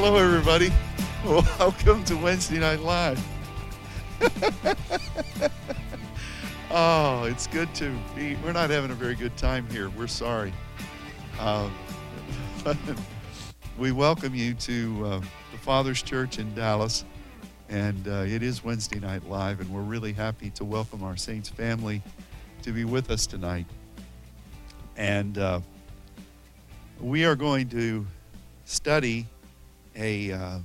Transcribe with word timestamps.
Hello, 0.00 0.14
everybody. 0.14 0.70
Welcome 1.58 2.04
to 2.04 2.16
Wednesday 2.16 2.60
Night 2.60 2.78
Live. 2.78 3.20
oh, 6.70 7.24
it's 7.24 7.48
good 7.48 7.74
to 7.74 7.98
be. 8.14 8.36
We're 8.36 8.52
not 8.52 8.70
having 8.70 8.92
a 8.92 8.94
very 8.94 9.16
good 9.16 9.36
time 9.36 9.68
here. 9.70 9.90
We're 9.90 10.06
sorry. 10.06 10.52
Um, 11.40 11.74
we 13.76 13.90
welcome 13.90 14.36
you 14.36 14.54
to 14.54 15.04
uh, 15.04 15.20
the 15.50 15.58
Father's 15.58 16.00
Church 16.00 16.38
in 16.38 16.54
Dallas, 16.54 17.04
and 17.68 18.06
uh, 18.06 18.22
it 18.24 18.44
is 18.44 18.62
Wednesday 18.62 19.00
Night 19.00 19.28
Live, 19.28 19.58
and 19.58 19.68
we're 19.68 19.82
really 19.82 20.12
happy 20.12 20.50
to 20.50 20.64
welcome 20.64 21.02
our 21.02 21.16
Saints 21.16 21.48
family 21.48 22.02
to 22.62 22.70
be 22.70 22.84
with 22.84 23.10
us 23.10 23.26
tonight. 23.26 23.66
And 24.96 25.38
uh, 25.38 25.58
we 27.00 27.24
are 27.24 27.34
going 27.34 27.68
to 27.70 28.06
study 28.64 29.26
a. 29.98 30.32
Uh, 30.32 30.58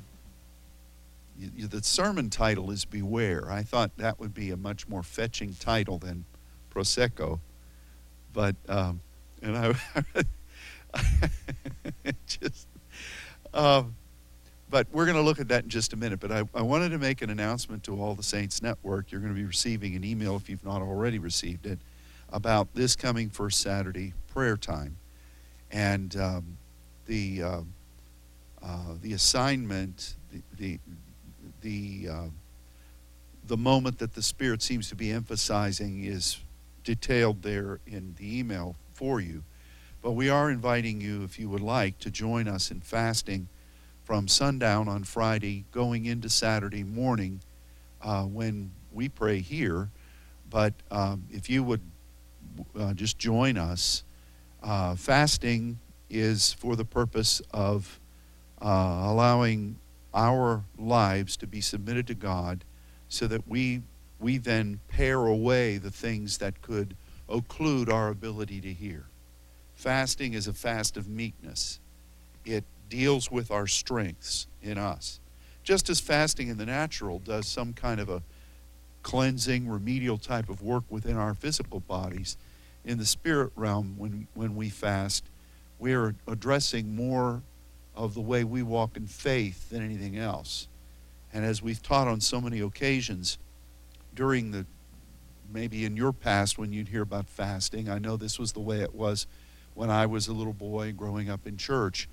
y- 1.39 1.49
the 1.57 1.83
sermon 1.83 2.29
title 2.29 2.71
is 2.71 2.85
Beware. 2.85 3.51
I 3.51 3.63
thought 3.63 3.91
that 3.97 4.19
would 4.19 4.33
be 4.33 4.51
a 4.51 4.57
much 4.57 4.87
more 4.87 5.03
fetching 5.03 5.55
title 5.59 5.97
than 5.97 6.25
Prosecho, 6.73 7.39
but 8.31 8.55
um, 8.69 9.01
and 9.41 9.57
I 9.57 9.73
just. 12.27 12.67
Um, 13.53 13.95
but 14.69 14.87
we're 14.91 15.05
going 15.05 15.17
to 15.17 15.21
look 15.21 15.39
at 15.39 15.49
that 15.49 15.65
in 15.65 15.69
just 15.69 15.93
a 15.93 15.95
minute. 15.95 16.19
But 16.19 16.31
I, 16.31 16.43
I 16.55 16.63
wanted 16.63 16.89
to 16.89 16.97
make 16.97 17.21
an 17.21 17.29
announcement 17.29 17.83
to 17.83 18.01
all 18.01 18.15
the 18.15 18.23
Saints 18.23 18.59
Network. 18.63 19.11
You're 19.11 19.21
going 19.21 19.33
to 19.33 19.39
be 19.39 19.45
receiving 19.45 19.95
an 19.95 20.03
email 20.03 20.35
if 20.35 20.49
you've 20.49 20.65
not 20.65 20.81
already 20.81 21.19
received 21.19 21.67
it 21.67 21.77
about 22.31 22.73
this 22.73 22.95
coming 22.95 23.29
first 23.29 23.61
Saturday 23.61 24.13
prayer 24.33 24.57
time, 24.57 24.97
and 25.71 26.15
um, 26.15 26.57
the 27.05 27.43
uh, 27.43 27.61
uh, 28.63 28.95
the 29.01 29.13
assignment, 29.13 30.15
the 30.31 30.41
the 30.57 30.79
the, 31.63 32.07
uh, 32.11 32.27
the 33.47 33.57
moment 33.57 33.99
that 33.99 34.13
the 34.13 34.21
Spirit 34.21 34.61
seems 34.61 34.89
to 34.89 34.95
be 34.95 35.11
emphasizing 35.11 36.03
is 36.03 36.39
detailed 36.83 37.41
there 37.41 37.79
in 37.87 38.15
the 38.17 38.39
email 38.39 38.75
for 38.93 39.19
you. 39.19 39.43
But 40.01 40.11
we 40.11 40.29
are 40.29 40.51
inviting 40.51 40.99
you, 40.99 41.23
if 41.23 41.39
you 41.39 41.49
would 41.49 41.61
like, 41.61 41.97
to 41.99 42.11
join 42.11 42.47
us 42.47 42.69
in 42.69 42.81
fasting 42.81 43.47
from 44.03 44.27
sundown 44.27 44.89
on 44.89 45.05
Friday 45.05 45.63
going 45.71 46.05
into 46.05 46.29
Saturday 46.29 46.83
morning 46.83 47.39
uh, 48.01 48.23
when 48.23 48.71
we 48.91 49.07
pray 49.07 49.39
here. 49.39 49.89
But 50.49 50.73
um, 50.91 51.23
if 51.31 51.49
you 51.49 51.63
would 51.63 51.81
uh, 52.77 52.93
just 52.93 53.17
join 53.17 53.57
us, 53.57 54.03
uh, 54.61 54.95
fasting 54.95 55.79
is 56.09 56.51
for 56.53 56.75
the 56.75 56.85
purpose 56.85 57.41
of 57.51 57.99
uh, 58.63 59.01
allowing 59.03 59.75
our 60.13 60.63
lives 60.77 61.35
to 61.37 61.47
be 61.47 61.59
submitted 61.59 62.07
to 62.07 62.13
God 62.13 62.63
so 63.09 63.27
that 63.27 63.47
we, 63.47 63.81
we 64.19 64.37
then 64.37 64.79
pare 64.87 65.25
away 65.25 65.77
the 65.77 65.91
things 65.91 66.37
that 66.37 66.61
could 66.61 66.95
occlude 67.29 67.91
our 67.91 68.09
ability 68.09 68.61
to 68.61 68.73
hear. 68.73 69.05
Fasting 69.75 70.33
is 70.33 70.47
a 70.47 70.53
fast 70.53 70.97
of 70.97 71.09
meekness. 71.09 71.79
It 72.45 72.63
deals 72.89 73.29
with 73.29 73.51
our 73.51 73.67
strengths 73.67 74.47
in 74.61 74.77
us. 74.77 75.19
Just 75.63 75.89
as 75.89 75.99
fasting 75.99 76.47
in 76.47 76.57
the 76.57 76.65
natural 76.65 77.19
does 77.19 77.47
some 77.47 77.73
kind 77.73 77.99
of 77.99 78.09
a 78.09 78.21
cleansing, 79.01 79.67
remedial 79.67 80.17
type 80.17 80.49
of 80.49 80.61
work 80.61 80.83
within 80.89 81.17
our 81.17 81.33
physical 81.33 81.81
bodies, 81.81 82.37
in 82.85 82.97
the 82.97 83.05
spirit 83.05 83.51
realm, 83.55 83.95
when, 83.97 84.27
when 84.33 84.55
we 84.55 84.69
fast, 84.69 85.25
we 85.79 85.93
are 85.93 86.15
addressing 86.27 86.95
more 86.95 87.41
of 87.95 88.13
the 88.13 88.21
way 88.21 88.43
we 88.43 88.63
walk 88.63 88.97
in 88.97 89.07
faith 89.07 89.69
than 89.69 89.83
anything 89.83 90.17
else. 90.17 90.67
And 91.33 91.45
as 91.45 91.61
we've 91.61 91.81
taught 91.81 92.07
on 92.07 92.21
so 92.21 92.39
many 92.39 92.59
occasions 92.59 93.37
during 94.15 94.51
the 94.51 94.65
maybe 95.51 95.85
in 95.85 95.95
your 95.95 96.11
past 96.11 96.57
when 96.57 96.73
you'd 96.73 96.87
hear 96.87 97.03
about 97.03 97.29
fasting, 97.29 97.89
I 97.89 97.99
know 97.99 98.17
this 98.17 98.39
was 98.39 98.53
the 98.53 98.59
way 98.59 98.81
it 98.81 98.95
was 98.95 99.27
when 99.75 99.89
I 99.89 100.05
was 100.05 100.27
a 100.27 100.33
little 100.33 100.53
boy 100.53 100.91
growing 100.91 101.29
up 101.29 101.45
in 101.45 101.57
church. 101.57 102.07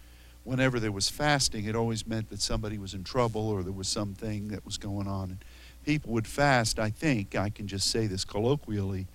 Whenever 0.44 0.80
there 0.80 0.92
was 0.92 1.08
fasting, 1.08 1.64
it 1.66 1.74
always 1.74 2.06
meant 2.06 2.30
that 2.30 2.40
somebody 2.40 2.78
was 2.78 2.94
in 2.94 3.04
trouble 3.04 3.48
or 3.48 3.62
there 3.62 3.72
was 3.72 3.88
something 3.88 4.48
that 4.48 4.64
was 4.64 4.78
going 4.78 5.06
on. 5.06 5.38
People 5.84 6.12
would 6.12 6.26
fast, 6.26 6.78
I 6.78 6.90
think, 6.90 7.34
I 7.34 7.50
can 7.50 7.66
just 7.66 7.90
say 7.90 8.06
this 8.06 8.24
colloquially, 8.24 9.06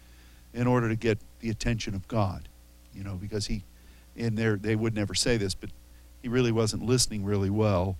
in 0.54 0.68
order 0.68 0.90
to 0.90 0.96
get 0.96 1.20
the 1.40 1.50
attention 1.50 1.94
of 1.94 2.08
God. 2.08 2.48
You 2.94 3.04
know, 3.04 3.16
because 3.16 3.48
he, 3.48 3.64
in 4.16 4.36
there, 4.36 4.56
they 4.56 4.76
would 4.76 4.96
never 4.96 5.14
say 5.14 5.38
this, 5.38 5.54
but 5.54 5.70
he 6.26 6.30
really 6.30 6.52
wasn't 6.52 6.84
listening 6.84 7.24
really 7.24 7.52
well. 7.52 8.00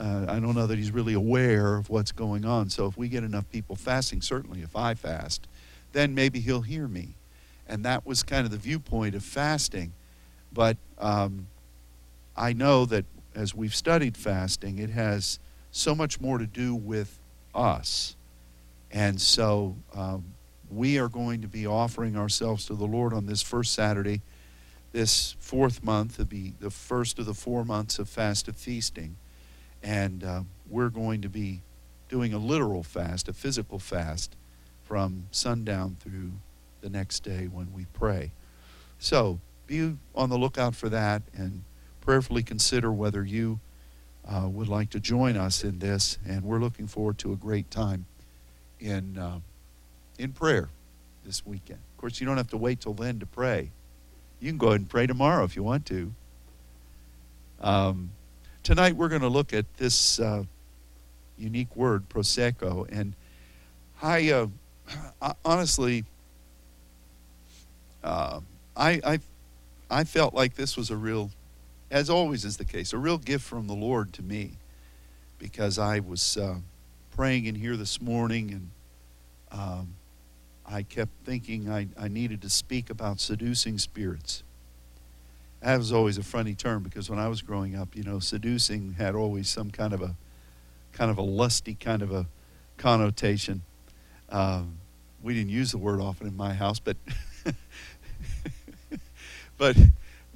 Uh, 0.00 0.24
I 0.26 0.40
don't 0.40 0.54
know 0.54 0.66
that 0.66 0.78
he's 0.78 0.90
really 0.90 1.12
aware 1.12 1.76
of 1.76 1.90
what's 1.90 2.12
going 2.12 2.46
on. 2.46 2.70
So 2.70 2.86
if 2.86 2.96
we 2.96 3.10
get 3.10 3.24
enough 3.24 3.44
people 3.50 3.76
fasting, 3.76 4.22
certainly 4.22 4.62
if 4.62 4.74
I 4.74 4.94
fast, 4.94 5.46
then 5.92 6.14
maybe 6.14 6.40
he'll 6.40 6.62
hear 6.62 6.88
me. 6.88 7.16
And 7.68 7.84
that 7.84 8.06
was 8.06 8.22
kind 8.22 8.46
of 8.46 8.52
the 8.52 8.56
viewpoint 8.56 9.14
of 9.14 9.22
fasting. 9.22 9.92
But 10.50 10.78
um, 10.96 11.48
I 12.34 12.54
know 12.54 12.86
that 12.86 13.04
as 13.34 13.54
we've 13.54 13.74
studied 13.74 14.16
fasting, 14.16 14.78
it 14.78 14.88
has 14.88 15.38
so 15.70 15.94
much 15.94 16.22
more 16.22 16.38
to 16.38 16.46
do 16.46 16.74
with 16.74 17.18
us. 17.54 18.16
And 18.90 19.20
so 19.20 19.76
um, 19.94 20.24
we 20.70 20.98
are 20.98 21.10
going 21.10 21.42
to 21.42 21.48
be 21.48 21.66
offering 21.66 22.16
ourselves 22.16 22.64
to 22.68 22.74
the 22.74 22.86
Lord 22.86 23.12
on 23.12 23.26
this 23.26 23.42
first 23.42 23.74
Saturday, 23.74 24.22
this 24.92 25.36
fourth 25.38 25.82
month, 25.82 26.16
to 26.16 26.24
be 26.24 26.54
the 26.60 26.70
first 26.70 27.18
of 27.18 27.26
the 27.26 27.34
four 27.34 27.64
months 27.64 27.98
of 27.98 28.08
fasted 28.08 28.56
feasting. 28.56 29.16
And 29.82 30.24
uh, 30.24 30.42
we're 30.68 30.88
going 30.88 31.22
to 31.22 31.28
be 31.28 31.62
doing 32.08 32.32
a 32.32 32.38
literal 32.38 32.82
fast, 32.82 33.28
a 33.28 33.32
physical 33.32 33.78
fast, 33.78 34.34
from 34.82 35.26
sundown 35.30 35.96
through 36.00 36.32
the 36.80 36.88
next 36.88 37.20
day 37.20 37.46
when 37.46 37.72
we 37.74 37.86
pray. 37.92 38.32
So 38.98 39.40
be 39.66 39.96
on 40.14 40.30
the 40.30 40.38
lookout 40.38 40.74
for 40.74 40.88
that 40.88 41.22
and 41.34 41.62
prayerfully 42.00 42.42
consider 42.42 42.90
whether 42.90 43.22
you 43.24 43.60
uh, 44.26 44.48
would 44.48 44.68
like 44.68 44.90
to 44.90 45.00
join 45.00 45.36
us 45.36 45.62
in 45.62 45.78
this. 45.78 46.18
And 46.26 46.42
we're 46.42 46.58
looking 46.58 46.86
forward 46.86 47.18
to 47.18 47.32
a 47.32 47.36
great 47.36 47.70
time 47.70 48.06
in, 48.80 49.18
uh, 49.18 49.40
in 50.18 50.32
prayer 50.32 50.70
this 51.24 51.44
weekend. 51.44 51.80
Of 51.94 52.00
course, 52.00 52.20
you 52.20 52.26
don't 52.26 52.38
have 52.38 52.48
to 52.48 52.56
wait 52.56 52.80
till 52.80 52.94
then 52.94 53.18
to 53.20 53.26
pray. 53.26 53.70
You 54.40 54.50
can 54.50 54.58
go 54.58 54.68
ahead 54.68 54.80
and 54.80 54.88
pray 54.88 55.06
tomorrow 55.06 55.44
if 55.44 55.56
you 55.56 55.62
want 55.62 55.86
to. 55.86 56.12
Um, 57.60 58.10
tonight 58.62 58.94
we're 58.94 59.08
going 59.08 59.22
to 59.22 59.28
look 59.28 59.52
at 59.52 59.66
this 59.78 60.20
uh, 60.20 60.44
unique 61.36 61.74
word, 61.74 62.08
prosecho, 62.08 62.86
and 62.90 63.14
I, 64.00 64.30
uh, 64.30 64.46
I 65.20 65.32
honestly, 65.44 66.04
uh, 68.04 68.40
I, 68.76 69.00
I, 69.04 69.18
I 69.90 70.04
felt 70.04 70.34
like 70.34 70.54
this 70.54 70.76
was 70.76 70.90
a 70.90 70.96
real, 70.96 71.30
as 71.90 72.08
always 72.08 72.44
is 72.44 72.58
the 72.58 72.64
case, 72.64 72.92
a 72.92 72.98
real 72.98 73.18
gift 73.18 73.44
from 73.44 73.66
the 73.66 73.74
Lord 73.74 74.12
to 74.14 74.22
me, 74.22 74.52
because 75.40 75.80
I 75.80 75.98
was 75.98 76.36
uh, 76.36 76.58
praying 77.16 77.46
in 77.46 77.56
here 77.56 77.76
this 77.76 78.00
morning, 78.00 78.52
and 78.52 78.70
um, 79.50 79.94
I 80.70 80.82
kept 80.82 81.10
thinking 81.24 81.70
I, 81.70 81.88
I 81.98 82.08
needed 82.08 82.42
to 82.42 82.50
speak 82.50 82.90
about 82.90 83.20
seducing 83.20 83.78
spirits 83.78 84.42
that 85.60 85.76
was 85.76 85.92
always 85.92 86.18
a 86.18 86.22
funny 86.22 86.54
term 86.54 86.82
because 86.82 87.10
when 87.10 87.18
I 87.18 87.28
was 87.28 87.42
growing 87.42 87.74
up, 87.74 87.96
you 87.96 88.02
know, 88.02 88.20
seducing 88.20 88.94
had 88.94 89.14
always 89.14 89.48
some 89.48 89.70
kind 89.70 89.92
of 89.92 90.02
a 90.02 90.14
kind 90.92 91.10
of 91.10 91.18
a 91.18 91.22
lusty 91.22 91.74
kind 91.74 92.02
of 92.02 92.12
a 92.12 92.26
connotation. 92.76 93.62
Um, 94.28 94.78
we 95.22 95.34
didn't 95.34 95.50
use 95.50 95.72
the 95.72 95.78
word 95.78 96.00
often 96.00 96.28
in 96.28 96.36
my 96.36 96.54
house, 96.54 96.78
but 96.78 96.96
but 99.58 99.76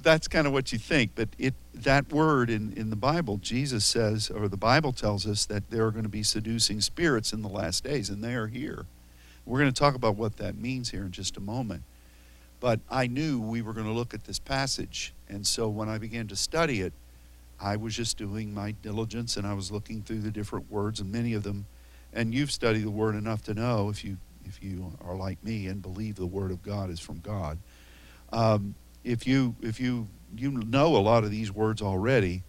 that's 0.01 0.27
kind 0.27 0.45
of 0.45 0.51
what 0.51 0.73
you 0.73 0.77
think. 0.77 1.11
But 1.15 1.29
it 1.37 1.53
that 1.73 2.11
word 2.11 2.49
in, 2.49 2.73
in 2.73 2.89
the 2.89 2.95
Bible, 2.97 3.37
Jesus 3.37 3.85
says, 3.85 4.29
or 4.29 4.47
the 4.49 4.57
Bible 4.57 4.91
tells 4.91 5.25
us 5.25 5.45
that 5.45 5.69
there 5.69 5.85
are 5.85 5.91
going 5.91 6.03
to 6.03 6.09
be 6.09 6.23
seducing 6.23 6.81
spirits 6.81 7.31
in 7.31 7.41
the 7.41 7.49
last 7.49 7.83
days, 7.85 8.09
and 8.09 8.21
they 8.23 8.35
are 8.35 8.47
here. 8.47 8.85
We're 9.45 9.59
going 9.59 9.71
to 9.71 9.79
talk 9.79 9.95
about 9.95 10.15
what 10.15 10.37
that 10.37 10.57
means 10.57 10.91
here 10.91 11.03
in 11.03 11.11
just 11.11 11.37
a 11.37 11.41
moment. 11.41 11.83
But 12.59 12.79
I 12.89 13.07
knew 13.07 13.41
we 13.41 13.61
were 13.61 13.73
going 13.73 13.87
to 13.87 13.91
look 13.91 14.13
at 14.13 14.23
this 14.23 14.39
passage. 14.39 15.13
And 15.27 15.45
so 15.45 15.67
when 15.67 15.89
I 15.89 15.97
began 15.97 16.27
to 16.29 16.35
study 16.35 16.81
it, 16.81 16.93
I 17.59 17.75
was 17.75 17.95
just 17.95 18.17
doing 18.17 18.53
my 18.53 18.71
diligence 18.71 19.37
and 19.37 19.45
I 19.45 19.53
was 19.53 19.71
looking 19.71 20.01
through 20.01 20.19
the 20.19 20.31
different 20.31 20.71
words 20.71 20.99
and 20.99 21.11
many 21.11 21.33
of 21.33 21.43
them. 21.43 21.65
And 22.13 22.33
you've 22.33 22.51
studied 22.51 22.83
the 22.83 22.91
word 22.91 23.15
enough 23.15 23.43
to 23.43 23.53
know 23.53 23.89
if 23.89 24.03
you 24.03 24.17
if 24.45 24.61
you 24.61 24.91
are 25.03 25.15
like 25.15 25.41
me 25.43 25.67
and 25.67 25.81
believe 25.81 26.15
the 26.15 26.25
word 26.25 26.51
of 26.51 26.61
God 26.63 26.89
is 26.89 26.99
from 26.99 27.19
God. 27.19 27.57
Um, 28.31 28.75
if 29.03 29.25
you 29.27 29.55
if 29.61 29.79
you 29.79 30.07
you 30.35 30.51
know 30.51 30.95
a 30.95 30.99
lot 30.99 31.23
of 31.23 31.31
these 31.31 31.51
words 31.51 31.81
already, 31.81 32.43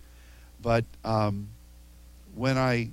but 0.61 0.85
um, 1.05 1.49
when 2.35 2.58
I 2.58 2.91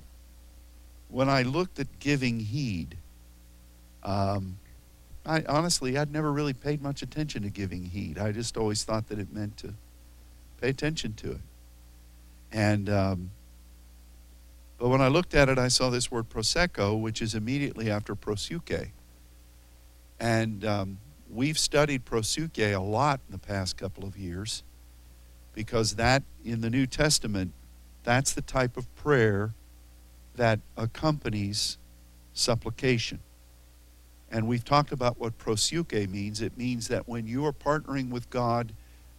when 1.08 1.28
I 1.28 1.42
looked 1.42 1.78
at 1.78 1.98
giving 1.98 2.40
heed, 2.40 2.96
um, 4.02 4.58
I 5.24 5.44
honestly, 5.48 5.96
I'd 5.96 6.12
never 6.12 6.32
really 6.32 6.52
paid 6.52 6.82
much 6.82 7.02
attention 7.02 7.42
to 7.42 7.50
giving 7.50 7.84
heed. 7.84 8.18
I 8.18 8.32
just 8.32 8.56
always 8.56 8.84
thought 8.84 9.08
that 9.08 9.18
it 9.18 9.32
meant 9.32 9.56
to 9.58 9.74
pay 10.60 10.68
attention 10.68 11.14
to 11.14 11.32
it. 11.32 11.40
And 12.52 12.88
um, 12.90 13.30
But 14.78 14.88
when 14.88 15.00
I 15.00 15.06
looked 15.06 15.34
at 15.34 15.48
it, 15.48 15.58
I 15.58 15.68
saw 15.68 15.90
this 15.90 16.10
word 16.10 16.28
prosecho, 16.28 17.00
which 17.00 17.22
is 17.22 17.36
immediately 17.36 17.88
after 17.88 18.16
proseuche. 18.16 18.90
And 20.18 20.64
um, 20.64 20.98
we've 21.30 21.56
studied 21.56 22.04
proseuche 22.04 22.74
a 22.74 22.80
lot 22.80 23.20
in 23.28 23.32
the 23.32 23.38
past 23.38 23.76
couple 23.76 24.04
of 24.04 24.16
years 24.16 24.64
because 25.54 25.94
that, 25.94 26.24
in 26.44 26.62
the 26.62 26.70
New 26.70 26.86
Testament, 26.86 27.52
that's 28.02 28.32
the 28.32 28.42
type 28.42 28.76
of 28.76 28.92
prayer 28.96 29.54
that 30.34 30.58
accompanies 30.76 31.78
supplication. 32.34 33.20
And 34.32 34.48
we've 34.48 34.64
talked 34.64 34.92
about 34.92 35.20
what 35.20 35.36
proseuche 35.36 36.08
means. 36.08 36.40
It 36.40 36.56
means 36.56 36.88
that 36.88 37.06
when 37.06 37.26
you 37.26 37.44
are 37.44 37.52
partnering 37.52 38.08
with 38.08 38.30
God 38.30 38.72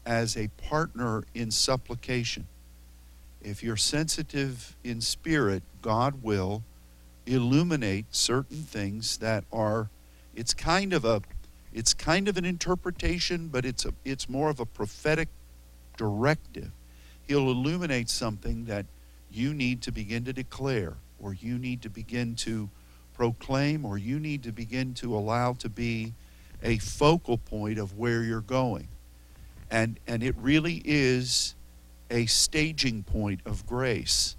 as 0.07 0.35
a 0.35 0.47
partner 0.57 1.23
in 1.35 1.51
supplication, 1.51 2.47
if 3.39 3.61
you're 3.61 3.77
sensitive 3.77 4.75
in 4.83 5.01
spirit, 5.01 5.61
God 5.83 6.23
will 6.23 6.63
illuminate 7.27 8.05
certain 8.09 8.63
things 8.63 9.17
that 9.17 9.45
are 9.53 9.89
it's 10.35 10.53
kind 10.53 10.93
of 10.93 11.05
a 11.05 11.21
it's 11.71 11.93
kind 11.93 12.27
of 12.27 12.37
an 12.37 12.45
interpretation, 12.45 13.49
but 13.49 13.65
it's 13.65 13.85
a 13.85 13.93
it's 14.03 14.27
more 14.27 14.49
of 14.49 14.59
a 14.59 14.65
prophetic 14.65 15.29
directive. 15.95 16.71
He'll 17.27 17.49
illuminate 17.49 18.09
something 18.09 18.65
that 18.65 18.87
you 19.31 19.53
need 19.53 19.81
to 19.83 19.91
begin 19.91 20.25
to 20.25 20.33
declare 20.33 20.95
or 21.19 21.33
you 21.33 21.57
need 21.57 21.81
to 21.83 21.89
begin 21.89 22.35
to 22.35 22.69
proclaim 23.13 23.85
or 23.85 23.97
you 23.97 24.19
need 24.19 24.43
to 24.43 24.51
begin 24.51 24.93
to 24.95 25.15
allow 25.15 25.53
to 25.53 25.69
be 25.69 26.13
a 26.61 26.77
focal 26.77 27.37
point 27.37 27.77
of 27.77 27.97
where 27.97 28.23
you're 28.23 28.41
going. 28.41 28.87
And 29.69 29.99
and 30.07 30.23
it 30.23 30.35
really 30.37 30.81
is 30.85 31.55
a 32.09 32.25
staging 32.27 33.03
point 33.03 33.41
of 33.45 33.65
grace. 33.65 34.35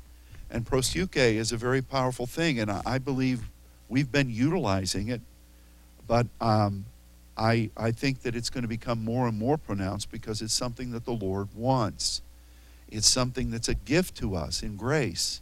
And 0.51 0.65
proseuche 0.65 1.17
is 1.17 1.51
a 1.51 1.57
very 1.57 1.83
powerful 1.83 2.27
thing, 2.27 2.61
and 2.61 2.71
I 2.71 2.99
believe 2.99 3.51
we've 3.89 4.13
been 4.13 4.31
utilizing 4.31 5.09
it, 5.09 5.21
but 6.07 6.27
um, 6.41 6.85
I, 7.37 7.71
I 7.77 7.91
think 7.91 8.23
that 8.23 8.37
it's 8.37 8.51
going 8.51 8.63
to 8.63 8.69
become 8.69 9.05
more 9.05 9.27
and 9.27 9.39
more 9.39 9.59
pronounced 9.59 10.11
because 10.11 10.41
it's 10.41 10.55
something 10.55 10.93
that 10.93 11.05
the 11.05 11.13
Lord 11.13 11.49
wants. 11.55 12.23
It's 12.89 13.09
something 13.09 13.51
that's 13.51 13.69
a 13.69 13.75
gift 13.75 14.17
to 14.19 14.37
us 14.37 14.63
in 14.63 14.77
grace. 14.77 15.41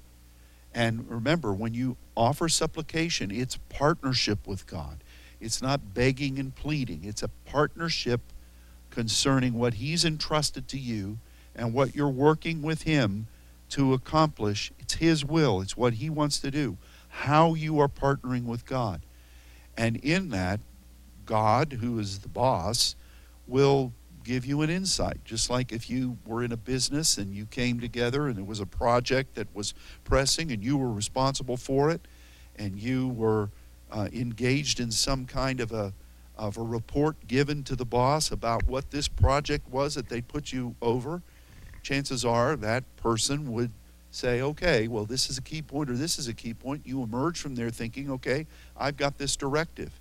And 0.75 1.09
remember, 1.11 1.53
when 1.53 1.75
you 1.75 1.97
offer 2.17 2.49
supplication, 2.49 3.31
it's 3.31 3.59
partnership 3.69 4.47
with 4.47 4.67
God. 4.67 4.99
It's 5.41 5.61
not 5.61 5.95
begging 5.95 6.39
and 6.39 6.55
pleading, 6.55 7.05
it's 7.05 7.23
a 7.23 7.29
partnership 7.29 8.21
concerning 8.91 9.55
what 9.55 9.75
He's 9.75 10.05
entrusted 10.05 10.69
to 10.69 10.79
you 10.79 11.19
and 11.55 11.75
what 11.75 11.95
you're 11.95 12.09
working 12.09 12.63
with 12.63 12.83
Him 12.83 13.27
to 13.71 13.93
accomplish. 13.93 14.73
It's 14.79 14.95
His 14.95 15.25
will, 15.25 15.61
it's 15.61 15.77
what 15.77 15.95
He 15.95 16.09
wants 16.09 16.39
to 16.41 16.51
do, 16.51 16.77
how 17.09 17.55
you 17.55 17.81
are 17.81 17.89
partnering 17.89 18.45
with 18.45 18.65
God. 18.65 19.03
And 19.77 19.97
in 19.97 20.29
that, 20.31 20.61
God, 21.27 21.79
who 21.81 21.99
is 21.99 22.21
the 22.21 22.29
boss, 22.29 22.95
will 23.47 23.93
give 24.25 24.45
you 24.45 24.63
an 24.63 24.71
insight. 24.71 25.25
Just 25.25 25.51
like 25.51 25.73
if 25.73 25.91
you 25.91 26.19
were 26.27 26.43
in 26.43 26.53
a 26.53 26.57
business 26.57 27.19
and 27.19 27.35
you 27.35 27.47
came 27.47 27.81
together 27.81 28.29
and 28.29 28.39
it 28.39 28.47
was 28.47 28.61
a 28.61 28.67
project 28.67 29.35
that 29.35 29.55
was 29.55 29.75
pressing 30.05 30.53
and 30.53 30.63
you 30.63 30.77
were 30.77 30.93
responsible 30.93 31.57
for 31.57 31.91
it 31.91 32.01
and 32.57 32.79
you 32.79 33.09
were 33.09 33.51
uh, 33.91 34.09
engaged 34.13 34.81
in 34.81 34.91
some 34.91 35.27
kind 35.27 35.61
of 35.61 35.73
a 35.73 35.93
of 36.37 36.57
a 36.57 36.63
report 36.63 37.29
given 37.29 37.63
to 37.63 37.77
the 37.77 37.85
boss 37.85 38.31
about 38.31 38.67
what 38.67 38.91
this 38.91 39.07
project 39.07 39.69
was 39.69 39.95
that 39.95 40.09
they 40.09 40.21
put 40.21 40.53
you 40.53 40.75
over, 40.81 41.23
chances 41.83 42.25
are 42.25 42.57
that 42.57 42.85
person 42.97 43.53
would 43.53 43.71
say, 44.11 44.43
okay, 44.43 44.89
well, 44.89 45.05
this 45.05 45.31
is 45.31 45.39
a 45.39 45.43
key 45.43 45.63
point 45.63 45.91
or 45.91 45.95
this 45.95 46.19
is 46.19 46.29
a 46.29 46.35
key 46.35 46.55
point. 46.55 46.83
You 46.85 47.03
emerge 47.03 47.41
from 47.41 47.55
there 47.55 47.71
thinking, 47.71 48.11
okay, 48.11 48.47
I've 48.77 48.97
got 48.97 49.19
this 49.19 49.37
directive. 49.37 50.01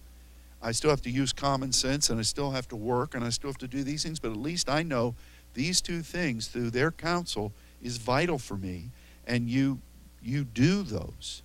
I 0.62 0.72
still 0.72 0.92
have 0.92 1.02
to 1.04 1.10
use 1.10 1.34
common 1.34 1.72
sense 1.72 2.10
and 2.10 2.20
I 2.20 2.24
still 2.24 2.52
have 2.52 2.68
to 2.70 2.76
work 2.76 3.16
and 3.16 3.24
I 3.24 3.30
still 3.30 3.50
have 3.50 3.58
to 3.60 3.68
do 3.68 3.84
these 3.84 4.04
things, 4.04 4.20
but 4.20 4.32
at 4.32 4.38
least 4.38 4.70
I 4.70 4.84
know 4.84 5.16
these 5.54 5.82
two 5.82 6.02
things 6.02 6.48
through 6.48 6.70
their 6.70 6.92
counsel 6.92 7.52
is 7.82 7.98
vital 7.98 8.38
for 8.38 8.56
me 8.56 8.92
and 9.26 9.50
you 9.50 9.80
you 10.24 10.44
do 10.44 10.84
those. 10.84 11.42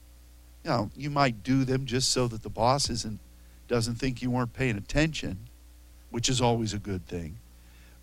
Now, 0.62 0.90
you 0.94 1.08
might 1.08 1.42
do 1.42 1.64
them 1.64 1.86
just 1.86 2.12
so 2.12 2.28
that 2.28 2.42
the 2.42 2.50
boss 2.50 2.90
isn't 2.90 3.20
doesn't 3.68 3.94
think 3.96 4.22
you 4.22 4.30
weren't 4.30 4.52
paying 4.52 4.76
attention, 4.76 5.38
which 6.10 6.28
is 6.28 6.40
always 6.40 6.72
a 6.72 6.78
good 6.78 7.06
thing. 7.06 7.38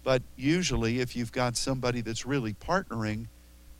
But 0.04 0.24
usually 0.36 1.00
if 1.00 1.16
you've 1.16 1.32
got 1.32 1.56
somebody 1.56 2.02
that's 2.02 2.26
really 2.26 2.54
partnering, 2.54 3.28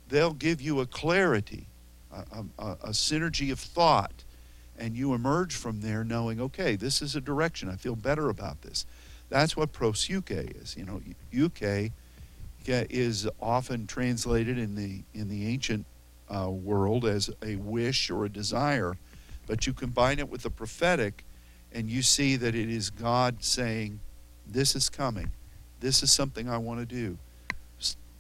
they'll 0.08 0.34
give 0.34 0.62
you 0.62 0.80
a 0.80 0.86
clarity, 0.86 1.68
a, 2.12 2.46
a, 2.58 2.66
a 2.84 2.90
synergy 2.90 3.52
of 3.52 3.60
thought 3.60 4.23
and 4.78 4.96
you 4.96 5.14
emerge 5.14 5.56
from 5.56 5.82
there 5.82 6.04
knowing, 6.04 6.40
okay, 6.42 6.76
this 6.76 7.02
is 7.02 7.16
a 7.16 7.22
direction. 7.22 7.70
I 7.70 7.76
feel 7.76 7.96
better 7.96 8.30
about 8.30 8.62
this. 8.62 8.86
That's 9.30 9.56
what 9.56 9.72
proseuche 9.72 10.62
is. 10.62 10.76
You 10.78 10.86
know, 10.86 11.02
euche 11.32 11.92
is 12.66 13.28
often 13.42 13.88
translated 13.88 14.58
in 14.58 14.76
the 14.76 15.04
in 15.14 15.28
the 15.28 15.48
ancient 15.48 15.86
uh, 16.30 16.50
world 16.50 17.06
as 17.06 17.30
a 17.42 17.56
wish 17.58 18.10
or 18.10 18.26
a 18.26 18.30
desire, 18.30 18.96
but 19.48 19.68
you 19.68 19.74
combine 19.74 20.20
it 20.20 20.30
with 20.30 20.44
the 20.44 20.50
prophetic, 20.50 21.26
and 21.72 21.90
you 21.90 22.02
see 22.02 22.36
that 22.36 22.56
it 22.56 22.70
is 22.70 22.90
God 22.90 23.44
saying, 23.44 24.00
"This 24.48 24.76
is 24.76 24.90
coming. 24.90 25.32
This 25.80 26.04
is 26.04 26.12
something 26.12 26.50
I 26.50 26.58
want 26.58 26.80
to 26.80 26.86
do." 26.86 27.18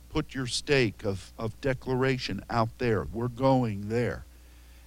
Put 0.09 0.35
your 0.35 0.45
stake 0.45 1.05
of, 1.05 1.33
of 1.39 1.59
declaration 1.59 2.43
out 2.47 2.77
there. 2.77 3.07
We're 3.11 3.29
going 3.29 3.89
there, 3.89 4.25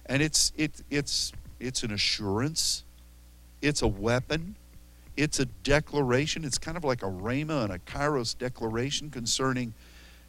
and 0.05 0.21
it's 0.21 0.53
it 0.55 0.83
it's 0.89 1.33
it's 1.59 1.83
an 1.83 1.91
assurance, 1.91 2.83
it's 3.61 3.81
a 3.81 3.87
weapon, 3.87 4.55
it's 5.17 5.39
a 5.39 5.45
declaration. 5.45 6.45
It's 6.45 6.59
kind 6.59 6.77
of 6.77 6.83
like 6.83 7.01
a 7.01 7.07
rhema 7.07 7.63
and 7.63 7.73
a 7.73 7.79
kairos 7.79 8.37
declaration 8.37 9.09
concerning 9.09 9.73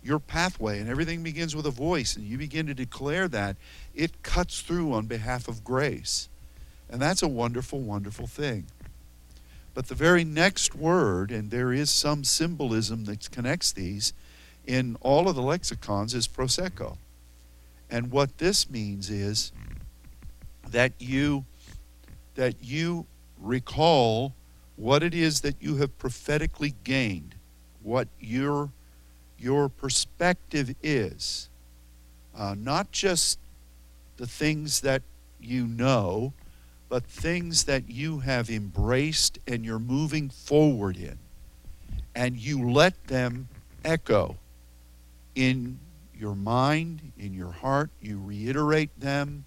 your 0.02 0.19
pathway, 0.19 0.80
and 0.80 0.88
everything 0.88 1.22
begins 1.22 1.54
with 1.54 1.66
a 1.66 1.70
voice, 1.70 2.16
and 2.16 2.25
you 2.25 2.38
begin 2.38 2.66
to 2.66 2.75
declare 2.75 3.28
that. 3.28 3.56
It 3.94 4.22
cuts 4.22 4.62
through 4.62 4.94
on 4.94 5.06
behalf 5.06 5.46
of 5.46 5.62
grace. 5.62 6.28
And 6.88 7.02
that's 7.02 7.22
a 7.22 7.28
wonderful, 7.28 7.80
wonderful 7.80 8.26
thing. 8.26 8.66
But 9.75 9.88
the 9.88 9.94
very 9.94 10.25
next 10.25 10.75
word, 10.75 11.30
and 11.30 11.50
there 11.50 11.72
is 11.72 11.90
some 11.90 12.25
symbolism 12.25 13.04
that 13.04 13.30
connects 13.30 13.70
these 13.73 14.14
in 14.66 14.97
all 15.00 15.28
of 15.28 15.37
the 15.37 15.42
lexicons, 15.42 16.14
is 16.14 16.26
prosecho. 16.26 16.97
And 17.90 18.11
what 18.11 18.38
this 18.38 18.70
means 18.70 19.11
is 19.11 19.52
that 20.72 20.92
you 20.98 21.44
that 22.34 22.54
you 22.62 23.06
recall 23.40 24.32
what 24.76 25.02
it 25.02 25.12
is 25.12 25.40
that 25.40 25.56
you 25.60 25.76
have 25.76 25.98
prophetically 25.98 26.75
gained, 26.84 27.34
what 27.82 28.08
your 28.20 28.70
your 29.38 29.68
perspective 29.68 30.75
is, 30.82 31.48
uh, 32.37 32.54
not 32.56 32.90
just 32.92 33.38
the 34.16 34.26
things 34.26 34.80
that 34.80 35.02
you 35.40 35.66
know, 35.66 36.32
but 36.88 37.04
things 37.04 37.64
that 37.64 37.88
you 37.88 38.20
have 38.20 38.50
embraced 38.50 39.38
and 39.46 39.64
you're 39.64 39.78
moving 39.78 40.28
forward 40.28 40.96
in, 40.96 41.18
and 42.14 42.37
you 42.37 42.70
let 42.70 43.08
them 43.08 43.48
echo 43.84 44.37
in 45.34 45.78
your 46.18 46.34
mind, 46.34 47.12
in 47.18 47.32
your 47.32 47.52
heart. 47.52 47.90
You 48.00 48.20
reiterate 48.20 48.90
them 48.98 49.44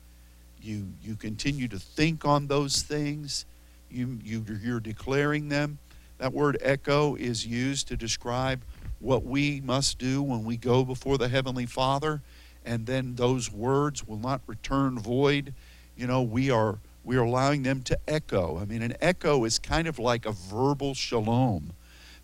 you 0.61 0.87
you 1.01 1.15
continue 1.15 1.67
to 1.69 1.79
think 1.79 2.25
on 2.25 2.47
those 2.47 2.81
things. 2.81 3.45
You, 3.89 4.19
you 4.23 4.45
you're 4.61 4.79
declaring 4.79 5.49
them. 5.49 5.79
That 6.17 6.33
word 6.33 6.57
echo 6.61 7.15
is 7.15 7.45
used 7.45 7.87
to 7.87 7.97
describe 7.97 8.61
what 8.99 9.23
we 9.23 9.61
must 9.61 9.97
do 9.97 10.21
when 10.21 10.43
we 10.45 10.55
go 10.57 10.85
before 10.85 11.17
the 11.17 11.27
heavenly 11.27 11.65
father 11.65 12.21
and 12.65 12.85
then 12.85 13.15
those 13.15 13.51
words 13.51 14.07
will 14.07 14.17
not 14.17 14.41
return 14.47 14.99
void. 14.99 15.53
You 15.95 16.07
know 16.07 16.21
we 16.21 16.51
are 16.51 16.77
we 17.03 17.17
are 17.17 17.23
allowing 17.23 17.63
them 17.63 17.81
to 17.83 17.99
echo. 18.07 18.59
I 18.59 18.65
mean 18.65 18.81
an 18.81 18.95
echo 19.01 19.43
is 19.45 19.59
kind 19.59 19.87
of 19.87 19.99
like 19.99 20.25
a 20.25 20.31
verbal 20.31 20.93
shalom 20.93 21.73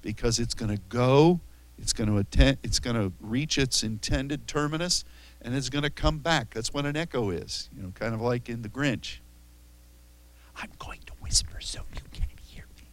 because 0.02 0.40
it's 0.40 0.54
going 0.54 0.76
to 0.76 0.82
go 0.90 1.42
it's 1.80 1.94
going 1.94 2.10
to 2.10 2.18
attend 2.18 2.58
it's 2.64 2.80
going 2.80 2.96
to 2.96 3.12
reach 3.20 3.58
its 3.58 3.84
intended 3.84 4.48
terminus 4.48 5.04
and 5.42 5.56
it's 5.56 5.70
going 5.70 5.84
to 5.84 5.90
come 5.90 6.20
back. 6.20 6.54
That's 6.54 6.74
what 6.74 6.86
an 6.86 6.96
echo 6.96 7.30
is, 7.30 7.70
you 7.76 7.84
know, 7.84 7.92
kind 7.92 8.14
of 8.14 8.22
like 8.22 8.50
in 8.50 8.62
The 8.62 8.70
Grinch. 8.70 9.18
I'm 10.56 10.72
going 10.80 11.00
to 11.06 11.14
whisper 11.22 11.60
so 11.60 11.82
you 11.94 12.02
can't 12.12 12.40
hear 12.40 12.66
me. 12.78 12.90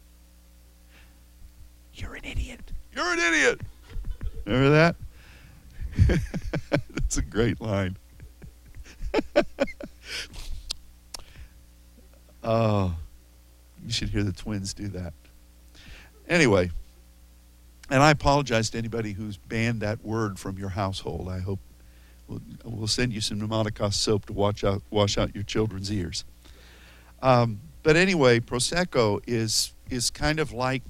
You're 1.94 2.14
an 2.14 2.24
idiot. 2.24 2.72
You're 2.94 3.12
an 3.12 3.18
idiot. 3.18 3.60
Remember 4.44 4.70
that? 4.70 4.96
That's 6.90 7.16
a 7.16 7.22
great 7.22 7.60
line. 7.60 7.96
oh, 12.44 12.94
you 13.84 13.92
should 13.92 14.10
hear 14.10 14.22
the 14.22 14.32
twins 14.32 14.74
do 14.74 14.88
that. 14.88 15.14
Anyway, 16.28 16.70
and 17.90 18.02
I 18.02 18.10
apologize 18.10 18.70
to 18.70 18.78
anybody 18.78 19.12
who's 19.12 19.36
banned 19.36 19.80
that 19.80 20.04
word 20.04 20.38
from 20.38 20.58
your 20.58 20.70
household. 20.70 21.28
I 21.28 21.38
hope 21.40 21.60
We'll, 22.28 22.40
we'll 22.64 22.87
send 22.87 23.12
you 23.12 23.21
some 23.21 23.40
pneumaticos 23.40 23.95
soap 23.95 24.26
to 24.26 24.33
wash 24.33 24.64
out, 24.64 24.83
wash 24.90 25.19
out 25.19 25.35
your 25.35 25.45
children's 25.45 25.93
ears. 25.93 26.25
Um, 27.23 27.61
but 27.83 27.97
anyway, 27.97 28.40
Prosecho 28.40 29.21
is, 29.26 29.73
is 29.90 30.11
kind 30.11 30.40
of 30.40 30.52
like 30.52 30.83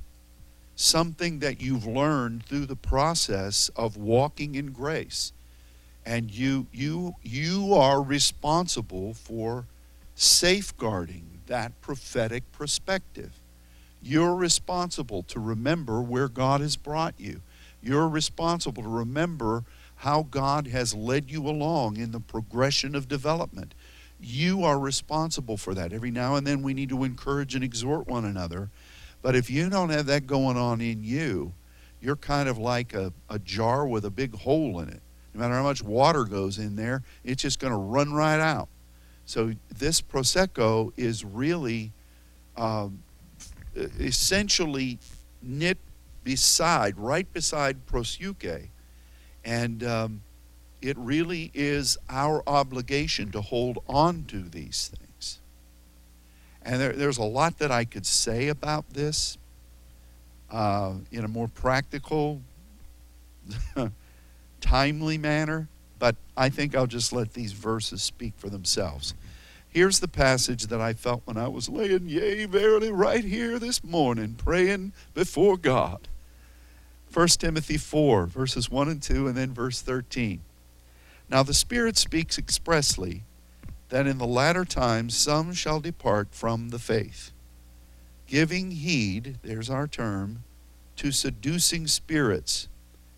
something 0.76 1.40
that 1.40 1.60
you've 1.60 1.86
learned 1.86 2.44
through 2.44 2.66
the 2.66 2.76
process 2.76 3.70
of 3.76 3.96
walking 3.96 4.54
in 4.54 4.72
grace. 4.72 5.32
And 6.06 6.30
you, 6.30 6.66
you, 6.72 7.14
you 7.22 7.74
are 7.74 8.02
responsible 8.02 9.14
for 9.14 9.66
safeguarding 10.14 11.40
that 11.46 11.80
prophetic 11.80 12.50
perspective. 12.52 13.32
You're 14.02 14.34
responsible 14.34 15.22
to 15.24 15.40
remember 15.40 16.02
where 16.02 16.28
God 16.28 16.60
has 16.60 16.76
brought 16.76 17.14
you. 17.18 17.40
You're 17.82 18.08
responsible 18.08 18.82
to 18.82 18.88
remember 18.88 19.64
how 19.96 20.22
God 20.22 20.66
has 20.68 20.94
led 20.94 21.30
you 21.30 21.48
along 21.48 21.96
in 21.96 22.12
the 22.12 22.20
progression 22.20 22.94
of 22.94 23.08
development. 23.08 23.74
You 24.20 24.64
are 24.64 24.78
responsible 24.78 25.56
for 25.56 25.74
that. 25.74 25.92
Every 25.92 26.10
now 26.10 26.36
and 26.36 26.46
then 26.46 26.62
we 26.62 26.74
need 26.74 26.88
to 26.90 27.04
encourage 27.04 27.54
and 27.54 27.64
exhort 27.64 28.06
one 28.06 28.24
another. 28.24 28.70
But 29.22 29.34
if 29.34 29.50
you 29.50 29.70
don't 29.70 29.90
have 29.90 30.06
that 30.06 30.26
going 30.26 30.56
on 30.56 30.80
in 30.80 31.02
you, 31.02 31.54
you're 32.00 32.16
kind 32.16 32.48
of 32.48 32.58
like 32.58 32.92
a, 32.92 33.12
a 33.30 33.38
jar 33.38 33.86
with 33.86 34.04
a 34.04 34.10
big 34.10 34.34
hole 34.34 34.80
in 34.80 34.88
it. 34.88 35.00
No 35.32 35.40
matter 35.40 35.54
how 35.54 35.62
much 35.62 35.82
water 35.82 36.24
goes 36.24 36.58
in 36.58 36.76
there, 36.76 37.02
it's 37.24 37.42
just 37.42 37.58
going 37.58 37.72
to 37.72 37.78
run 37.78 38.12
right 38.12 38.38
out. 38.38 38.68
So 39.26 39.54
this 39.78 40.00
Prosecho 40.00 40.92
is 40.96 41.24
really 41.24 41.92
um, 42.56 43.02
essentially 43.74 44.98
knit 45.42 45.78
beside, 46.22 46.98
right 46.98 47.30
beside 47.32 47.86
Proseuche. 47.86 48.68
And 49.44 49.82
um, 49.84 50.22
it 50.80 50.96
really 50.98 51.50
is 51.54 51.96
our 52.08 52.42
obligation 52.46 53.30
to 53.32 53.40
hold 53.40 53.82
on 53.88 54.24
to 54.24 54.40
these 54.40 54.90
things. 54.96 55.40
And 56.62 56.80
there, 56.80 56.92
there's 56.92 57.18
a 57.18 57.24
lot 57.24 57.58
that 57.58 57.70
I 57.70 57.84
could 57.84 58.06
say 58.06 58.48
about 58.48 58.90
this 58.90 59.36
uh, 60.50 60.94
in 61.10 61.24
a 61.24 61.28
more 61.28 61.48
practical, 61.48 62.40
timely 64.60 65.18
manner, 65.18 65.68
but 65.98 66.16
I 66.36 66.48
think 66.48 66.74
I'll 66.74 66.86
just 66.86 67.12
let 67.12 67.32
these 67.34 67.52
verses 67.52 68.02
speak 68.02 68.34
for 68.36 68.48
themselves. 68.48 69.14
Here's 69.68 70.00
the 70.00 70.08
passage 70.08 70.68
that 70.68 70.80
I 70.80 70.92
felt 70.92 71.22
when 71.24 71.36
I 71.36 71.48
was 71.48 71.68
laying, 71.68 72.08
yea, 72.08 72.44
verily, 72.44 72.92
right 72.92 73.24
here 73.24 73.58
this 73.58 73.82
morning, 73.82 74.34
praying 74.36 74.92
before 75.14 75.56
God. 75.56 76.08
1 77.14 77.28
Timothy 77.28 77.76
4, 77.76 78.26
verses 78.26 78.68
1 78.68 78.88
and 78.88 79.00
2, 79.00 79.28
and 79.28 79.36
then 79.36 79.54
verse 79.54 79.80
13. 79.80 80.40
Now 81.30 81.44
the 81.44 81.54
Spirit 81.54 81.96
speaks 81.96 82.38
expressly 82.38 83.22
that 83.90 84.08
in 84.08 84.18
the 84.18 84.26
latter 84.26 84.64
times 84.64 85.16
some 85.16 85.52
shall 85.52 85.78
depart 85.78 86.28
from 86.32 86.70
the 86.70 86.78
faith, 86.80 87.30
giving 88.26 88.72
heed, 88.72 89.38
there's 89.44 89.70
our 89.70 89.86
term, 89.86 90.42
to 90.96 91.12
seducing 91.12 91.86
spirits 91.86 92.66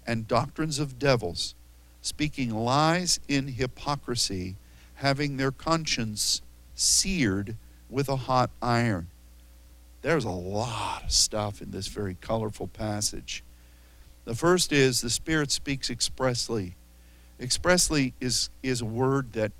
and 0.06 0.28
doctrines 0.28 0.78
of 0.78 0.98
devils, 0.98 1.54
speaking 2.02 2.50
lies 2.50 3.18
in 3.28 3.48
hypocrisy, 3.48 4.56
having 4.96 5.38
their 5.38 5.50
conscience 5.50 6.42
seared 6.74 7.56
with 7.88 8.10
a 8.10 8.16
hot 8.16 8.50
iron. 8.60 9.06
There's 10.02 10.26
a 10.26 10.30
lot 10.30 11.04
of 11.04 11.12
stuff 11.12 11.62
in 11.62 11.70
this 11.70 11.88
very 11.88 12.14
colorful 12.20 12.68
passage. 12.68 13.42
The 14.26 14.34
first 14.34 14.72
is 14.72 15.00
the 15.00 15.08
Spirit 15.08 15.50
speaks 15.50 15.88
expressly. 15.88 16.74
Expressly 17.40 18.12
is, 18.20 18.50
is 18.62 18.80
a 18.82 18.84
word 18.84 19.32
that 19.34 19.52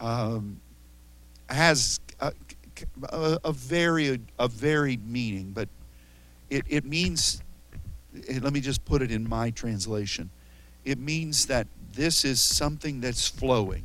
um, 0.00 0.60
has 1.48 2.00
a, 2.18 2.32
a, 3.44 3.52
varied, 3.52 4.22
a 4.38 4.48
varied 4.48 5.06
meaning, 5.06 5.52
but 5.52 5.68
it, 6.48 6.64
it 6.68 6.84
means, 6.86 7.42
let 8.40 8.52
me 8.52 8.60
just 8.60 8.84
put 8.86 9.02
it 9.02 9.10
in 9.10 9.28
my 9.28 9.50
translation, 9.50 10.30
it 10.84 10.98
means 10.98 11.46
that 11.46 11.66
this 11.92 12.24
is 12.24 12.40
something 12.40 13.02
that's 13.02 13.28
flowing 13.28 13.84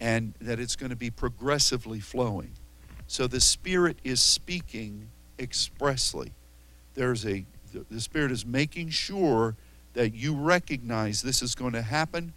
and 0.00 0.32
that 0.40 0.58
it's 0.58 0.74
going 0.74 0.90
to 0.90 0.96
be 0.96 1.10
progressively 1.10 2.00
flowing. 2.00 2.52
So 3.08 3.26
the 3.26 3.40
Spirit 3.40 3.98
is 4.04 4.20
speaking 4.20 5.08
expressly. 5.38 6.32
There's 6.94 7.26
a 7.26 7.44
the 7.72 8.00
Spirit 8.00 8.32
is 8.32 8.44
making 8.44 8.90
sure 8.90 9.54
that 9.94 10.14
you 10.14 10.34
recognize 10.34 11.22
this 11.22 11.42
is 11.42 11.54
going 11.54 11.72
to 11.72 11.82
happen 11.82 12.32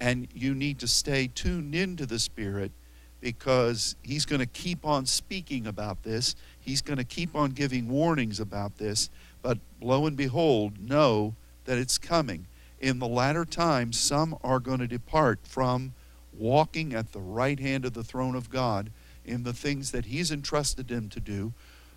and 0.00 0.28
you 0.34 0.54
need 0.54 0.78
to 0.80 0.88
stay 0.88 1.28
tuned 1.28 1.74
into 1.74 2.06
the 2.06 2.18
Spirit 2.18 2.72
because 3.20 3.96
He's 4.02 4.26
going 4.26 4.40
to 4.40 4.46
keep 4.46 4.84
on 4.84 5.06
speaking 5.06 5.66
about 5.66 6.02
this. 6.02 6.36
He's 6.60 6.82
going 6.82 6.98
to 6.98 7.04
keep 7.04 7.34
on 7.34 7.50
giving 7.52 7.88
warnings 7.88 8.40
about 8.40 8.78
this. 8.78 9.08
But 9.42 9.58
lo 9.80 10.06
and 10.06 10.16
behold, 10.16 10.78
know 10.78 11.34
that 11.64 11.78
it's 11.78 11.98
coming. 11.98 12.46
In 12.80 12.98
the 12.98 13.08
latter 13.08 13.44
times, 13.44 13.98
some 13.98 14.36
are 14.44 14.60
going 14.60 14.80
to 14.80 14.86
depart 14.86 15.40
from 15.44 15.94
walking 16.38 16.94
at 16.94 17.12
the 17.12 17.20
right 17.20 17.58
hand 17.58 17.84
of 17.84 17.94
the 17.94 18.04
throne 18.04 18.34
of 18.34 18.50
God 18.50 18.90
in 19.24 19.42
the 19.42 19.52
things 19.52 19.90
that 19.90 20.06
He's 20.06 20.30
entrusted 20.30 20.88
them 20.88 21.08
to 21.10 21.20
do, 21.20 21.52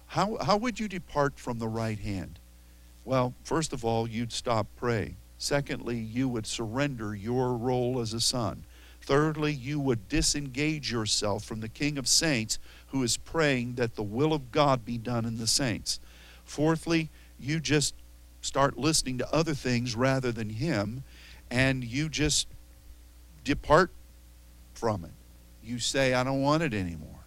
how, 0.08 0.38
how 0.42 0.58
would 0.58 0.80
you 0.80 0.88
depart 0.88 1.38
from 1.40 1.60
the 1.60 1.68
right 1.68 2.00
hand? 2.00 2.39
Well, 3.10 3.34
first 3.44 3.74
of 3.74 3.84
all, 3.84 4.08
you'd 4.08 4.32
stop 4.32 4.68
praying. 4.76 5.18
Secondly, 5.40 5.98
you 5.98 6.30
would 6.30 6.46
surrender 6.46 7.16
your 7.16 7.58
role 7.58 8.00
as 8.00 8.14
a 8.14 8.20
son. 8.20 8.66
Thirdly, 9.02 9.52
you 9.52 9.80
would 9.80 10.08
disengage 10.08 10.92
yourself 10.92 11.44
from 11.44 11.60
the 11.60 11.70
King 11.70 11.98
of 11.98 12.08
Saints 12.08 12.60
who 12.90 13.02
is 13.02 13.18
praying 13.18 13.74
that 13.76 13.96
the 13.96 14.04
will 14.04 14.32
of 14.32 14.52
God 14.52 14.86
be 14.86 15.00
done 15.00 15.26
in 15.26 15.40
the 15.40 15.48
saints. 15.48 16.00
Fourthly, 16.44 17.10
you 17.40 17.60
just 17.60 17.96
start 18.42 18.78
listening 18.78 19.18
to 19.18 19.34
other 19.34 19.56
things 19.56 19.96
rather 19.96 20.32
than 20.32 20.52
Him, 20.52 21.04
and 21.50 21.84
you 21.84 22.10
just 22.10 22.48
depart 23.44 23.90
from 24.76 25.04
it. 25.04 25.14
You 25.64 25.80
say, 25.80 26.14
I 26.14 26.24
don't 26.24 26.44
want 26.44 26.62
it 26.62 26.76
anymore. 26.76 27.26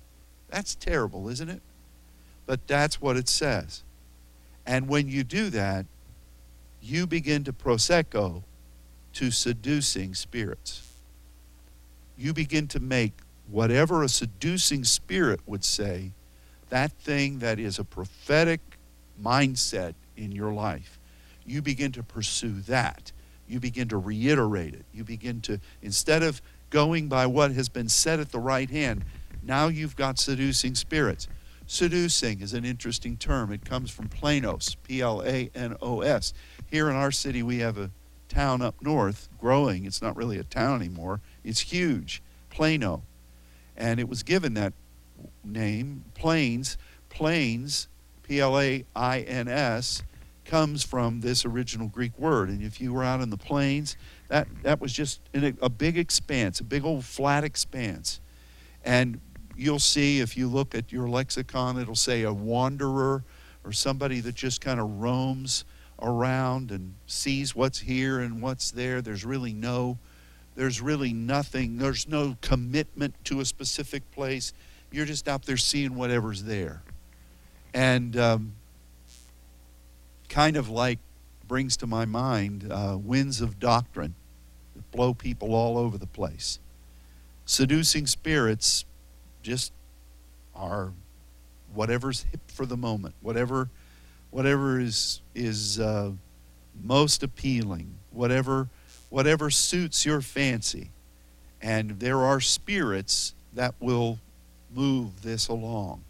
That's 0.48 0.76
terrible, 0.76 1.28
isn't 1.28 1.48
it? 1.48 1.62
But 2.46 2.68
that's 2.68 3.00
what 3.00 3.16
it 3.16 3.28
says. 3.28 3.82
And 4.66 4.88
when 4.88 5.08
you 5.08 5.24
do 5.24 5.50
that, 5.50 5.86
you 6.80 7.06
begin 7.06 7.44
to 7.44 7.52
prosecho 7.52 8.42
to 9.14 9.30
seducing 9.30 10.14
spirits. 10.14 10.88
You 12.16 12.32
begin 12.32 12.66
to 12.68 12.80
make 12.80 13.12
whatever 13.48 14.02
a 14.02 14.08
seducing 14.08 14.84
spirit 14.84 15.40
would 15.46 15.64
say, 15.64 16.12
that 16.70 16.92
thing 16.92 17.40
that 17.40 17.58
is 17.58 17.78
a 17.78 17.84
prophetic 17.84 18.60
mindset 19.22 19.94
in 20.16 20.32
your 20.32 20.52
life, 20.52 20.98
you 21.44 21.60
begin 21.60 21.92
to 21.92 22.02
pursue 22.02 22.60
that. 22.62 23.12
You 23.46 23.60
begin 23.60 23.88
to 23.88 23.98
reiterate 23.98 24.74
it. 24.74 24.86
You 24.94 25.04
begin 25.04 25.40
to, 25.42 25.60
instead 25.82 26.22
of 26.22 26.40
going 26.72 27.06
by 27.08 27.26
what 27.26 27.52
has 27.52 27.68
been 27.68 27.88
said 27.88 28.18
at 28.18 28.32
the 28.32 28.38
right 28.38 28.70
hand. 28.70 29.04
Now 29.42 29.68
you've 29.68 29.94
got 29.94 30.18
seducing 30.18 30.74
spirits. 30.74 31.28
Seducing 31.72 32.42
is 32.42 32.52
an 32.52 32.66
interesting 32.66 33.16
term. 33.16 33.50
It 33.50 33.64
comes 33.64 33.90
from 33.90 34.10
planos, 34.10 34.76
P 34.82 35.00
L 35.00 35.22
A 35.24 35.50
N 35.54 35.74
O 35.80 36.02
S. 36.02 36.34
Here 36.66 36.90
in 36.90 36.96
our 36.96 37.10
city, 37.10 37.42
we 37.42 37.60
have 37.60 37.78
a 37.78 37.90
town 38.28 38.60
up 38.60 38.74
north 38.82 39.30
growing. 39.40 39.86
It's 39.86 40.02
not 40.02 40.14
really 40.14 40.36
a 40.36 40.44
town 40.44 40.82
anymore, 40.82 41.22
it's 41.42 41.60
huge, 41.60 42.22
Plano. 42.50 43.04
And 43.74 43.98
it 43.98 44.06
was 44.06 44.22
given 44.22 44.52
that 44.52 44.74
name, 45.42 46.04
Plains. 46.12 46.76
Plains, 47.08 47.88
P 48.22 48.38
L 48.38 48.60
A 48.60 48.84
I 48.94 49.20
N 49.20 49.48
S, 49.48 50.02
comes 50.44 50.84
from 50.84 51.22
this 51.22 51.46
original 51.46 51.88
Greek 51.88 52.18
word. 52.18 52.50
And 52.50 52.62
if 52.62 52.82
you 52.82 52.92
were 52.92 53.02
out 53.02 53.22
in 53.22 53.30
the 53.30 53.38
plains, 53.38 53.96
that, 54.28 54.46
that 54.62 54.78
was 54.78 54.92
just 54.92 55.22
a, 55.32 55.54
a 55.62 55.70
big 55.70 55.96
expanse, 55.96 56.60
a 56.60 56.64
big 56.64 56.84
old 56.84 57.06
flat 57.06 57.44
expanse. 57.44 58.20
And 58.84 59.20
you'll 59.56 59.78
see 59.78 60.20
if 60.20 60.36
you 60.36 60.48
look 60.48 60.74
at 60.74 60.92
your 60.92 61.08
lexicon, 61.08 61.78
it'll 61.78 61.94
say 61.94 62.22
a 62.22 62.32
wanderer 62.32 63.24
or 63.64 63.72
somebody 63.72 64.20
that 64.20 64.34
just 64.34 64.60
kind 64.60 64.80
of 64.80 65.00
roams 65.00 65.64
around 66.00 66.70
and 66.70 66.94
sees 67.06 67.54
what's 67.54 67.80
here 67.80 68.20
and 68.20 68.42
what's 68.42 68.70
there. 68.70 69.00
There's 69.00 69.24
really 69.24 69.52
no, 69.52 69.98
there's 70.56 70.80
really 70.80 71.12
nothing, 71.12 71.78
there's 71.78 72.08
no 72.08 72.36
commitment 72.40 73.14
to 73.24 73.40
a 73.40 73.44
specific 73.44 74.10
place. 74.10 74.52
You're 74.90 75.06
just 75.06 75.28
out 75.28 75.44
there 75.44 75.56
seeing 75.56 75.94
whatever's 75.94 76.44
there. 76.44 76.82
And 77.72 78.16
um, 78.16 78.52
kind 80.28 80.56
of 80.56 80.68
like 80.68 80.98
brings 81.46 81.76
to 81.78 81.86
my 81.86 82.04
mind 82.04 82.70
uh, 82.70 82.98
winds 83.00 83.40
of 83.40 83.58
doctrine 83.58 84.14
that 84.74 84.90
blow 84.90 85.14
people 85.14 85.54
all 85.54 85.78
over 85.78 85.98
the 85.98 86.06
place. 86.06 86.58
Seducing 87.44 88.06
spirits 88.06 88.84
just 89.42 89.72
are 90.54 90.92
whatever's 91.74 92.22
hip 92.30 92.40
for 92.48 92.66
the 92.66 92.76
moment, 92.76 93.14
whatever, 93.20 93.68
whatever 94.30 94.78
is 94.78 95.20
is 95.34 95.80
uh, 95.80 96.10
most 96.82 97.22
appealing, 97.22 97.94
whatever, 98.10 98.68
whatever 99.10 99.50
suits 99.50 100.04
your 100.04 100.20
fancy. 100.20 100.90
And 101.60 102.00
there 102.00 102.18
are 102.18 102.40
spirits 102.40 103.34
that 103.54 103.74
will 103.80 104.18
move 104.74 105.22
this 105.22 105.48
along. 105.48 106.02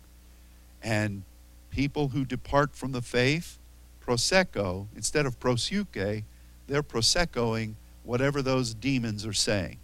And 0.82 1.22
people 1.70 2.08
who 2.08 2.24
depart 2.24 2.74
from 2.74 2.92
the 2.92 3.02
faith, 3.02 3.58
prosecho, 4.04 4.86
instead 4.96 5.26
of 5.26 5.38
proseuche, 5.38 6.24
they're 6.66 6.82
prosechoing 6.82 7.74
whatever 8.04 8.40
those 8.40 8.74
demons 8.74 9.26
are 9.26 9.32
saying. 9.32 9.78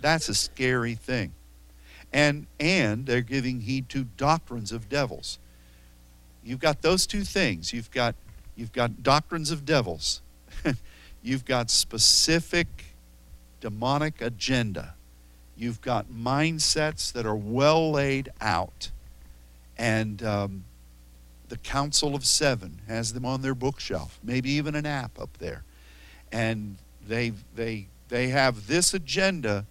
That's 0.00 0.28
a 0.28 0.34
scary 0.34 0.94
thing. 0.94 1.32
And 2.12 2.46
and 2.58 3.06
they're 3.06 3.20
giving 3.20 3.62
heed 3.62 3.88
to 3.90 4.04
doctrines 4.04 4.72
of 4.72 4.88
devils. 4.88 5.38
You've 6.42 6.60
got 6.60 6.82
those 6.82 7.06
two 7.06 7.22
things. 7.22 7.72
You've 7.72 7.90
got 7.90 8.14
you've 8.56 8.72
got 8.72 9.02
doctrines 9.02 9.50
of 9.50 9.64
devils. 9.64 10.22
you've 11.22 11.44
got 11.44 11.70
specific 11.70 12.66
demonic 13.60 14.20
agenda. 14.20 14.94
You've 15.56 15.80
got 15.80 16.06
mindsets 16.08 17.12
that 17.12 17.26
are 17.26 17.36
well 17.36 17.90
laid 17.90 18.30
out. 18.40 18.90
And 19.76 20.22
um, 20.22 20.64
the 21.48 21.56
Council 21.58 22.14
of 22.14 22.24
Seven 22.24 22.80
has 22.86 23.12
them 23.12 23.24
on 23.24 23.42
their 23.42 23.54
bookshelf, 23.54 24.18
maybe 24.22 24.50
even 24.50 24.74
an 24.74 24.86
app 24.86 25.20
up 25.20 25.36
there. 25.38 25.64
And 26.30 26.76
they, 27.06 27.32
they, 27.54 27.88
they 28.08 28.28
have 28.28 28.66
this 28.66 28.94
agenda, 28.94 29.66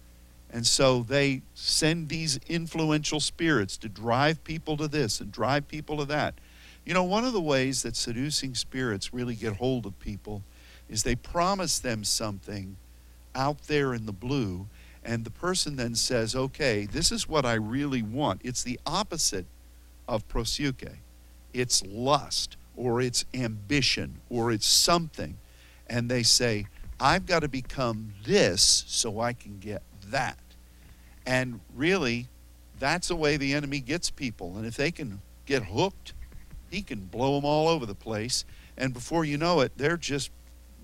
and 0.50 0.66
so 0.66 1.02
they 1.02 1.42
send 1.54 2.08
these 2.08 2.38
influential 2.48 3.20
spirits 3.20 3.76
to 3.78 3.88
drive 3.88 4.42
people 4.44 4.76
to 4.78 4.88
this 4.88 5.20
and 5.20 5.30
drive 5.30 5.68
people 5.68 5.98
to 5.98 6.04
that. 6.06 6.34
You 6.84 6.94
know, 6.94 7.04
one 7.04 7.24
of 7.24 7.34
the 7.34 7.40
ways 7.40 7.82
that 7.82 7.96
seducing 7.96 8.54
spirits 8.54 9.12
really 9.12 9.34
get 9.34 9.56
hold 9.56 9.84
of 9.84 9.98
people 10.00 10.42
is 10.88 11.02
they 11.02 11.16
promise 11.16 11.78
them 11.78 12.02
something 12.02 12.76
out 13.34 13.64
there 13.64 13.92
in 13.92 14.06
the 14.06 14.12
blue, 14.12 14.66
and 15.04 15.24
the 15.24 15.30
person 15.30 15.76
then 15.76 15.94
says, 15.94 16.34
okay, 16.34 16.86
this 16.86 17.12
is 17.12 17.28
what 17.28 17.44
I 17.44 17.54
really 17.54 18.02
want. 18.02 18.40
It's 18.42 18.62
the 18.62 18.80
opposite 18.86 19.46
of 20.08 20.26
proseuche. 20.28 20.96
It's 21.52 21.82
lust, 21.84 22.56
or 22.76 23.00
it's 23.00 23.24
ambition, 23.34 24.20
or 24.30 24.50
it's 24.50 24.66
something. 24.66 25.36
And 25.88 26.10
they 26.10 26.22
say, 26.22 26.66
I've 27.00 27.26
got 27.26 27.40
to 27.40 27.48
become 27.48 28.12
this 28.24 28.84
so 28.86 29.20
I 29.20 29.32
can 29.34 29.58
get 29.58 29.82
that. 30.10 30.38
And 31.26 31.60
really, 31.74 32.28
that's 32.78 33.08
the 33.08 33.16
way 33.16 33.36
the 33.36 33.54
enemy 33.54 33.80
gets 33.80 34.10
people. 34.10 34.56
And 34.56 34.66
if 34.66 34.76
they 34.76 34.90
can 34.90 35.20
get 35.46 35.64
hooked, 35.64 36.12
he 36.70 36.82
can 36.82 37.00
blow 37.00 37.36
them 37.36 37.44
all 37.44 37.68
over 37.68 37.86
the 37.86 37.94
place. 37.94 38.44
And 38.76 38.92
before 38.92 39.24
you 39.24 39.36
know 39.38 39.60
it, 39.60 39.72
they're 39.76 39.96
just 39.96 40.30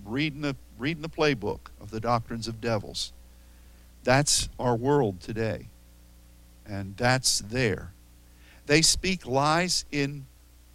reading 0.05 0.41
the, 0.43 0.57
reading 0.79 1.03
the 1.03 1.09
playbook 1.09 1.69
of 1.81 1.91
the 1.91 2.01
doctrines 2.01 2.49
of 2.49 2.61
devils. 2.61 3.13
That's 4.03 4.49
our 4.59 4.77
world 4.77 5.21
today. 5.21 5.69
And 6.67 6.97
that's 6.97 7.41
there. 7.41 7.93
They 8.67 8.83
speak 8.83 9.27
lies 9.27 9.85
in 9.93 10.27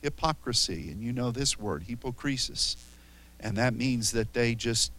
hypocrisy. 0.01 0.91
And 0.91 1.01
you 1.01 1.12
know 1.12 1.32
this 1.32 1.60
word, 1.60 1.84
hypocrisy. 1.84 2.77
And 3.39 3.58
that 3.58 3.74
means 3.74 4.12
that 4.12 4.34
they 4.34 4.56
just 4.56 4.91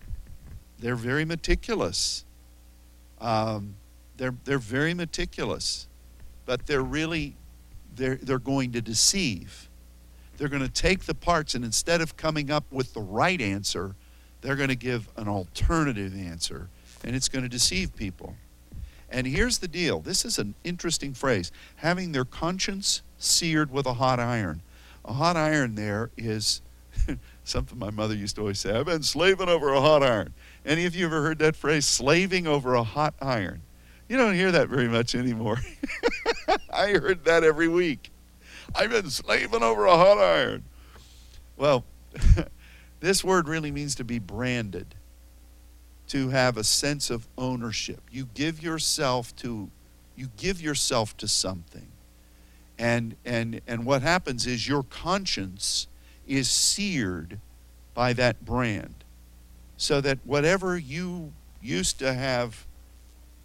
they're 0.78 0.96
very 0.96 1.24
meticulous. 1.24 2.24
Um, 3.20 3.74
they're, 4.16 4.34
they're 4.44 4.58
very 4.58 4.94
meticulous, 4.94 5.88
but 6.46 6.66
they're 6.66 6.82
really, 6.82 7.36
they're, 7.94 8.16
they're 8.16 8.38
going 8.38 8.72
to 8.72 8.80
deceive. 8.80 9.68
They're 10.36 10.48
going 10.48 10.62
to 10.62 10.68
take 10.68 11.04
the 11.04 11.14
parts, 11.14 11.54
and 11.54 11.64
instead 11.64 12.00
of 12.00 12.16
coming 12.16 12.50
up 12.50 12.64
with 12.70 12.94
the 12.94 13.00
right 13.00 13.40
answer, 13.40 13.94
they're 14.40 14.56
going 14.56 14.68
to 14.68 14.76
give 14.76 15.08
an 15.16 15.28
alternative 15.28 16.14
answer, 16.16 16.68
and 17.04 17.14
it's 17.14 17.28
going 17.28 17.42
to 17.42 17.48
deceive 17.48 17.94
people. 17.94 18.36
And 19.10 19.26
here's 19.26 19.58
the 19.58 19.68
deal 19.68 20.00
this 20.00 20.24
is 20.24 20.38
an 20.38 20.54
interesting 20.64 21.14
phrase 21.14 21.50
having 21.76 22.12
their 22.12 22.24
conscience 22.24 23.02
seared 23.18 23.70
with 23.70 23.86
a 23.86 23.94
hot 23.94 24.20
iron. 24.20 24.62
A 25.04 25.14
hot 25.14 25.36
iron 25.36 25.74
there 25.74 26.10
is 26.16 26.62
something 27.50 27.78
my 27.78 27.90
mother 27.90 28.14
used 28.14 28.36
to 28.36 28.42
always 28.42 28.60
say 28.60 28.72
I've 28.72 28.86
been 28.86 29.02
slaving 29.02 29.48
over 29.48 29.72
a 29.72 29.80
hot 29.80 30.02
iron. 30.02 30.32
Any 30.64 30.86
of 30.86 30.94
you 30.94 31.06
ever 31.06 31.22
heard 31.22 31.38
that 31.40 31.56
phrase, 31.56 31.84
slaving 31.84 32.46
over 32.46 32.74
a 32.74 32.82
hot 32.82 33.14
iron? 33.20 33.62
You 34.08 34.16
don't 34.16 34.34
hear 34.34 34.50
that 34.52 34.68
very 34.68 34.88
much 34.88 35.14
anymore. 35.14 35.58
I 36.72 36.92
heard 36.92 37.24
that 37.24 37.44
every 37.44 37.68
week. 37.68 38.10
I've 38.74 38.90
been 38.90 39.10
slaving 39.10 39.62
over 39.62 39.86
a 39.86 39.96
hot 39.96 40.18
iron. 40.18 40.64
Well, 41.56 41.84
this 43.00 43.22
word 43.22 43.48
really 43.48 43.70
means 43.70 43.94
to 43.96 44.04
be 44.04 44.18
branded, 44.18 44.94
to 46.08 46.30
have 46.30 46.56
a 46.56 46.64
sense 46.64 47.10
of 47.10 47.28
ownership. 47.36 48.00
You 48.10 48.28
give 48.34 48.62
yourself 48.62 49.34
to 49.36 49.70
you 50.16 50.28
give 50.36 50.60
yourself 50.60 51.16
to 51.18 51.28
something. 51.28 51.88
And 52.78 53.16
and 53.24 53.60
and 53.66 53.84
what 53.84 54.02
happens 54.02 54.46
is 54.46 54.66
your 54.66 54.82
conscience 54.82 55.86
is 56.26 56.50
seared 56.50 57.38
by 57.94 58.12
that 58.12 58.44
brand 58.44 58.94
so 59.76 60.00
that 60.00 60.18
whatever 60.24 60.76
you 60.76 61.32
used 61.62 61.98
to 61.98 62.12
have, 62.12 62.66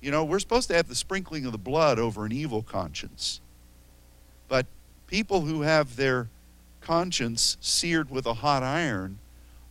you 0.02 0.12
know, 0.12 0.24
we're 0.24 0.40
supposed 0.40 0.68
to 0.68 0.76
have 0.76 0.88
the 0.88 0.96
sprinkling 0.96 1.46
of 1.46 1.52
the 1.52 1.58
blood 1.58 1.98
over 1.98 2.26
an 2.26 2.32
evil 2.32 2.62
conscience. 2.62 3.40
But 4.48 4.66
people 5.08 5.42
who 5.42 5.62
have 5.62 5.96
their 5.96 6.30
conscience 6.82 7.58
seared 7.62 8.10
with 8.10 8.26
a 8.26 8.36
hot 8.36 8.64
iron 8.64 9.20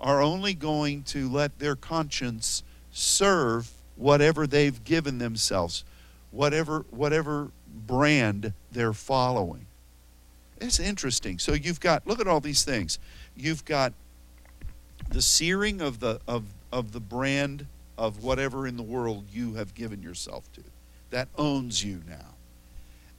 are 0.01 0.21
only 0.21 0.55
going 0.55 1.03
to 1.05 1.29
let 1.29 1.59
their 1.59 1.77
conscience 1.77 2.62
serve 2.90 3.71
whatever 3.97 4.47
they've 4.47 4.83
given 4.85 5.19
themselves, 5.19 5.85
whatever 6.31 6.85
whatever 6.90 7.51
brand 7.87 8.53
they're 8.73 8.93
following. 8.93 9.67
It's 10.64 10.81
interesting. 10.81 11.38
So 11.38 11.53
you've 11.53 11.81
got 11.81 12.07
look 12.07 12.20
at 12.20 12.27
all 12.27 12.40
these 12.40 12.64
things. 12.64 12.98
You've 13.37 13.64
got 13.66 13.92
the 15.11 15.20
searing 15.20 15.83
of 15.83 16.00
the 16.00 16.20
of 16.27 16.44
of 16.72 16.92
the 16.92 17.00
brand 17.00 17.66
of 17.98 18.24
whatever 18.24 18.66
in 18.66 18.77
the 18.77 18.83
world 18.83 19.27
you 19.31 19.55
have 19.55 19.74
given 19.74 20.03
yourself 20.03 20.50
to. 20.55 20.62
That 21.11 21.29
owns 21.37 21.85
you 21.85 22.03
now. 22.09 22.35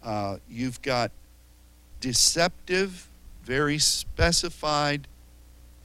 Uh, 0.04 0.38
you've 0.50 0.82
got 0.82 1.12
deceptive 2.02 3.08
very 3.44 3.78
specified 3.78 5.08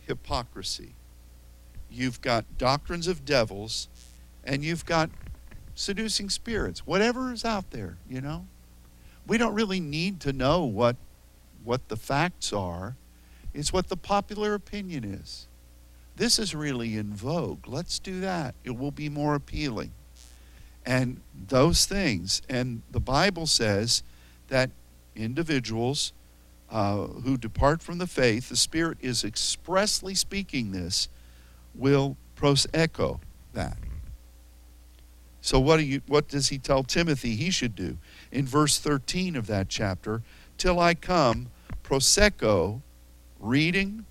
hypocrisy. 0.07 0.95
You've 1.91 2.23
got 2.23 2.47
doctrines 2.57 3.07
of 3.07 3.27
devils 3.27 3.89
and 4.45 4.65
you've 4.65 4.87
got 4.87 5.11
seducing 5.75 6.31
spirits. 6.31 6.87
Whatever 6.87 7.33
is 7.33 7.45
out 7.45 7.71
there 7.71 7.99
you 8.09 8.23
know? 8.23 8.47
We 9.27 9.37
don't 9.37 9.55
really 9.55 9.79
need 9.79 10.21
to 10.21 10.33
know 10.33 10.65
what 10.65 10.97
what 11.65 11.89
the 11.89 11.97
facts 11.97 12.53
are 12.53 12.97
it's 13.53 13.73
what 13.73 13.89
the 13.89 13.97
popular 13.97 14.55
opinion 14.55 15.05
is 15.05 15.49
this 16.21 16.39
is 16.39 16.55
really 16.55 16.99
in 16.99 17.15
vogue. 17.15 17.67
Let's 17.67 17.99
do 17.99 18.21
that. 18.21 18.55
It 18.63 18.77
will 18.77 18.91
be 18.91 19.09
more 19.09 19.35
appealing. 19.35 19.93
And 20.85 21.23
those 21.49 21.87
things. 21.87 22.43
And 22.47 22.83
the 22.91 23.01
Bible 23.01 23.47
says 23.47 24.03
that 24.49 24.71
individuals 25.17 26.13
uh, 26.71 27.07
who 27.07 27.39
depart 27.39 27.81
from 27.81 27.97
the 27.97 28.07
faith, 28.07 28.51
the 28.51 28.57
Spirit 28.57 28.99
is 29.01 29.25
expressly 29.25 30.15
speaking 30.15 30.73
this, 30.73 31.09
will 31.75 32.19
pros 32.35 32.67
echo 32.75 33.21
that. 33.55 33.79
So 35.41 35.59
what 35.59 35.79
do 35.79 35.85
you 35.85 36.03
what 36.07 36.29
does 36.29 36.51
he 36.51 36.59
tell 36.59 36.85
Timothy 36.85 37.35
he 37.35 37.51
should 37.51 37.75
do? 37.75 37.97
In 38.31 38.45
verse 38.45 38.79
13 38.79 39.37
of 39.37 39.47
that 39.47 39.71
chapter, 39.71 40.23
till 40.61 40.79
I 40.79 40.95
come, 40.95 41.51
prosecho, 41.83 42.83
reading, 43.41 44.05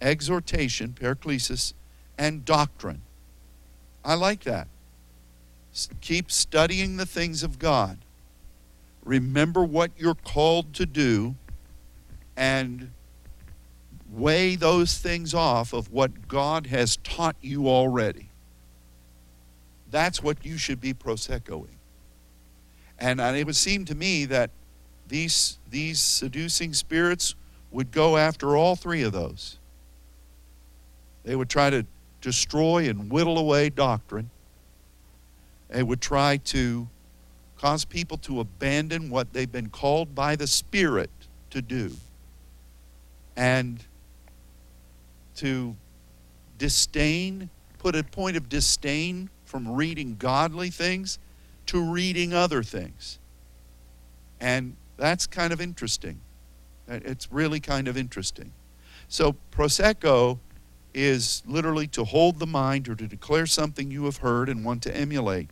exhortation, 0.00 0.92
paraklesis, 0.92 1.72
and 2.18 2.44
doctrine. 2.44 3.02
I 4.04 4.14
like 4.14 4.42
that. 4.42 4.66
Keep 6.00 6.32
studying 6.32 6.96
the 6.96 7.06
things 7.06 7.44
of 7.44 7.60
God. 7.60 7.98
Remember 9.04 9.64
what 9.64 9.92
you're 9.96 10.16
called 10.16 10.74
to 10.74 10.84
do 10.84 11.36
and 12.36 12.90
weigh 14.10 14.56
those 14.56 14.98
things 14.98 15.32
off 15.32 15.72
of 15.72 15.92
what 15.92 16.26
God 16.26 16.66
has 16.66 16.96
taught 16.98 17.36
you 17.40 17.68
already. 17.68 18.30
That's 19.92 20.22
what 20.22 20.44
you 20.44 20.58
should 20.58 20.80
be 20.80 20.92
prosechoing. 20.92 21.76
And 22.98 23.20
it 23.20 23.46
would 23.46 23.56
seem 23.56 23.84
to 23.84 23.94
me 23.94 24.24
that 24.26 24.50
these, 25.08 25.58
these 25.70 26.00
seducing 26.00 26.74
spirits 26.74 27.34
would 27.70 27.90
go 27.90 28.16
after 28.16 28.56
all 28.56 28.76
three 28.76 29.02
of 29.02 29.12
those. 29.12 29.58
They 31.24 31.36
would 31.36 31.48
try 31.48 31.70
to 31.70 31.86
destroy 32.20 32.88
and 32.88 33.10
whittle 33.10 33.38
away 33.38 33.70
doctrine. 33.70 34.30
They 35.68 35.82
would 35.82 36.00
try 36.00 36.38
to 36.38 36.88
cause 37.58 37.84
people 37.84 38.16
to 38.18 38.40
abandon 38.40 39.08
what 39.08 39.32
they've 39.32 39.50
been 39.50 39.70
called 39.70 40.14
by 40.14 40.36
the 40.36 40.46
Spirit 40.46 41.10
to 41.50 41.62
do 41.62 41.92
and 43.36 43.82
to 45.36 45.76
disdain, 46.58 47.48
put 47.78 47.96
a 47.96 48.02
point 48.04 48.36
of 48.36 48.48
disdain 48.48 49.30
from 49.44 49.72
reading 49.72 50.16
godly 50.18 50.70
things 50.70 51.18
to 51.66 51.92
reading 51.92 52.32
other 52.34 52.62
things. 52.62 53.18
And 54.40 54.76
that's 54.96 55.26
kind 55.26 55.52
of 55.52 55.60
interesting. 55.60 56.20
It's 56.88 57.30
really 57.32 57.60
kind 57.60 57.88
of 57.88 57.96
interesting. 57.96 58.52
So, 59.08 59.36
prosecho 59.50 60.38
is 60.94 61.42
literally 61.46 61.86
to 61.88 62.04
hold 62.04 62.38
the 62.38 62.46
mind 62.46 62.88
or 62.88 62.94
to 62.94 63.06
declare 63.06 63.46
something 63.46 63.90
you 63.90 64.04
have 64.04 64.18
heard 64.18 64.48
and 64.48 64.64
want 64.64 64.82
to 64.82 64.96
emulate. 64.96 65.48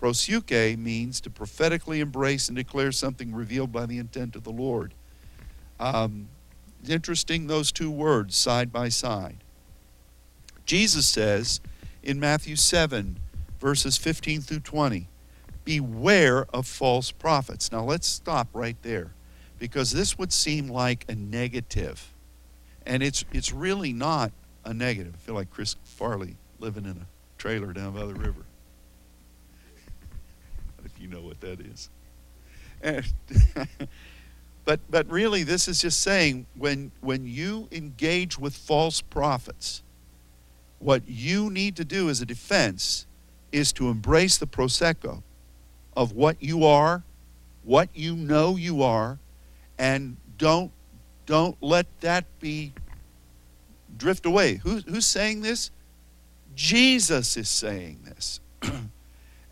Proseuche 0.00 0.78
means 0.78 1.20
to 1.20 1.30
prophetically 1.30 2.00
embrace 2.00 2.48
and 2.48 2.56
declare 2.56 2.90
something 2.90 3.34
revealed 3.34 3.70
by 3.70 3.86
the 3.86 3.98
intent 3.98 4.34
of 4.34 4.44
the 4.44 4.50
Lord. 4.50 4.94
Um, 5.78 6.28
interesting, 6.88 7.46
those 7.46 7.70
two 7.70 7.90
words 7.90 8.36
side 8.36 8.72
by 8.72 8.88
side. 8.88 9.38
Jesus 10.64 11.06
says 11.06 11.60
in 12.02 12.18
Matthew 12.18 12.56
7, 12.56 13.18
verses 13.60 13.96
15 13.96 14.40
through 14.40 14.60
20, 14.60 15.08
Beware 15.70 16.46
of 16.52 16.66
false 16.66 17.12
prophets. 17.12 17.70
Now 17.70 17.84
let's 17.84 18.08
stop 18.08 18.48
right 18.52 18.76
there 18.82 19.12
because 19.60 19.92
this 19.92 20.18
would 20.18 20.32
seem 20.32 20.66
like 20.66 21.04
a 21.08 21.14
negative. 21.14 22.12
And 22.84 23.04
it's, 23.04 23.24
it's 23.32 23.52
really 23.52 23.92
not 23.92 24.32
a 24.64 24.74
negative. 24.74 25.14
I 25.14 25.18
feel 25.18 25.36
like 25.36 25.48
Chris 25.48 25.76
Farley 25.84 26.34
living 26.58 26.86
in 26.86 26.96
a 26.96 27.06
trailer 27.38 27.72
down 27.72 27.92
by 27.92 28.04
the 28.04 28.14
river. 28.14 28.44
if 30.84 31.00
you 31.00 31.06
know 31.06 31.20
what 31.20 31.40
that 31.40 31.60
is. 31.60 31.88
But 34.66 34.78
but 34.90 35.10
really 35.10 35.42
this 35.42 35.66
is 35.68 35.80
just 35.80 36.00
saying 36.00 36.46
when 36.54 36.92
when 37.00 37.26
you 37.26 37.66
engage 37.72 38.38
with 38.38 38.54
false 38.54 39.00
prophets, 39.00 39.82
what 40.78 41.02
you 41.08 41.50
need 41.50 41.76
to 41.76 41.84
do 41.84 42.10
as 42.10 42.20
a 42.20 42.26
defense 42.26 43.06
is 43.52 43.72
to 43.72 43.88
embrace 43.88 44.36
the 44.36 44.46
prosecho 44.46 45.22
of 45.96 46.12
what 46.12 46.36
you 46.40 46.64
are, 46.64 47.02
what 47.64 47.88
you 47.94 48.16
know 48.16 48.56
you 48.56 48.82
are, 48.82 49.18
and 49.78 50.16
don't 50.38 50.72
don't 51.26 51.56
let 51.60 51.86
that 52.00 52.24
be 52.40 52.72
drift 53.96 54.26
away. 54.26 54.56
Who, 54.56 54.78
who's 54.78 55.06
saying 55.06 55.42
this? 55.42 55.70
Jesus 56.56 57.36
is 57.36 57.48
saying 57.48 58.00
this. 58.04 58.40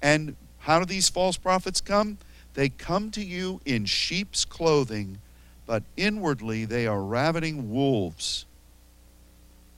and 0.03 0.35
how 0.59 0.81
do 0.81 0.85
these 0.85 1.09
false 1.09 1.37
prophets 1.37 1.81
come? 1.81 2.19
They 2.55 2.69
come 2.69 3.11
to 3.13 3.25
you 3.25 3.61
in 3.65 3.85
sheep's 3.85 4.45
clothing, 4.45 5.19
but 5.67 5.85
inwardly 5.97 6.65
they 6.65 6.87
are 6.87 7.03
ravening 7.03 7.71
wolves. 7.71 8.47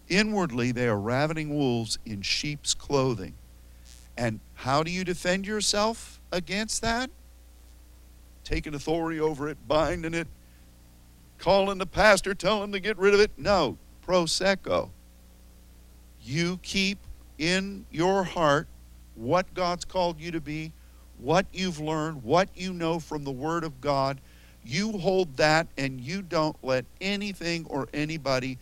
Inwardly 0.08 0.72
they 0.72 0.88
are 0.88 0.98
ravening 0.98 1.54
wolves 1.54 1.98
in 2.06 2.22
sheep's 2.22 2.72
clothing. 2.72 3.34
And 4.16 4.40
how 4.54 4.82
do 4.82 4.90
you 4.90 5.04
defend 5.04 5.46
yourself 5.46 6.19
against 6.32 6.82
that? 6.82 7.10
Taking 8.44 8.74
authority 8.74 9.20
over 9.20 9.48
it, 9.48 9.58
binding 9.66 10.14
it, 10.14 10.28
calling 11.38 11.78
the 11.78 11.86
pastor, 11.86 12.34
telling 12.34 12.64
him 12.64 12.72
to 12.72 12.80
get 12.80 12.98
rid 12.98 13.14
of 13.14 13.20
it. 13.20 13.30
No, 13.36 13.76
prosecho. 14.06 14.90
You 16.22 16.58
keep 16.62 16.98
in 17.38 17.86
your 17.90 18.24
heart 18.24 18.68
what 19.14 19.52
God's 19.54 19.84
called 19.84 20.20
you 20.20 20.30
to 20.32 20.40
be, 20.40 20.72
what 21.18 21.46
you've 21.52 21.80
learned, 21.80 22.22
what 22.22 22.48
you 22.54 22.72
know 22.72 22.98
from 22.98 23.24
the 23.24 23.30
Word 23.30 23.64
of 23.64 23.80
God. 23.80 24.20
You 24.64 24.98
hold 24.98 25.36
that 25.36 25.66
and 25.76 26.00
you 26.00 26.22
don't 26.22 26.56
let 26.62 26.84
anything 27.00 27.66
or 27.68 27.88
anybody 27.92 28.58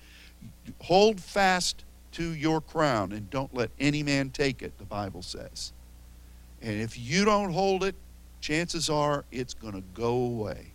hold 0.80 1.20
fast 1.20 1.84
to 2.12 2.32
your 2.34 2.60
crown 2.60 3.12
and 3.12 3.30
don't 3.30 3.54
let 3.54 3.70
any 3.78 4.02
man 4.02 4.30
take 4.30 4.62
it, 4.62 4.78
the 4.78 4.84
Bible 4.84 5.22
says. 5.22 5.72
And 6.62 6.80
if 6.80 6.98
you 6.98 7.24
don't 7.24 7.52
hold 7.52 7.84
it, 7.84 7.94
chances 8.40 8.90
are 8.90 9.24
it's 9.30 9.54
going 9.54 9.74
to 9.74 9.82
go 9.94 10.12
away. 10.12 10.72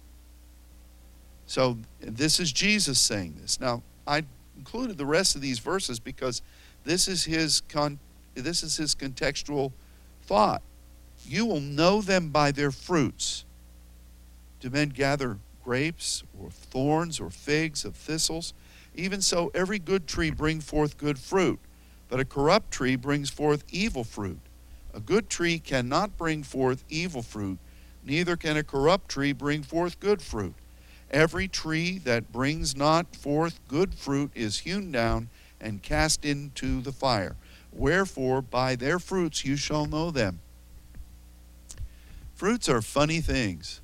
So 1.46 1.78
this 2.00 2.40
is 2.40 2.52
Jesus 2.52 3.00
saying 3.00 3.36
this. 3.42 3.60
Now, 3.60 3.84
I 4.08 4.24
included 4.58 4.98
the 4.98 5.06
rest 5.06 5.36
of 5.36 5.42
these 5.42 5.60
verses 5.60 6.00
because 6.00 6.42
this 6.84 7.08
is 7.08 7.26
his 7.26 7.62
con- 7.62 8.00
this 8.36 8.64
is 8.64 8.78
his 8.78 8.96
contextual 8.96 9.72
thought. 10.24 10.62
You 11.26 11.46
will 11.46 11.62
know 11.62 12.02
them 12.02 12.30
by 12.30 12.52
their 12.52 12.72
fruits. 12.72 13.46
Do 14.60 14.70
men 14.70 14.90
gather 14.90 15.38
grapes 15.64 16.24
or 16.42 16.50
thorns 16.50 17.20
or 17.20 17.30
figs 17.30 17.86
of 17.86 17.96
thistles? 17.96 18.54
Even 18.96 19.22
so, 19.22 19.52
every 19.54 19.80
good 19.80 20.08
tree 20.08 20.32
brings 20.32 20.64
forth 20.64 20.98
good 20.98 21.18
fruit, 21.18 21.60
but 22.10 22.20
a 22.20 22.26
corrupt 22.26 22.72
tree 22.72 22.96
brings 22.96 23.30
forth 23.30 23.64
evil 23.70 24.04
fruit. 24.04 24.40
A 24.94 25.00
good 25.00 25.30
tree 25.30 25.60
cannot 25.60 26.18
bring 26.18 26.44
forth 26.44 26.84
evil 26.90 27.22
fruit, 27.22 27.58
neither 28.04 28.36
can 28.36 28.58
a 28.58 28.64
corrupt 28.64 29.10
tree 29.10 29.34
bring 29.34 29.64
forth 29.64 30.00
good 30.00 30.22
fruit. 30.22 30.56
Every 31.10 31.48
tree 31.48 32.00
that 32.00 32.32
brings 32.32 32.76
not 32.76 33.16
forth 33.16 33.60
good 33.68 33.94
fruit 33.94 34.32
is 34.34 34.60
hewn 34.60 34.92
down 34.92 35.30
and 35.62 35.82
cast 35.82 36.26
into 36.26 36.82
the 36.82 36.92
fire. 36.92 37.36
Wherefore, 37.72 38.42
by 38.42 38.76
their 38.76 39.00
fruits 39.00 39.46
you 39.46 39.56
shall 39.56 39.86
know 39.86 40.12
them. 40.12 40.40
Fruits 42.36 42.68
are 42.68 42.82
funny 42.82 43.22
things. 43.22 43.82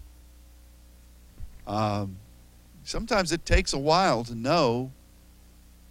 Um, 1.66 2.18
sometimes 2.84 3.32
it 3.32 3.46
takes 3.46 3.74
a 3.74 3.78
while 3.78 4.24
to 4.26 4.36
know 4.36 4.92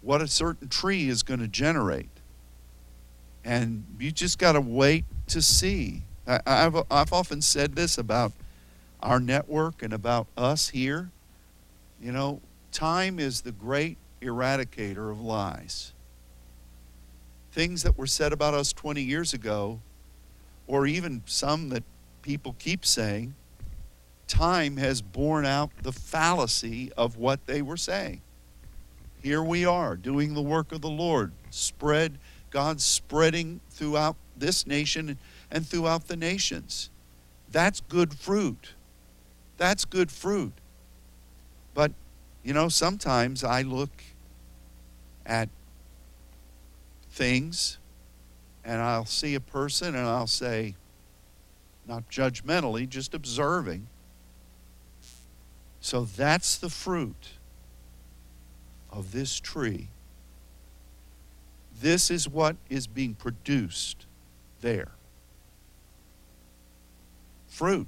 what 0.00 0.20
a 0.20 0.28
certain 0.28 0.68
tree 0.68 1.08
is 1.08 1.22
going 1.22 1.40
to 1.40 1.48
generate. 1.48 2.17
And 3.48 3.86
you 3.98 4.12
just 4.12 4.38
got 4.38 4.52
to 4.52 4.60
wait 4.60 5.06
to 5.28 5.40
see. 5.40 6.02
I, 6.26 6.40
have 6.44 6.84
I've 6.90 7.14
often 7.14 7.40
said 7.40 7.76
this 7.76 7.96
about 7.96 8.32
our 9.00 9.18
network 9.18 9.82
and 9.82 9.94
about 9.94 10.26
us 10.36 10.68
here. 10.68 11.10
You 11.98 12.12
know, 12.12 12.42
time 12.72 13.18
is 13.18 13.40
the 13.40 13.52
great 13.52 13.96
eradicator 14.20 15.10
of 15.10 15.22
lies. 15.22 15.94
Things 17.50 17.84
that 17.84 17.96
were 17.96 18.06
said 18.06 18.34
about 18.34 18.52
us 18.52 18.74
20 18.74 19.00
years 19.00 19.32
ago, 19.32 19.80
or 20.66 20.86
even 20.86 21.22
some 21.24 21.70
that 21.70 21.84
people 22.20 22.54
keep 22.58 22.84
saying, 22.84 23.34
time 24.26 24.76
has 24.76 25.00
borne 25.00 25.46
out 25.46 25.70
the 25.82 25.92
fallacy 25.92 26.92
of 26.98 27.16
what 27.16 27.46
they 27.46 27.62
were 27.62 27.78
saying. 27.78 28.20
Here 29.22 29.42
we 29.42 29.64
are 29.64 29.96
doing 29.96 30.34
the 30.34 30.42
work 30.42 30.70
of 30.70 30.82
the 30.82 30.90
Lord, 30.90 31.32
spread, 31.48 32.18
God's 32.50 32.84
spreading 32.84 33.60
throughout 33.70 34.16
this 34.36 34.66
nation 34.66 35.18
and 35.50 35.66
throughout 35.66 36.08
the 36.08 36.16
nations. 36.16 36.90
That's 37.50 37.80
good 37.80 38.14
fruit. 38.14 38.74
That's 39.56 39.84
good 39.84 40.10
fruit. 40.10 40.52
But, 41.74 41.92
you 42.42 42.52
know, 42.52 42.68
sometimes 42.68 43.44
I 43.44 43.62
look 43.62 43.90
at 45.26 45.48
things 47.10 47.78
and 48.64 48.80
I'll 48.80 49.06
see 49.06 49.34
a 49.34 49.40
person 49.40 49.94
and 49.94 50.06
I'll 50.06 50.26
say, 50.26 50.74
not 51.86 52.10
judgmentally, 52.10 52.88
just 52.88 53.14
observing. 53.14 53.86
So 55.80 56.04
that's 56.04 56.56
the 56.56 56.68
fruit 56.68 57.30
of 58.90 59.12
this 59.12 59.40
tree. 59.40 59.88
This 61.80 62.10
is 62.10 62.28
what 62.28 62.56
is 62.68 62.86
being 62.86 63.14
produced 63.14 64.06
there. 64.60 64.92
Fruit. 67.46 67.86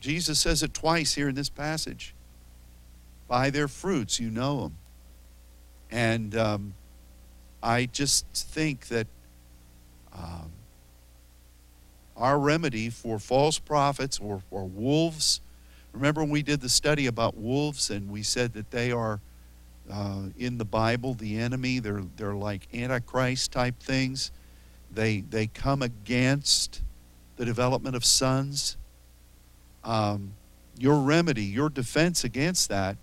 Jesus 0.00 0.38
says 0.38 0.62
it 0.62 0.74
twice 0.74 1.14
here 1.14 1.28
in 1.28 1.34
this 1.34 1.48
passage. 1.48 2.14
By 3.28 3.50
their 3.50 3.68
fruits 3.68 4.20
you 4.20 4.30
know 4.30 4.62
them. 4.62 4.76
And 5.90 6.36
um, 6.36 6.74
I 7.62 7.86
just 7.86 8.26
think 8.32 8.88
that 8.88 9.06
um, 10.12 10.50
our 12.16 12.38
remedy 12.38 12.90
for 12.90 13.18
false 13.18 13.58
prophets 13.58 14.18
or, 14.18 14.42
or 14.50 14.64
wolves, 14.64 15.40
remember 15.92 16.22
when 16.22 16.30
we 16.30 16.42
did 16.42 16.60
the 16.60 16.68
study 16.68 17.06
about 17.06 17.36
wolves 17.36 17.90
and 17.90 18.10
we 18.10 18.22
said 18.22 18.52
that 18.54 18.70
they 18.70 18.92
are 18.92 19.20
uh, 19.90 20.22
in 20.38 20.58
the 20.58 20.64
Bible 20.64 21.14
the 21.14 21.38
enemy, 21.38 21.78
they're, 21.78 22.04
they're 22.16 22.34
like 22.34 22.68
Antichrist 22.74 23.52
type 23.52 23.80
things. 23.80 24.30
They, 24.90 25.20
they 25.20 25.46
come 25.48 25.82
against 25.82 26.82
the 27.36 27.44
development 27.44 27.96
of 27.96 28.04
sons. 28.04 28.76
Um, 29.82 30.34
your 30.78 31.00
remedy, 31.00 31.44
your 31.44 31.68
defense 31.68 32.24
against 32.24 32.68
that 32.68 32.96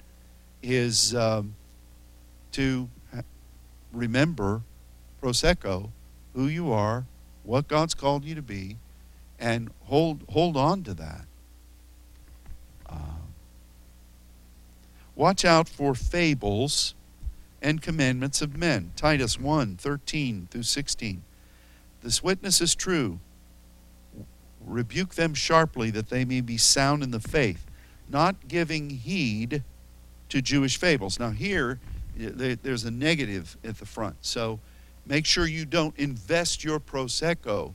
is 0.62 1.16
um, 1.16 1.56
to 2.54 2.90
remember 3.92 4.62
prosecho, 5.22 5.90
who 6.34 6.48
you 6.48 6.72
are, 6.72 7.06
what 7.44 7.68
God's 7.68 7.94
called 7.94 8.26
you 8.26 8.36
to 8.36 8.42
be, 8.42 8.78
and 9.40 9.70
hold 9.86 10.24
hold 10.30 10.58
on 10.58 10.84
to 10.84 10.94
that. 10.94 11.26
Uh, 12.90 13.21
watch 15.16 15.46
out 15.46 15.68
for 15.68 15.94
fables 15.94 16.96
and 17.62 17.82
commandments 17.82 18.42
of 18.42 18.58
men. 18.58 18.92
Titus 18.96 19.40
1 19.40 19.78
13 19.78 20.48
through 20.50 20.64
16. 20.64 21.24
This 22.02 22.24
witness 22.24 22.62
is 22.62 22.76
true. 22.76 23.20
rebuke 24.64 25.16
them 25.16 25.34
sharply 25.34 25.90
that 25.92 26.10
they 26.10 26.24
may 26.24 26.42
be 26.42 26.58
sound 26.58 27.04
in 27.04 27.12
the 27.12 27.20
faith, 27.20 27.66
not 28.10 28.48
giving 28.48 28.90
heed 28.90 29.64
to 30.30 30.42
Jewish 30.42 30.78
fables. 30.78 31.20
Now, 31.20 31.32
here, 31.32 31.80
there's 32.16 32.84
a 32.84 32.92
negative 32.92 33.58
at 33.64 33.78
the 33.78 33.86
front. 33.86 34.18
So 34.22 34.60
make 35.06 35.26
sure 35.26 35.46
you 35.46 35.66
don't 35.66 35.98
invest 35.98 36.64
your 36.64 36.80
Prosecho 36.80 37.74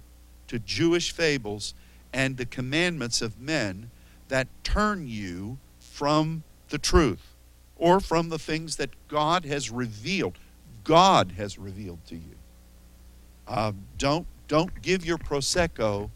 to 0.49 0.59
Jewish 0.61 1.12
fables 1.12 1.75
and 2.12 2.37
the 2.37 2.46
commandments 2.46 3.20
of 3.20 3.40
men 3.40 3.90
that 4.29 4.49
turn 4.64 5.07
you 5.09 5.59
from 5.79 6.42
the 6.68 6.79
truth 6.79 7.35
or 7.76 8.00
from 8.00 8.29
the 8.29 8.38
things 8.38 8.76
that 8.76 8.90
God 9.09 9.44
has 9.44 9.70
revealed. 9.70 10.38
God 10.85 11.33
has 11.37 11.59
revealed 11.59 12.05
to 12.07 12.14
you. 12.14 12.37
Uh, 13.46 13.72
don't 13.98 14.26
don't 14.48 14.81
give 14.83 15.05
your 15.05 15.18
prosecho 15.18 16.11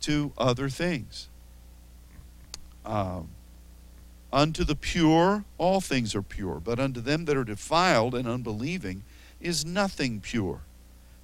to 0.00 0.32
other 0.38 0.68
things. 0.68 1.28
Um, 2.84 3.28
unto 4.32 4.64
the 4.64 4.76
pure, 4.76 5.44
all 5.58 5.80
things 5.80 6.14
are 6.14 6.22
pure, 6.22 6.60
but 6.60 6.78
unto 6.78 7.00
them 7.00 7.24
that 7.24 7.36
are 7.36 7.44
defiled 7.44 8.14
and 8.14 8.28
unbelieving 8.28 9.02
is 9.40 9.64
nothing 9.64 10.20
pure. 10.20 10.60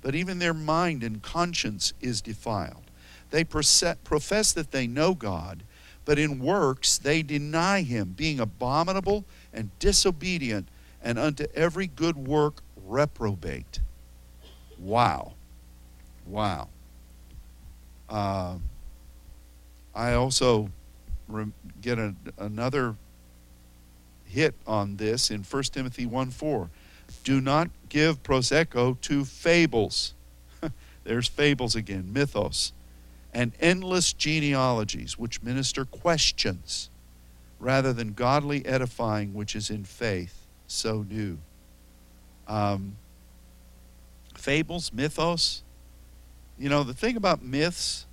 But 0.02 0.14
even 0.14 0.38
their 0.38 0.54
mind 0.54 1.02
and 1.02 1.22
conscience 1.22 1.92
is 2.00 2.20
defiled. 2.20 2.90
They 3.30 3.44
profess 3.44 4.52
that 4.52 4.70
they 4.70 4.86
know 4.86 5.14
God, 5.14 5.62
but 6.04 6.18
in 6.18 6.38
works 6.38 6.98
they 6.98 7.22
deny 7.22 7.82
him, 7.82 8.14
being 8.16 8.40
abominable 8.40 9.24
and 9.52 9.70
disobedient, 9.78 10.68
and 11.02 11.18
unto 11.18 11.46
every 11.54 11.86
good 11.86 12.16
work 12.16 12.62
reprobate. 12.86 13.80
Wow. 14.78 15.34
Wow. 16.26 16.68
Uh, 18.08 18.56
I 19.94 20.12
also 20.14 20.70
get 21.80 21.98
a, 21.98 22.14
another 22.38 22.96
hit 24.26 24.54
on 24.66 24.96
this 24.96 25.30
in 25.30 25.42
1 25.42 25.62
Timothy 25.64 26.06
1 26.06 26.30
4. 26.30 26.70
Do 27.22 27.40
not 27.40 27.70
give 27.88 28.22
prosecho 28.22 29.00
to 29.02 29.24
fables. 29.24 30.14
There's 31.04 31.28
fables 31.28 31.76
again, 31.76 32.12
mythos, 32.12 32.72
and 33.34 33.52
endless 33.60 34.12
genealogies 34.12 35.18
which 35.18 35.42
minister 35.42 35.84
questions 35.84 36.88
rather 37.58 37.92
than 37.92 38.12
godly 38.12 38.64
edifying 38.64 39.34
which 39.34 39.56
is 39.56 39.70
in 39.70 39.84
faith. 39.84 40.46
So 40.66 41.02
do. 41.02 41.38
Um, 42.46 42.96
fables, 44.36 44.92
mythos. 44.92 45.62
You 46.58 46.68
know, 46.68 46.84
the 46.84 46.94
thing 46.94 47.16
about 47.16 47.42
myths, 47.42 48.06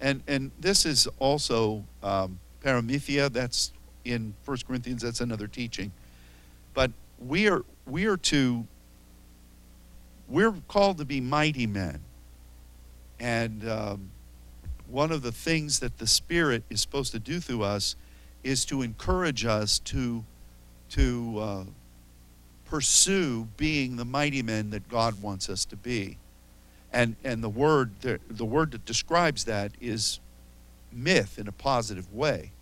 and, 0.00 0.22
and 0.28 0.52
this 0.60 0.86
is 0.86 1.08
also 1.18 1.84
um, 2.02 2.38
paramythia, 2.62 3.32
that's 3.32 3.72
in 4.04 4.34
First 4.44 4.66
Corinthians, 4.68 5.02
that's 5.02 5.20
another 5.20 5.48
teaching. 5.48 5.90
But 6.74 6.92
we 7.18 7.48
are, 7.48 7.64
we 7.86 8.06
are 8.06 8.16
to, 8.16 8.66
we're 10.28 10.54
called 10.68 10.98
to 10.98 11.04
be 11.04 11.20
mighty 11.20 11.66
men. 11.66 12.00
And 13.18 13.68
um, 13.68 14.10
one 14.90 15.12
of 15.12 15.22
the 15.22 15.32
things 15.32 15.80
that 15.80 15.98
the 15.98 16.06
Spirit 16.06 16.64
is 16.70 16.80
supposed 16.80 17.12
to 17.12 17.18
do 17.18 17.40
through 17.40 17.62
us 17.62 17.96
is 18.42 18.64
to 18.66 18.82
encourage 18.82 19.44
us 19.44 19.78
to, 19.80 20.24
to 20.90 21.38
uh, 21.38 21.64
pursue 22.64 23.48
being 23.56 23.96
the 23.96 24.04
mighty 24.04 24.42
men 24.42 24.70
that 24.70 24.88
God 24.88 25.20
wants 25.22 25.48
us 25.48 25.64
to 25.66 25.76
be. 25.76 26.18
And, 26.92 27.16
and 27.22 27.42
the, 27.42 27.48
word, 27.48 27.92
the, 28.00 28.18
the 28.28 28.44
word 28.44 28.70
that 28.70 28.84
describes 28.84 29.44
that 29.44 29.72
is 29.80 30.20
myth 30.90 31.38
in 31.38 31.48
a 31.48 31.52
positive 31.52 32.14
way. 32.14 32.52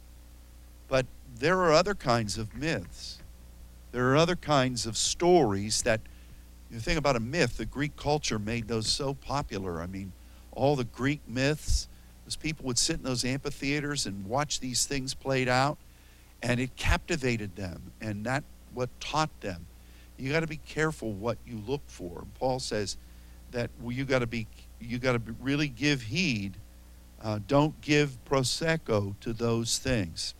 But 0.89 1.07
there 1.39 1.61
are 1.61 1.73
other 1.73 1.95
kinds 1.95 2.39
of 2.39 2.55
myths. 2.55 3.19
There 3.93 4.11
are 4.11 4.17
other 4.17 4.37
kinds 4.37 4.87
of 4.87 4.97
stories 4.97 5.83
that, 5.83 6.01
you 6.71 6.81
think 6.81 6.99
about 6.99 7.15
a 7.15 7.21
myth, 7.21 7.59
the 7.59 7.65
Greek 7.65 7.97
culture 7.97 8.39
made 8.39 8.67
those 8.67 8.89
so 8.89 9.15
popular. 9.15 9.81
I 9.81 9.87
mean, 9.87 10.12
all 10.53 10.75
the 10.75 10.85
Greek 10.85 11.21
myths, 11.29 11.87
those 12.27 12.37
people 12.37 12.67
would 12.67 12.79
sit 12.79 12.97
in 12.97 13.05
those 13.05 13.25
amphitheaters 13.25 14.05
and 14.05 14.27
watch 14.27 14.59
these 14.59 14.85
things 14.85 15.15
played 15.15 15.49
out, 15.49 15.79
and 16.43 16.59
it 16.59 16.75
captivated 16.77 17.55
them, 17.55 17.93
and 18.01 18.27
that 18.27 18.43
what 18.75 18.91
taught 19.01 19.31
them. 19.41 19.65
You 20.19 20.33
got 20.33 20.41
to 20.41 20.49
be 20.49 20.57
careful 20.57 21.12
what 21.12 21.39
you 21.47 21.62
look 21.67 21.83
for. 21.87 22.25
Paul 22.39 22.59
says 22.59 22.97
that 23.53 23.71
you 23.87 24.05
got 24.05 24.19
to 24.19 24.27
be 24.27 24.49
you 24.81 24.99
got 24.99 25.12
to 25.12 25.35
really 25.41 25.69
give 25.69 26.03
heed. 26.03 26.57
Uh, 27.23 27.39
don't 27.47 27.81
give 27.81 28.19
prosecho 28.29 29.15
to 29.21 29.33
those 29.33 29.79
things. 29.79 30.35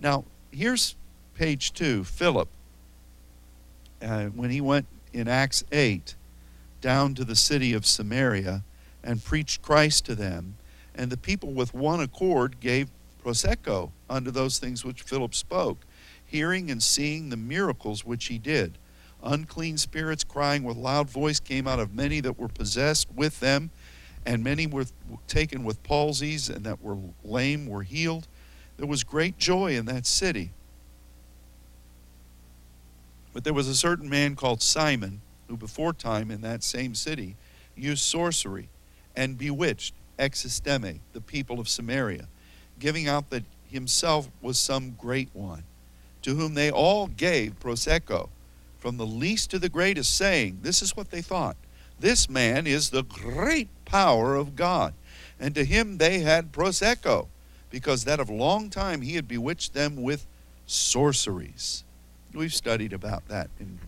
Now, 0.00 0.24
here's 0.50 0.96
page 1.34 1.72
two 1.72 2.02
Philip, 2.04 2.48
uh, 4.00 4.26
when 4.26 4.50
he 4.50 4.60
went 4.60 4.86
in 5.12 5.28
Acts 5.28 5.64
8 5.70 6.14
down 6.80 7.14
to 7.14 7.24
the 7.24 7.36
city 7.36 7.74
of 7.74 7.84
Samaria 7.84 8.64
and 9.04 9.22
preached 9.22 9.62
Christ 9.62 10.06
to 10.06 10.14
them, 10.14 10.56
and 10.94 11.10
the 11.10 11.16
people 11.16 11.52
with 11.52 11.74
one 11.74 12.00
accord 12.00 12.60
gave 12.60 12.90
prosecho 13.24 13.90
unto 14.10 14.30
those 14.30 14.58
things 14.58 14.84
which 14.84 15.02
Philip 15.02 15.34
spoke, 15.34 15.84
hearing 16.24 16.70
and 16.70 16.82
seeing 16.82 17.28
the 17.28 17.36
miracles 17.36 18.04
which 18.04 18.26
he 18.26 18.38
did. 18.38 18.78
Unclean 19.22 19.78
spirits 19.78 20.24
crying 20.24 20.64
with 20.64 20.76
loud 20.76 21.08
voice 21.08 21.38
came 21.38 21.68
out 21.68 21.78
of 21.78 21.94
many 21.94 22.20
that 22.20 22.38
were 22.38 22.48
possessed 22.48 23.08
with 23.14 23.38
them, 23.40 23.70
and 24.26 24.42
many 24.42 24.66
were 24.66 24.86
taken 25.28 25.64
with 25.64 25.82
palsies, 25.82 26.48
and 26.48 26.64
that 26.64 26.82
were 26.82 26.98
lame 27.24 27.66
were 27.66 27.82
healed 27.82 28.26
there 28.82 28.88
was 28.88 29.04
great 29.04 29.38
joy 29.38 29.76
in 29.76 29.86
that 29.86 30.06
city. 30.06 30.50
But 33.32 33.44
there 33.44 33.54
was 33.54 33.68
a 33.68 33.74
certain 33.74 34.08
man 34.08 34.34
called 34.34 34.60
Simon, 34.60 35.20
who 35.48 35.56
before 35.56 35.92
time 35.92 36.30
in 36.30 36.40
that 36.40 36.62
same 36.62 36.94
city 36.94 37.36
used 37.76 38.02
sorcery 38.02 38.68
and 39.14 39.38
bewitched 39.38 39.94
Existemi, 40.22 41.00
the 41.12 41.20
people 41.20 41.58
of 41.58 41.68
Samaria, 41.68 42.28
giving 42.78 43.08
out 43.08 43.30
that 43.30 43.42
himself 43.66 44.30
was 44.40 44.58
some 44.58 44.92
great 44.92 45.28
one, 45.32 45.64
to 46.22 46.36
whom 46.36 46.54
they 46.54 46.70
all 46.70 47.08
gave 47.08 47.58
prosecho, 47.58 48.28
from 48.78 48.96
the 48.96 49.06
least 49.06 49.50
to 49.50 49.58
the 49.58 49.68
greatest, 49.68 50.16
saying, 50.16 50.60
This 50.62 50.80
is 50.80 50.96
what 50.96 51.10
they 51.10 51.22
thought. 51.22 51.56
This 51.98 52.28
man 52.28 52.66
is 52.66 52.90
the 52.90 53.02
great 53.02 53.68
power 53.84 54.36
of 54.36 54.54
God. 54.54 54.94
And 55.40 55.54
to 55.56 55.64
him 55.64 55.98
they 55.98 56.20
had 56.20 56.52
prosecho 56.52 57.26
because 57.70 58.04
that 58.04 58.20
of 58.20 58.30
long 58.30 58.70
time 58.70 59.02
he 59.02 59.14
had 59.14 59.26
bewitched 59.26 59.74
them 59.74 59.96
with 60.02 60.26
sorceries. 60.66 61.84
We've 62.32 62.54
studied 62.54 62.92
about 62.92 63.26
that 63.28 63.50
in 63.58 63.80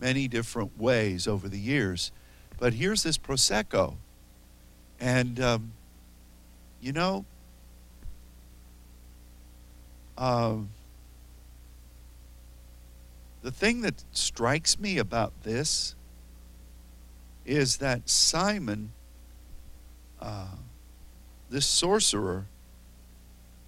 many 0.00 0.26
different 0.26 0.78
ways 0.78 1.26
over 1.28 1.48
the 1.48 1.58
years. 1.58 2.12
But 2.58 2.74
here's 2.74 3.02
this 3.02 3.18
Prosecho. 3.18 3.96
And, 5.00 5.40
um, 5.40 5.72
you 6.82 6.92
know, 6.92 7.24
uh, 10.18 10.56
the 13.42 13.52
thing 13.52 13.82
that 13.82 14.02
strikes 14.10 14.78
me 14.78 14.98
about 14.98 15.32
this 15.44 15.94
is 17.46 17.78
that 17.78 18.08
Simon, 18.10 18.92
uh, 20.20 20.56
this 21.50 21.66
sorcerer, 21.66 22.46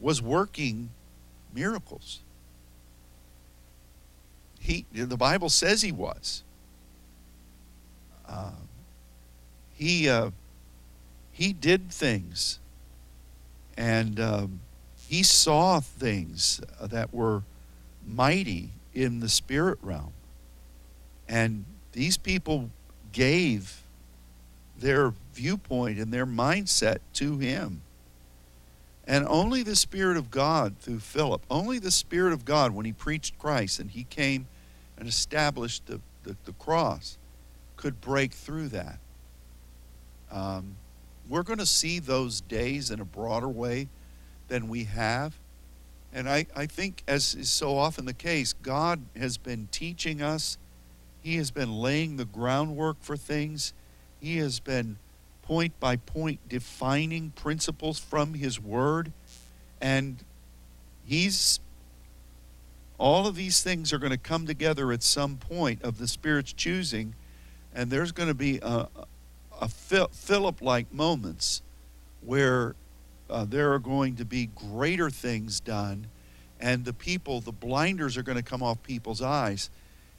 was 0.00 0.20
working 0.20 0.90
miracles. 1.54 2.20
He, 4.58 4.86
the 4.92 5.16
Bible 5.16 5.50
says 5.50 5.82
he 5.82 5.92
was. 5.92 6.42
Uh, 8.28 8.50
he, 9.74 10.08
uh, 10.08 10.30
he 11.32 11.52
did 11.52 11.90
things, 11.90 12.58
and 13.76 14.20
um, 14.20 14.60
he 15.08 15.22
saw 15.22 15.80
things 15.80 16.60
that 16.80 17.12
were 17.12 17.42
mighty 18.06 18.70
in 18.92 19.20
the 19.20 19.28
spirit 19.28 19.78
realm. 19.82 20.12
And 21.28 21.64
these 21.92 22.16
people 22.16 22.70
gave 23.12 23.82
their 24.78 25.12
viewpoint 25.32 25.98
and 25.98 26.12
their 26.12 26.26
mindset 26.26 26.98
to 27.14 27.38
him. 27.38 27.82
And 29.06 29.26
only 29.28 29.62
the 29.62 29.76
Spirit 29.76 30.16
of 30.16 30.30
God 30.30 30.76
through 30.80 31.00
Philip, 31.00 31.42
only 31.50 31.78
the 31.78 31.90
Spirit 31.90 32.32
of 32.32 32.44
God 32.44 32.72
when 32.72 32.86
he 32.86 32.92
preached 32.92 33.38
Christ 33.38 33.78
and 33.78 33.90
he 33.90 34.04
came 34.04 34.46
and 34.96 35.06
established 35.08 35.86
the, 35.86 36.00
the, 36.22 36.36
the 36.44 36.52
cross 36.52 37.18
could 37.76 38.00
break 38.00 38.32
through 38.32 38.68
that. 38.68 38.98
Um, 40.30 40.76
we're 41.28 41.42
going 41.42 41.58
to 41.58 41.66
see 41.66 41.98
those 41.98 42.40
days 42.40 42.90
in 42.90 43.00
a 43.00 43.04
broader 43.04 43.48
way 43.48 43.88
than 44.48 44.68
we 44.68 44.84
have. 44.84 45.34
And 46.12 46.28
I, 46.28 46.46
I 46.54 46.66
think, 46.66 47.02
as 47.08 47.34
is 47.34 47.50
so 47.50 47.76
often 47.76 48.04
the 48.04 48.14
case, 48.14 48.52
God 48.52 49.02
has 49.16 49.36
been 49.36 49.68
teaching 49.72 50.22
us, 50.22 50.58
He 51.22 51.36
has 51.36 51.50
been 51.50 51.72
laying 51.72 52.16
the 52.16 52.24
groundwork 52.24 52.98
for 53.00 53.16
things, 53.16 53.72
He 54.20 54.38
has 54.38 54.60
been 54.60 54.98
point 55.44 55.78
by 55.78 55.96
point 55.96 56.40
defining 56.48 57.30
principles 57.30 57.98
from 57.98 58.34
his 58.34 58.58
word. 58.58 59.12
And 59.80 60.24
he's 61.04 61.60
all 62.96 63.26
of 63.26 63.34
these 63.34 63.62
things 63.62 63.92
are 63.92 63.98
going 63.98 64.12
to 64.12 64.18
come 64.18 64.46
together 64.46 64.92
at 64.92 65.02
some 65.02 65.36
point 65.36 65.82
of 65.82 65.98
the 65.98 66.08
spirit's 66.08 66.52
choosing. 66.52 67.14
And 67.74 67.90
there's 67.90 68.12
going 68.12 68.28
to 68.28 68.34
be 68.34 68.58
a, 68.62 68.88
a 69.60 69.68
philip 69.68 70.60
like 70.60 70.92
moments 70.92 71.62
where 72.20 72.74
uh, 73.30 73.44
there 73.44 73.72
are 73.72 73.78
going 73.78 74.16
to 74.16 74.24
be 74.24 74.46
greater 74.46 75.10
things 75.10 75.60
done 75.60 76.06
and 76.60 76.84
the 76.84 76.92
people 76.92 77.40
the 77.40 77.52
blinders 77.52 78.16
are 78.16 78.22
going 78.22 78.36
to 78.36 78.42
come 78.42 78.62
off 78.62 78.82
people's 78.82 79.22
eyes 79.22 79.70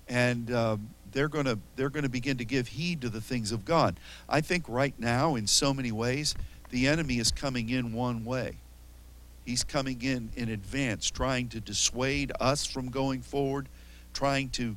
and 0.08 0.52
um, 0.52 0.90
they're 1.12 1.30
going 1.30 1.46
to 1.46 1.58
they're 1.76 1.90
going 1.90 2.04
to 2.04 2.10
begin 2.10 2.38
to 2.38 2.46
give 2.46 2.68
heed 2.68 3.02
to 3.02 3.10
the 3.10 3.22
things 3.22 3.52
of 3.52 3.66
God. 3.66 4.00
I 4.30 4.42
think 4.42 4.66
right 4.68 4.94
now 5.00 5.36
in 5.36 5.48
so 5.48 5.74
many 5.74 5.92
ways 5.92 6.36
the 6.70 6.88
enemy 6.88 7.18
is 7.20 7.32
coming 7.32 7.70
in 7.70 7.94
one 7.94 8.26
way. 8.26 8.58
He's 9.46 9.64
coming 9.64 10.02
in 10.02 10.32
in 10.36 10.50
advance 10.50 11.10
trying 11.10 11.50
to 11.50 11.60
dissuade 11.60 12.32
us 12.40 12.66
from 12.66 12.90
going 12.90 13.22
forward, 13.22 13.70
trying 14.14 14.50
to 14.50 14.76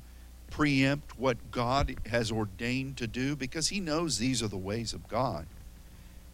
preempt 0.51 1.19
what 1.19 1.51
God 1.51 1.97
has 2.07 2.33
ordained 2.33 2.97
to 2.99 3.07
do 3.07 3.37
because 3.37 3.69
he 3.69 3.81
knows 3.81 4.19
these 4.19 4.43
are 4.43 4.49
the 4.49 4.57
ways 4.57 4.93
of 4.93 5.09
God. 5.09 5.47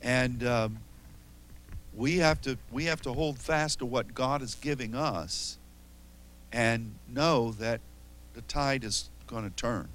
And 0.02 0.44
um, 0.44 0.78
we 1.96 2.18
have 2.18 2.40
to 2.42 2.58
we 2.70 2.84
have 2.84 3.00
to 3.02 3.12
hold 3.12 3.38
fast 3.38 3.78
to 3.78 3.86
what 3.86 4.14
God 4.14 4.42
is 4.42 4.54
giving 4.54 4.94
us 4.94 5.58
and 6.52 6.94
know 7.08 7.52
that 7.52 7.80
the 8.34 8.42
tide 8.42 8.84
is 8.84 9.10
going 9.26 9.44
to 9.44 9.56
turn. 9.56 9.88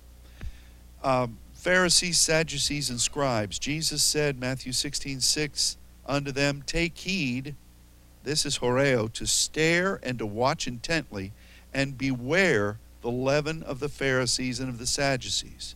Um, 1.03 1.37
Pharisees, 1.53 2.17
Sadducees, 2.17 2.89
and 2.89 2.99
scribes. 2.99 3.59
Jesus 3.59 4.01
said, 4.01 4.39
Matthew 4.39 4.71
16, 4.71 5.19
6, 5.19 5.77
unto 6.05 6.31
them, 6.31 6.63
Take 6.65 6.97
heed, 6.97 7.55
this 8.23 8.45
is 8.45 8.59
horao, 8.59 9.11
to 9.13 9.25
stare 9.25 9.99
and 10.03 10.17
to 10.19 10.25
watch 10.25 10.67
intently, 10.67 11.33
and 11.73 11.97
beware 11.97 12.79
the 13.01 13.11
leaven 13.11 13.63
of 13.63 13.79
the 13.79 13.89
Pharisees 13.89 14.59
and 14.59 14.69
of 14.69 14.77
the 14.77 14.87
Sadducees. 14.87 15.75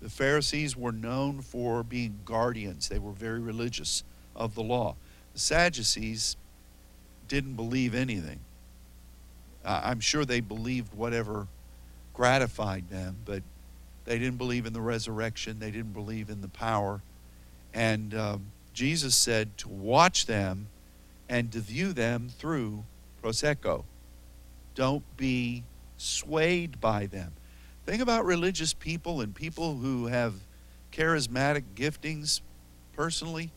The 0.00 0.08
Pharisees 0.08 0.76
were 0.76 0.92
known 0.92 1.42
for 1.42 1.82
being 1.82 2.20
guardians, 2.24 2.88
they 2.88 2.98
were 2.98 3.12
very 3.12 3.40
religious 3.40 4.04
of 4.34 4.54
the 4.54 4.62
law. 4.62 4.96
The 5.32 5.40
Sadducees 5.40 6.36
didn't 7.26 7.54
believe 7.54 7.94
anything. 7.94 8.40
I'm 9.64 10.00
sure 10.00 10.24
they 10.24 10.40
believed 10.40 10.94
whatever 10.94 11.46
gratified 12.14 12.88
them, 12.88 13.16
but 13.24 13.42
they 14.04 14.18
didn't 14.18 14.38
believe 14.38 14.64
in 14.64 14.72
the 14.72 14.80
resurrection. 14.80 15.58
They 15.58 15.70
didn't 15.70 15.92
believe 15.92 16.30
in 16.30 16.40
the 16.40 16.48
power. 16.48 17.02
And 17.74 18.14
um, 18.14 18.46
Jesus 18.72 19.14
said 19.14 19.58
to 19.58 19.68
watch 19.68 20.26
them 20.26 20.68
and 21.28 21.52
to 21.52 21.60
view 21.60 21.92
them 21.92 22.30
through 22.30 22.84
prosecho. 23.22 23.84
Don't 24.74 25.04
be 25.16 25.64
swayed 25.98 26.80
by 26.80 27.06
them. 27.06 27.34
Think 27.84 28.00
about 28.02 28.24
religious 28.24 28.72
people 28.72 29.20
and 29.20 29.34
people 29.34 29.76
who 29.76 30.06
have 30.06 30.34
charismatic 30.92 31.64
giftings 31.74 32.40
personally, 32.98 33.52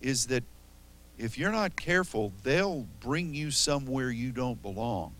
is 0.00 0.28
that 0.28 0.44
if 1.18 1.36
you're 1.36 1.52
not 1.52 1.76
careful, 1.76 2.32
they'll 2.42 2.86
bring 3.00 3.34
you 3.34 3.50
somewhere 3.50 4.10
you 4.10 4.30
don't 4.30 4.62
belong. 4.62 5.14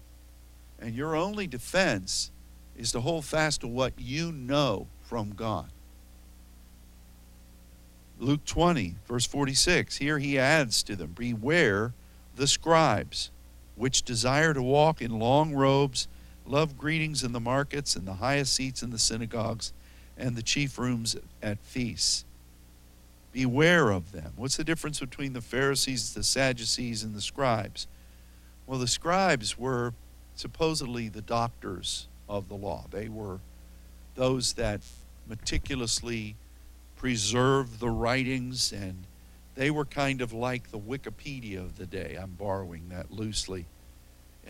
And 0.78 0.94
your 0.94 1.16
only 1.16 1.46
defense 1.46 2.30
is 2.76 2.92
to 2.92 3.00
hold 3.00 3.24
fast 3.24 3.60
to 3.62 3.68
what 3.68 3.92
you 3.98 4.32
know 4.32 4.86
from 5.02 5.30
God. 5.30 5.70
Luke 8.18 8.44
20, 8.44 8.96
verse 9.06 9.26
46, 9.26 9.98
here 9.98 10.18
he 10.18 10.38
adds 10.38 10.82
to 10.84 10.96
them 10.96 11.12
Beware 11.12 11.92
the 12.36 12.46
scribes, 12.46 13.30
which 13.76 14.02
desire 14.02 14.54
to 14.54 14.62
walk 14.62 15.02
in 15.02 15.18
long 15.18 15.54
robes, 15.54 16.08
love 16.48 16.78
greetings 16.78 17.22
in 17.22 17.32
the 17.32 17.40
markets, 17.40 17.96
and 17.96 18.06
the 18.06 18.14
highest 18.14 18.54
seats 18.54 18.82
in 18.82 18.90
the 18.90 18.98
synagogues, 18.98 19.72
and 20.16 20.36
the 20.36 20.42
chief 20.42 20.78
rooms 20.78 21.16
at 21.42 21.58
feasts. 21.60 22.24
Beware 23.32 23.90
of 23.90 24.12
them. 24.12 24.32
What's 24.36 24.56
the 24.56 24.64
difference 24.64 25.00
between 25.00 25.32
the 25.32 25.40
Pharisees, 25.40 26.14
the 26.14 26.22
Sadducees, 26.22 27.02
and 27.02 27.14
the 27.14 27.20
scribes? 27.20 27.86
Well, 28.66 28.78
the 28.78 28.88
scribes 28.88 29.58
were 29.58 29.94
supposedly 30.34 31.08
the 31.08 31.22
doctors 31.22 32.08
of 32.28 32.48
the 32.48 32.54
law. 32.54 32.86
They 32.90 33.08
were 33.08 33.40
those 34.14 34.54
that 34.54 34.80
meticulously 35.28 36.36
preserved 36.96 37.80
the 37.80 37.90
writings, 37.90 38.72
and 38.72 39.04
they 39.54 39.70
were 39.70 39.84
kind 39.84 40.20
of 40.20 40.32
like 40.32 40.70
the 40.70 40.78
Wikipedia 40.78 41.58
of 41.58 41.76
the 41.76 41.86
day. 41.86 42.18
I'm 42.20 42.32
borrowing 42.32 42.88
that 42.88 43.12
loosely. 43.12 43.66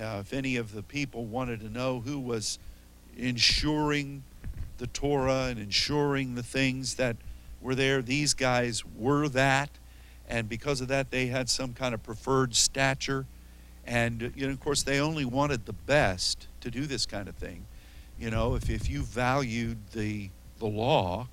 Uh, 0.01 0.19
if 0.21 0.33
any 0.33 0.57
of 0.57 0.73
the 0.73 0.83
people 0.83 1.25
wanted 1.25 1.61
to 1.61 1.69
know 1.69 2.01
who 2.01 2.21
was 2.21 2.59
ensuring 3.17 4.23
the 4.79 4.87
Torah 4.87 5.47
and 5.51 5.59
ensuring 5.59 6.37
the 6.37 6.43
things 6.43 6.95
that 6.95 7.17
were 7.61 7.75
there, 7.75 8.01
these 8.01 8.35
guys 8.35 8.85
were 8.97 9.29
that. 9.29 9.71
And 10.29 10.49
because 10.49 10.81
of 10.81 10.89
that, 10.89 11.11
they 11.11 11.27
had 11.27 11.49
some 11.49 11.75
kind 11.75 11.95
of 11.95 12.03
preferred 12.03 12.55
stature. 12.55 13.27
And, 13.87 14.33
you 14.37 14.47
know, 14.47 14.53
of 14.53 14.61
course, 14.61 14.83
they 14.83 15.01
only 15.01 15.25
wanted 15.25 15.67
the 15.67 15.73
best 15.73 16.47
to 16.61 16.71
do 16.71 16.87
this 16.87 17.07
kind 17.07 17.29
of 17.29 17.35
thing. 17.35 17.67
You 18.21 18.31
know, 18.31 18.55
if, 18.55 18.71
if 18.71 18.89
you 18.89 19.03
valued 19.03 19.79
the, 19.93 20.31
the 20.59 20.67
law 20.67 21.29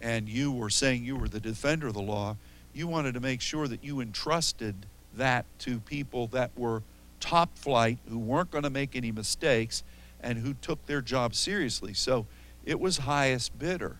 and 0.00 0.28
you 0.28 0.50
were 0.50 0.70
saying 0.70 1.04
you 1.04 1.16
were 1.16 1.28
the 1.28 1.40
defender 1.40 1.88
of 1.88 1.94
the 1.94 2.00
law, 2.00 2.36
you 2.72 2.86
wanted 2.86 3.14
to 3.14 3.20
make 3.20 3.40
sure 3.40 3.68
that 3.68 3.84
you 3.84 4.00
entrusted 4.00 4.86
that 5.16 5.44
to 5.60 5.80
people 5.80 6.28
that 6.28 6.50
were 6.56 6.82
top 7.20 7.56
flight, 7.56 7.98
who 8.08 8.18
weren't 8.18 8.50
going 8.50 8.64
to 8.64 8.70
make 8.70 8.96
any 8.96 9.12
mistakes, 9.12 9.82
and 10.20 10.38
who 10.38 10.54
took 10.54 10.84
their 10.86 11.00
job 11.00 11.34
seriously. 11.34 11.94
So 11.94 12.26
it 12.64 12.80
was 12.80 12.98
highest 12.98 13.58
bidder. 13.58 13.96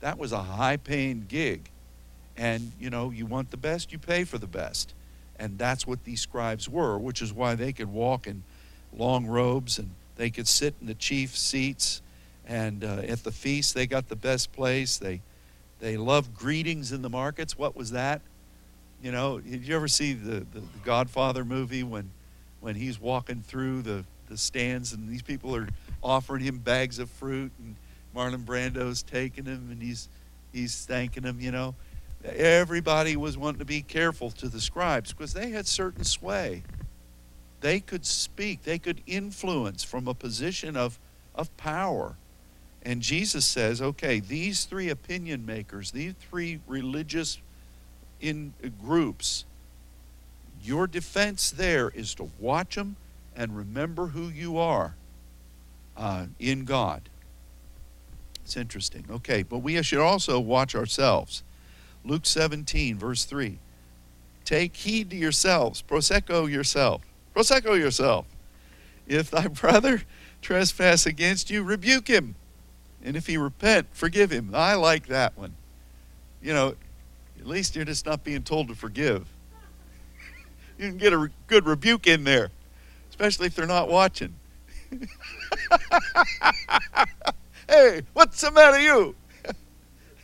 That 0.00 0.18
was 0.18 0.32
a 0.32 0.42
high 0.42 0.76
paying 0.76 1.26
gig. 1.28 1.70
And, 2.36 2.72
you 2.80 2.90
know, 2.90 3.10
you 3.10 3.26
want 3.26 3.50
the 3.50 3.56
best, 3.56 3.92
you 3.92 3.98
pay 3.98 4.24
for 4.24 4.38
the 4.38 4.46
best. 4.46 4.94
And 5.38 5.58
that's 5.58 5.86
what 5.86 6.04
these 6.04 6.20
scribes 6.20 6.68
were, 6.68 6.98
which 6.98 7.20
is 7.22 7.32
why 7.32 7.54
they 7.54 7.72
could 7.72 7.92
walk 7.92 8.26
in 8.26 8.42
long 8.96 9.26
robes 9.26 9.78
and 9.78 9.90
they 10.20 10.28
could 10.28 10.46
sit 10.46 10.74
in 10.82 10.86
the 10.86 10.94
chief 10.94 11.34
seats, 11.34 12.02
and 12.46 12.84
uh, 12.84 13.02
at 13.08 13.24
the 13.24 13.32
feast 13.32 13.74
they 13.74 13.86
got 13.86 14.08
the 14.10 14.16
best 14.16 14.52
place. 14.52 14.98
They 14.98 15.22
they 15.78 15.96
loved 15.96 16.34
greetings 16.34 16.92
in 16.92 17.00
the 17.00 17.08
markets. 17.08 17.56
What 17.56 17.74
was 17.74 17.92
that? 17.92 18.20
You 19.02 19.12
know, 19.12 19.40
did 19.40 19.66
you 19.66 19.74
ever 19.74 19.88
see 19.88 20.12
the, 20.12 20.40
the, 20.40 20.60
the 20.60 20.78
Godfather 20.84 21.42
movie 21.42 21.82
when 21.82 22.10
when 22.60 22.74
he's 22.74 23.00
walking 23.00 23.42
through 23.42 23.82
the, 23.82 24.04
the 24.28 24.36
stands 24.36 24.92
and 24.92 25.08
these 25.08 25.22
people 25.22 25.54
are 25.56 25.68
offering 26.02 26.42
him 26.42 26.58
bags 26.58 26.98
of 26.98 27.10
fruit 27.10 27.52
and 27.58 27.76
Marlon 28.14 28.44
Brando's 28.44 29.02
taking 29.02 29.44
him 29.44 29.68
and 29.70 29.82
he's 29.82 30.08
he's 30.52 30.84
thanking 30.84 31.22
him, 31.22 31.40
you 31.40 31.50
know. 31.50 31.74
Everybody 32.24 33.16
was 33.16 33.38
wanting 33.38 33.60
to 33.60 33.64
be 33.64 33.82
careful 33.82 34.30
to 34.32 34.48
the 34.48 34.60
scribes 34.60 35.12
because 35.12 35.32
they 35.32 35.50
had 35.50 35.66
certain 35.66 36.04
sway. 36.04 36.62
They 37.60 37.80
could 37.80 38.04
speak, 38.04 38.62
they 38.62 38.78
could 38.78 39.00
influence 39.06 39.84
from 39.84 40.08
a 40.08 40.14
position 40.14 40.76
of, 40.76 40.98
of 41.34 41.54
power. 41.56 42.16
And 42.82 43.02
Jesus 43.02 43.44
says, 43.44 43.82
okay, 43.82 44.20
these 44.20 44.64
three 44.64 44.88
opinion 44.88 45.44
makers, 45.44 45.90
these 45.90 46.14
three 46.30 46.60
religious 46.66 47.38
in 48.20 48.54
uh, 48.64 48.68
groups, 48.82 49.44
your 50.62 50.86
defense 50.86 51.50
there 51.50 51.90
is 51.90 52.14
to 52.16 52.30
watch 52.38 52.74
them 52.76 52.96
and 53.36 53.56
remember 53.56 54.08
who 54.08 54.28
you 54.28 54.58
are 54.58 54.94
uh, 55.96 56.26
in 56.38 56.64
God. 56.64 57.08
It's 58.44 58.56
interesting. 58.56 59.04
Okay, 59.10 59.42
but 59.42 59.58
we 59.58 59.80
should 59.82 60.00
also 60.00 60.40
watch 60.40 60.74
ourselves. 60.74 61.42
Luke 62.04 62.26
17, 62.26 62.98
verse 62.98 63.24
3. 63.24 63.58
Take 64.44 64.74
heed 64.76 65.10
to 65.10 65.16
yourselves, 65.16 65.82
prosecho 65.82 66.50
yourself. 66.50 67.02
Prosecho 67.34 67.78
yourself. 67.78 68.26
If 69.06 69.30
thy 69.30 69.46
brother 69.48 70.02
trespass 70.42 71.06
against 71.06 71.50
you, 71.50 71.62
rebuke 71.62 72.08
him. 72.08 72.34
And 73.04 73.16
if 73.16 73.26
he 73.26 73.36
repent, 73.36 73.86
forgive 73.92 74.30
him. 74.30 74.50
I 74.54 74.74
like 74.74 75.06
that 75.06 75.38
one. 75.38 75.54
You 76.42 76.52
know, 76.52 76.74
at 77.38 77.46
least 77.46 77.76
you're 77.76 77.84
just 77.84 78.06
not 78.06 78.24
being 78.24 78.42
told 78.42 78.68
to 78.68 78.74
forgive. 78.74 79.26
You 80.80 80.88
can 80.88 80.96
get 80.96 81.12
a 81.12 81.30
good 81.46 81.66
rebuke 81.66 82.06
in 82.06 82.24
there, 82.24 82.50
especially 83.10 83.46
if 83.48 83.54
they're 83.54 83.66
not 83.66 83.90
watching. 83.90 84.34
hey, 87.68 88.00
what's 88.14 88.40
the 88.40 88.50
matter, 88.50 88.80
you? 88.80 89.14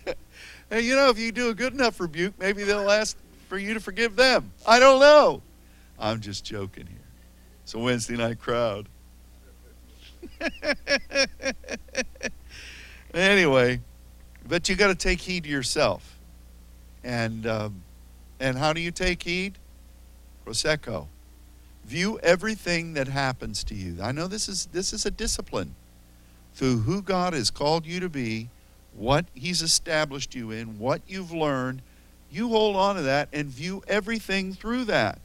hey, 0.70 0.80
you 0.80 0.96
know, 0.96 1.10
if 1.10 1.18
you 1.18 1.30
do 1.30 1.50
a 1.50 1.54
good 1.54 1.74
enough 1.74 2.00
rebuke, 2.00 2.32
maybe 2.38 2.64
they'll 2.64 2.90
ask 2.90 3.18
for 3.50 3.58
you 3.58 3.74
to 3.74 3.80
forgive 3.80 4.16
them. 4.16 4.50
I 4.66 4.78
don't 4.78 4.98
know. 4.98 5.42
I'm 5.98 6.20
just 6.20 6.42
joking 6.42 6.86
here. 6.86 6.96
It's 7.62 7.74
a 7.74 7.78
Wednesday 7.78 8.16
night 8.16 8.38
crowd. 8.38 8.88
anyway, 13.12 13.80
but 14.48 14.70
you 14.70 14.74
got 14.74 14.88
to 14.88 14.94
take 14.94 15.20
heed 15.20 15.44
to 15.44 15.50
yourself. 15.50 16.18
And 17.04 17.46
um, 17.46 17.82
and 18.40 18.56
how 18.56 18.72
do 18.72 18.80
you 18.80 18.90
take 18.90 19.22
heed? 19.22 19.58
Prosecho. 20.46 21.08
View 21.84 22.18
everything 22.20 22.94
that 22.94 23.08
happens 23.08 23.64
to 23.64 23.74
you. 23.74 23.98
I 24.00 24.12
know 24.12 24.26
this 24.26 24.48
is 24.48 24.66
this 24.66 24.92
is 24.92 25.04
a 25.04 25.10
discipline 25.10 25.74
through 26.54 26.78
who 26.80 27.02
God 27.02 27.32
has 27.32 27.50
called 27.50 27.84
you 27.84 28.00
to 28.00 28.08
be, 28.08 28.48
what 28.94 29.26
He's 29.34 29.62
established 29.62 30.34
you 30.34 30.50
in, 30.50 30.78
what 30.78 31.02
you've 31.06 31.32
learned. 31.32 31.82
You 32.30 32.48
hold 32.48 32.76
on 32.76 32.96
to 32.96 33.02
that 33.02 33.28
and 33.32 33.48
view 33.48 33.82
everything 33.86 34.52
through 34.52 34.84
that. 34.84 35.18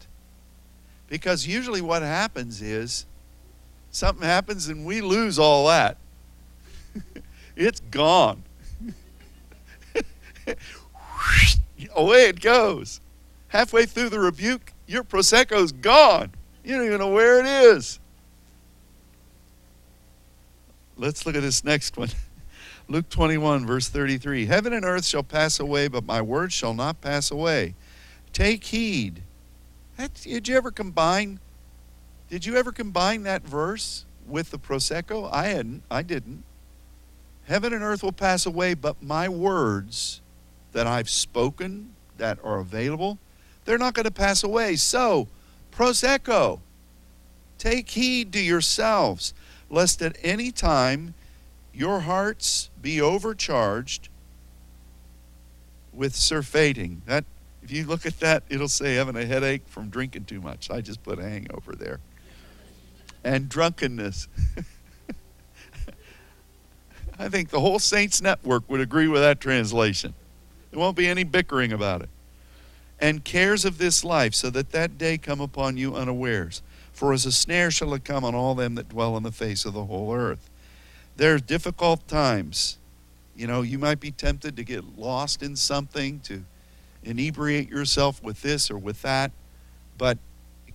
Because 1.07 1.47
usually 1.47 1.81
what 1.81 2.03
happens 2.03 2.61
is 2.61 3.05
something 3.91 4.25
happens 4.25 4.67
and 4.67 4.85
we 4.85 5.01
lose 5.01 5.39
all 5.39 5.67
that. 5.67 5.97
it's 7.55 7.79
gone. 7.79 8.43
Away 11.95 12.25
it 12.27 12.39
goes. 12.39 13.01
Halfway 13.49 13.85
through 13.85 14.09
the 14.09 14.19
rebuke, 14.19 14.70
your 14.91 15.03
Prosecho's 15.03 15.71
gone. 15.71 16.31
You 16.63 16.75
don't 16.75 16.85
even 16.85 16.99
know 16.99 17.09
where 17.09 17.39
it 17.39 17.45
is. 17.45 17.99
Let's 20.97 21.25
look 21.25 21.35
at 21.35 21.41
this 21.41 21.63
next 21.63 21.97
one. 21.97 22.09
Luke 22.87 23.09
21, 23.09 23.65
verse 23.65 23.87
33. 23.87 24.45
Heaven 24.45 24.73
and 24.73 24.83
earth 24.83 25.05
shall 25.05 25.23
pass 25.23 25.59
away, 25.59 25.87
but 25.87 26.05
my 26.05 26.21
words 26.21 26.53
shall 26.53 26.73
not 26.73 26.99
pass 26.99 27.31
away. 27.31 27.73
Take 28.33 28.65
heed. 28.65 29.23
Did 30.23 30.47
you 30.47 30.57
ever 30.57 30.71
combine? 30.71 31.39
Did 32.29 32.45
you 32.45 32.57
ever 32.57 32.71
combine 32.71 33.23
that 33.23 33.43
verse 33.43 34.05
with 34.27 34.51
the 34.51 34.59
Prosecho? 34.59 35.29
I 35.31 35.47
hadn't. 35.47 35.83
I 35.89 36.01
didn't. 36.01 36.43
Heaven 37.45 37.73
and 37.73 37.83
earth 37.83 38.03
will 38.03 38.11
pass 38.11 38.45
away, 38.45 38.73
but 38.73 39.01
my 39.01 39.29
words 39.29 40.21
that 40.73 40.87
I've 40.87 41.09
spoken 41.09 41.93
that 42.17 42.39
are 42.43 42.59
available, 42.59 43.19
they're 43.65 43.77
not 43.77 43.93
going 43.93 44.05
to 44.05 44.11
pass 44.11 44.43
away. 44.43 44.75
So, 44.75 45.27
Prosecho, 45.71 46.59
take 47.57 47.89
heed 47.89 48.33
to 48.33 48.39
yourselves, 48.39 49.33
lest 49.69 50.01
at 50.01 50.17
any 50.21 50.51
time 50.51 51.13
your 51.73 52.01
hearts 52.01 52.69
be 52.81 52.99
overcharged 53.01 54.09
with 55.93 56.15
surfeiting. 56.15 57.01
That 57.05 57.25
if 57.63 57.71
you 57.71 57.85
look 57.85 58.05
at 58.05 58.19
that, 58.19 58.43
it'll 58.49 58.67
say 58.67 58.95
having 58.95 59.15
a 59.15 59.25
headache 59.25 59.67
from 59.67 59.89
drinking 59.89 60.25
too 60.25 60.41
much. 60.41 60.69
I 60.69 60.81
just 60.81 61.03
put 61.03 61.19
a 61.19 61.23
hangover 61.23 61.73
there. 61.75 61.99
And 63.23 63.47
drunkenness. 63.47 64.27
I 67.19 67.29
think 67.29 67.49
the 67.49 67.59
whole 67.59 67.77
Saints 67.77 68.21
Network 68.21 68.67
would 68.67 68.81
agree 68.81 69.07
with 69.07 69.21
that 69.21 69.39
translation. 69.39 70.15
There 70.71 70.79
won't 70.79 70.97
be 70.97 71.07
any 71.07 71.23
bickering 71.23 71.71
about 71.71 72.01
it. 72.01 72.09
And 73.01 73.25
cares 73.25 73.65
of 73.65 73.79
this 73.79 74.03
life, 74.03 74.35
so 74.35 74.51
that 74.51 74.71
that 74.71 74.97
day 74.99 75.17
come 75.17 75.41
upon 75.41 75.75
you 75.75 75.95
unawares. 75.95 76.61
For 76.93 77.13
as 77.13 77.25
a 77.25 77.31
snare 77.31 77.71
shall 77.71 77.95
it 77.95 78.05
come 78.05 78.23
on 78.23 78.35
all 78.35 78.53
them 78.53 78.75
that 78.75 78.89
dwell 78.89 79.15
on 79.15 79.23
the 79.23 79.31
face 79.31 79.65
of 79.65 79.73
the 79.73 79.85
whole 79.85 80.13
earth. 80.13 80.49
There 81.17 81.33
are 81.33 81.39
difficult 81.39 82.07
times. 82.07 82.77
You 83.35 83.47
know, 83.47 83.63
you 83.63 83.79
might 83.79 83.99
be 83.99 84.11
tempted 84.11 84.55
to 84.55 84.63
get 84.63 84.99
lost 84.99 85.41
in 85.41 85.55
something, 85.55 86.19
to 86.21 86.43
inebriate 87.03 87.69
yourself 87.69 88.21
with 88.21 88.43
this 88.43 88.69
or 88.69 88.77
with 88.77 89.01
that, 89.01 89.31
but 89.97 90.19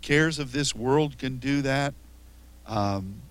cares 0.03 0.39
of 0.39 0.53
this 0.53 0.75
world 0.75 1.19
can 1.19 1.37
do 1.39 1.63
that. 1.63 1.95
Um, 2.67 3.23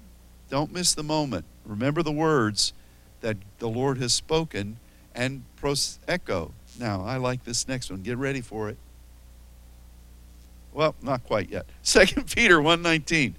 don't 0.49 0.71
miss 0.71 0.93
the 0.93 1.03
moment. 1.03 1.45
Remember 1.65 2.01
the 2.01 2.11
words 2.11 2.73
that 3.21 3.37
the 3.59 3.67
Lord 3.67 3.97
has 3.97 4.13
spoken 4.13 4.77
and 5.13 5.43
prosecho. 5.61 6.51
Now, 6.79 7.03
I 7.03 7.17
like 7.17 7.43
this 7.43 7.67
next 7.67 7.89
one. 7.89 8.01
Get 8.01 8.17
ready 8.17 8.41
for 8.41 8.69
it. 8.69 8.77
Well, 10.75 10.93
not 11.01 11.23
quite 11.23 11.49
yet. 11.49 11.65
Second 11.81 12.29
Peter 12.33 12.59
1:19. 12.59 13.33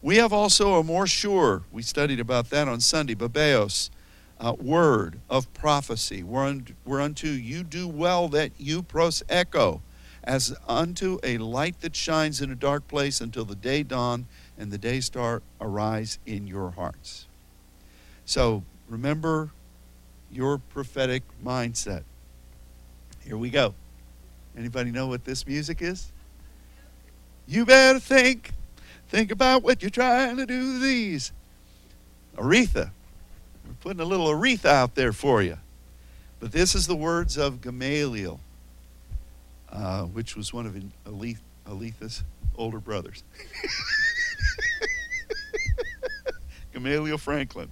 We 0.00 0.16
have 0.16 0.32
also 0.32 0.74
a 0.74 0.84
more 0.84 1.06
sure, 1.06 1.62
we 1.70 1.82
studied 1.82 2.18
about 2.18 2.50
that 2.50 2.66
on 2.66 2.80
Sunday, 2.80 3.14
bebaios, 3.14 3.88
uh, 4.40 4.52
word 4.60 5.20
of 5.30 5.52
prophecy, 5.54 6.24
whereunto 6.24 7.28
you 7.28 7.62
do 7.62 7.86
well 7.86 8.26
that 8.28 8.50
you 8.58 8.82
prosecho, 8.82 9.80
as 10.24 10.56
unto 10.66 11.18
a 11.22 11.38
light 11.38 11.80
that 11.82 11.94
shines 11.94 12.40
in 12.40 12.50
a 12.50 12.56
dark 12.56 12.88
place 12.88 13.20
until 13.20 13.44
the 13.44 13.54
day 13.54 13.84
dawn 13.84 14.26
and 14.58 14.72
the 14.72 14.78
day 14.78 14.98
star 14.98 15.40
arise 15.60 16.18
in 16.26 16.48
your 16.48 16.72
hearts. 16.72 17.26
So 18.24 18.64
Remember 18.92 19.48
your 20.30 20.58
prophetic 20.58 21.22
mindset. 21.42 22.02
Here 23.24 23.38
we 23.38 23.48
go. 23.48 23.74
Anybody 24.54 24.90
know 24.90 25.06
what 25.06 25.24
this 25.24 25.46
music 25.46 25.80
is? 25.80 26.12
You 27.46 27.66
better 27.66 27.98
think. 27.98 28.52
Think 29.08 29.30
about 29.30 29.62
what 29.62 29.82
you're 29.82 29.90
trying 29.90 30.38
to 30.38 30.46
do 30.46 30.78
these. 30.78 31.32
Aretha. 32.36 32.90
We're 33.66 33.74
putting 33.80 34.00
a 34.00 34.04
little 34.04 34.28
Aretha 34.28 34.66
out 34.66 34.94
there 34.94 35.12
for 35.12 35.42
you. 35.42 35.58
But 36.40 36.52
this 36.52 36.74
is 36.74 36.86
the 36.86 36.96
words 36.96 37.36
of 37.36 37.60
Gamaliel, 37.60 38.40
uh, 39.70 40.04
which 40.04 40.34
was 40.34 40.52
one 40.52 40.66
of 40.66 40.74
Aretha's 41.68 42.24
older 42.56 42.80
brothers. 42.80 43.22
Gamaliel 46.72 47.18
Franklin. 47.18 47.70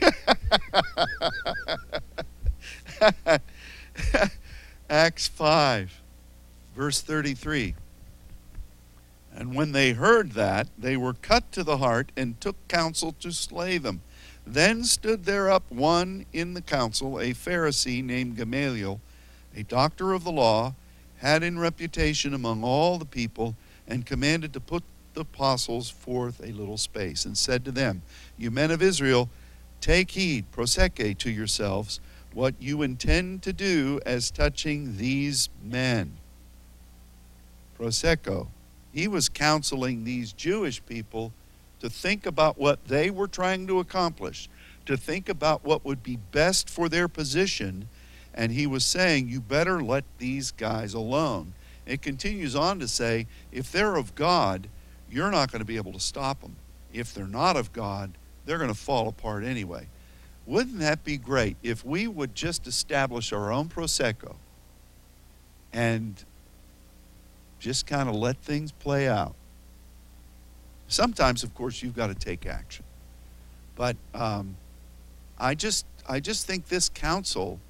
Acts 4.88 5.28
5, 5.28 6.00
verse 6.74 7.02
33. 7.02 7.74
And 9.34 9.54
when 9.54 9.72
they 9.72 9.92
heard 9.92 10.32
that, 10.32 10.68
they 10.76 10.96
were 10.96 11.14
cut 11.14 11.52
to 11.52 11.62
the 11.62 11.78
heart 11.78 12.12
and 12.16 12.40
took 12.40 12.56
counsel 12.68 13.12
to 13.20 13.32
slay 13.32 13.78
them. 13.78 14.02
Then 14.46 14.84
stood 14.84 15.24
there 15.24 15.50
up 15.50 15.70
one 15.70 16.26
in 16.32 16.54
the 16.54 16.62
council, 16.62 17.20
a 17.20 17.32
Pharisee 17.32 18.02
named 18.02 18.36
Gamaliel, 18.36 19.00
a 19.54 19.62
doctor 19.62 20.12
of 20.12 20.24
the 20.24 20.32
law, 20.32 20.74
had 21.18 21.42
in 21.42 21.58
reputation 21.58 22.34
among 22.34 22.64
all 22.64 22.98
the 22.98 23.04
people, 23.04 23.54
and 23.86 24.06
commanded 24.06 24.52
to 24.52 24.60
put 24.60 24.82
the 25.14 25.20
apostles 25.20 25.90
forth 25.90 26.40
a 26.40 26.52
little 26.52 26.78
space, 26.78 27.24
and 27.24 27.36
said 27.36 27.64
to 27.64 27.72
them, 27.72 28.02
You 28.38 28.50
men 28.50 28.70
of 28.70 28.82
Israel, 28.82 29.28
Take 29.80 30.10
heed, 30.10 30.44
prosecho 30.52 31.16
to 31.18 31.30
yourselves, 31.30 32.00
what 32.32 32.54
you 32.60 32.82
intend 32.82 33.42
to 33.42 33.52
do 33.52 34.00
as 34.04 34.30
touching 34.30 34.98
these 34.98 35.48
men. 35.62 36.18
Prosecho. 37.78 38.48
He 38.92 39.08
was 39.08 39.28
counseling 39.28 40.04
these 40.04 40.32
Jewish 40.32 40.84
people 40.84 41.32
to 41.80 41.88
think 41.88 42.26
about 42.26 42.58
what 42.58 42.86
they 42.86 43.10
were 43.10 43.28
trying 43.28 43.66
to 43.66 43.78
accomplish, 43.78 44.48
to 44.86 44.96
think 44.96 45.28
about 45.28 45.64
what 45.64 45.84
would 45.84 46.02
be 46.02 46.16
best 46.16 46.68
for 46.68 46.88
their 46.88 47.08
position. 47.08 47.88
And 48.34 48.52
he 48.52 48.66
was 48.66 48.84
saying, 48.84 49.28
You 49.28 49.40
better 49.40 49.82
let 49.82 50.04
these 50.18 50.50
guys 50.50 50.94
alone. 50.94 51.54
It 51.86 52.02
continues 52.02 52.54
on 52.54 52.78
to 52.80 52.88
say, 52.88 53.26
If 53.50 53.72
they're 53.72 53.96
of 53.96 54.14
God, 54.14 54.68
you're 55.10 55.30
not 55.30 55.50
going 55.50 55.60
to 55.60 55.66
be 55.66 55.76
able 55.76 55.92
to 55.92 56.00
stop 56.00 56.40
them. 56.40 56.56
If 56.92 57.14
they're 57.14 57.26
not 57.26 57.56
of 57.56 57.72
God, 57.72 58.12
they're 58.44 58.58
going 58.58 58.68
to 58.68 58.74
fall 58.74 59.08
apart 59.08 59.44
anyway. 59.44 59.88
Wouldn't 60.46 60.80
that 60.80 61.04
be 61.04 61.16
great 61.16 61.56
if 61.62 61.84
we 61.84 62.08
would 62.08 62.34
just 62.34 62.66
establish 62.66 63.32
our 63.32 63.52
own 63.52 63.68
Prosecho 63.68 64.34
and 65.72 66.24
just 67.60 67.86
kind 67.86 68.08
of 68.08 68.16
let 68.16 68.38
things 68.38 68.72
play 68.72 69.06
out? 69.06 69.34
Sometimes, 70.88 71.44
of 71.44 71.54
course, 71.54 71.82
you've 71.82 71.94
got 71.94 72.08
to 72.08 72.14
take 72.14 72.46
action. 72.46 72.84
But 73.76 73.96
um, 74.12 74.56
I 75.38 75.54
just 75.54 75.86
I 76.08 76.18
just 76.18 76.46
think 76.46 76.66
this 76.66 76.88
council, 76.88 77.60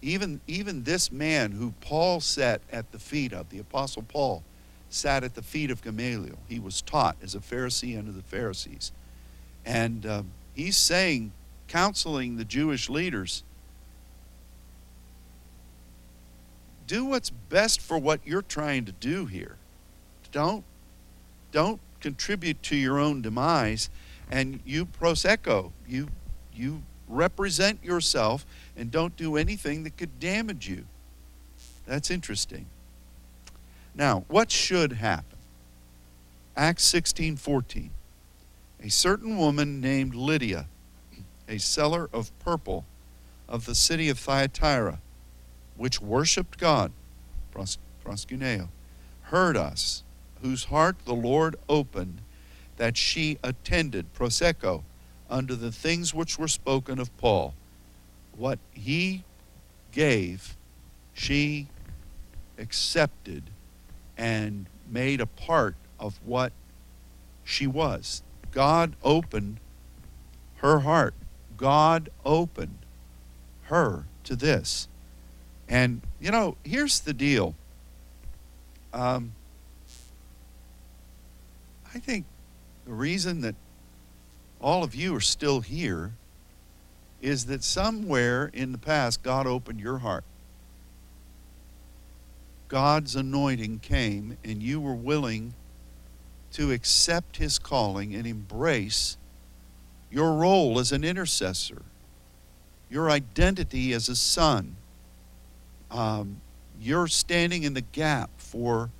even 0.00 0.40
even 0.46 0.84
this 0.84 1.10
man 1.10 1.52
who 1.52 1.72
Paul 1.80 2.20
sat 2.20 2.62
at 2.70 2.92
the 2.92 2.98
feet 2.98 3.32
of, 3.32 3.50
the 3.50 3.58
Apostle 3.58 4.02
Paul, 4.02 4.44
sat 4.88 5.24
at 5.24 5.34
the 5.34 5.42
feet 5.42 5.70
of 5.70 5.82
Gamaliel. 5.82 6.38
He 6.48 6.60
was 6.60 6.82
taught 6.82 7.16
as 7.22 7.34
a 7.34 7.40
Pharisee 7.40 7.98
under 7.98 8.12
the 8.12 8.22
Pharisees. 8.22 8.92
And 9.64 10.06
uh, 10.06 10.22
he's 10.54 10.76
saying, 10.76 11.32
counseling 11.66 12.36
the 12.36 12.44
Jewish 12.44 12.88
leaders, 12.88 13.42
do 16.86 17.04
what's 17.04 17.30
best 17.30 17.80
for 17.80 17.98
what 17.98 18.20
you're 18.24 18.42
trying 18.42 18.84
to 18.84 18.92
do 18.92 19.26
here. 19.26 19.56
Don't, 20.32 20.64
don't 21.52 21.80
contribute 22.00 22.62
to 22.64 22.76
your 22.76 22.98
own 22.98 23.22
demise. 23.22 23.90
And 24.30 24.60
you 24.64 24.86
prosecho, 24.86 25.72
you, 25.86 26.08
you 26.52 26.82
represent 27.08 27.82
yourself 27.84 28.44
and 28.76 28.90
don't 28.90 29.16
do 29.16 29.36
anything 29.36 29.84
that 29.84 29.96
could 29.96 30.18
damage 30.20 30.68
you. 30.68 30.86
That's 31.86 32.10
interesting. 32.10 32.66
Now, 33.94 34.24
what 34.28 34.50
should 34.50 34.94
happen? 34.94 35.38
Acts 36.56 36.84
16:14. 36.92 37.90
a 38.82 38.90
certain 38.90 39.36
woman 39.36 39.80
named 39.80 40.14
Lydia, 40.14 40.66
a 41.48 41.58
seller 41.58 42.08
of 42.12 42.36
purple 42.40 42.84
of 43.48 43.64
the 43.64 43.74
city 43.74 44.08
of 44.08 44.18
Thyatira, 44.18 45.00
which 45.76 46.00
worshipped 46.00 46.58
God, 46.58 46.92
pros, 47.50 47.78
proskuneo, 48.04 48.68
heard 49.22 49.56
us, 49.56 50.02
whose 50.42 50.64
heart 50.64 50.96
the 51.04 51.14
Lord 51.14 51.56
opened, 51.68 52.20
that 52.76 52.96
she 52.96 53.38
attended, 53.42 54.12
prosecho, 54.14 54.82
unto 55.28 55.54
the 55.54 55.72
things 55.72 56.14
which 56.14 56.38
were 56.38 56.48
spoken 56.48 56.98
of 56.98 57.16
Paul. 57.16 57.54
What 58.36 58.58
he 58.72 59.24
gave, 59.92 60.56
she 61.14 61.68
accepted 62.58 63.44
and 64.16 64.66
made 64.88 65.20
a 65.20 65.26
part 65.26 65.74
of 65.98 66.20
what 66.24 66.52
she 67.44 67.66
was. 67.66 68.22
God 68.52 68.94
opened 69.02 69.58
her 70.56 70.80
heart. 70.80 71.14
God 71.56 72.08
opened 72.24 72.78
her 73.64 74.04
to 74.24 74.36
this. 74.36 74.88
And, 75.68 76.00
you 76.20 76.30
know, 76.30 76.56
here's 76.64 77.00
the 77.00 77.12
deal. 77.12 77.54
Um, 78.92 79.32
I 81.94 81.98
think 81.98 82.24
the 82.84 82.92
reason 82.92 83.40
that 83.40 83.54
all 84.60 84.84
of 84.84 84.94
you 84.94 85.14
are 85.16 85.20
still 85.20 85.60
here 85.60 86.12
is 87.20 87.46
that 87.46 87.64
somewhere 87.64 88.50
in 88.52 88.72
the 88.72 88.78
past 88.78 89.22
God 89.22 89.46
opened 89.46 89.80
your 89.80 89.98
heart. 89.98 90.24
God's 92.68 93.16
anointing 93.16 93.80
came 93.80 94.36
and 94.44 94.62
you 94.62 94.80
were 94.80 94.94
willing 94.94 95.54
to 96.52 96.72
accept 96.72 97.36
his 97.36 97.58
calling 97.58 98.14
and 98.14 98.26
embrace 98.26 99.16
your 100.10 100.34
role 100.34 100.78
as 100.78 100.92
an 100.92 101.04
intercessor, 101.04 101.82
your 102.88 103.10
identity 103.10 103.92
as 103.92 104.08
a 104.08 104.16
son. 104.16 104.76
Um, 105.90 106.40
you're 106.80 107.06
standing 107.06 107.62
in 107.62 107.74
the 107.74 107.80
gap 107.80 108.30
for 108.38 108.90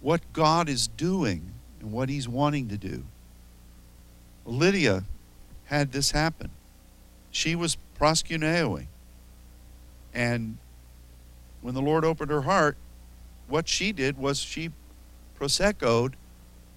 what 0.00 0.20
God 0.32 0.68
is 0.68 0.88
doing 0.88 1.52
and 1.80 1.92
what 1.92 2.08
he's 2.08 2.28
wanting 2.28 2.68
to 2.68 2.76
do. 2.76 3.04
Lydia 4.44 5.04
had 5.64 5.92
this 5.92 6.12
happen. 6.12 6.50
She 7.30 7.54
was 7.54 7.76
proskuneoing. 7.98 8.86
And 10.14 10.58
when 11.60 11.74
the 11.74 11.82
Lord 11.82 12.04
opened 12.04 12.30
her 12.30 12.42
heart, 12.42 12.76
what 13.48 13.68
she 13.68 13.92
did 13.92 14.16
was 14.16 14.38
she 14.38 14.70
prosechoed 15.38 16.14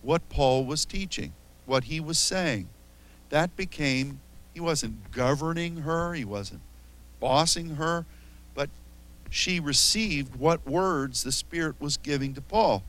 what 0.01 0.27
Paul 0.29 0.65
was 0.65 0.85
teaching, 0.85 1.33
what 1.65 1.85
he 1.85 1.99
was 1.99 2.17
saying. 2.17 2.67
That 3.29 3.55
became, 3.55 4.19
he 4.53 4.59
wasn't 4.59 5.11
governing 5.11 5.77
her, 5.77 6.13
he 6.13 6.25
wasn't 6.25 6.61
bossing 7.19 7.75
her, 7.75 8.05
she 9.29 9.59
received 9.59 10.35
what 10.35 10.67
words 10.67 11.23
the 11.23 11.31
Spirit 11.31 11.75
was 11.79 11.97
giving 11.97 12.33
to 12.33 12.41
Paul. 12.41 12.83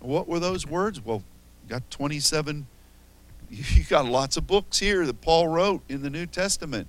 And 0.00 0.10
what 0.10 0.28
were 0.28 0.38
those 0.38 0.66
words? 0.66 1.04
Well, 1.04 1.22
got 1.68 1.90
27, 1.90 2.66
you 3.50 3.84
got 3.84 4.06
lots 4.06 4.36
of 4.36 4.46
books 4.46 4.78
here 4.78 5.06
that 5.06 5.20
Paul 5.20 5.48
wrote 5.48 5.82
in 5.88 6.02
the 6.02 6.10
New 6.10 6.26
Testament. 6.26 6.88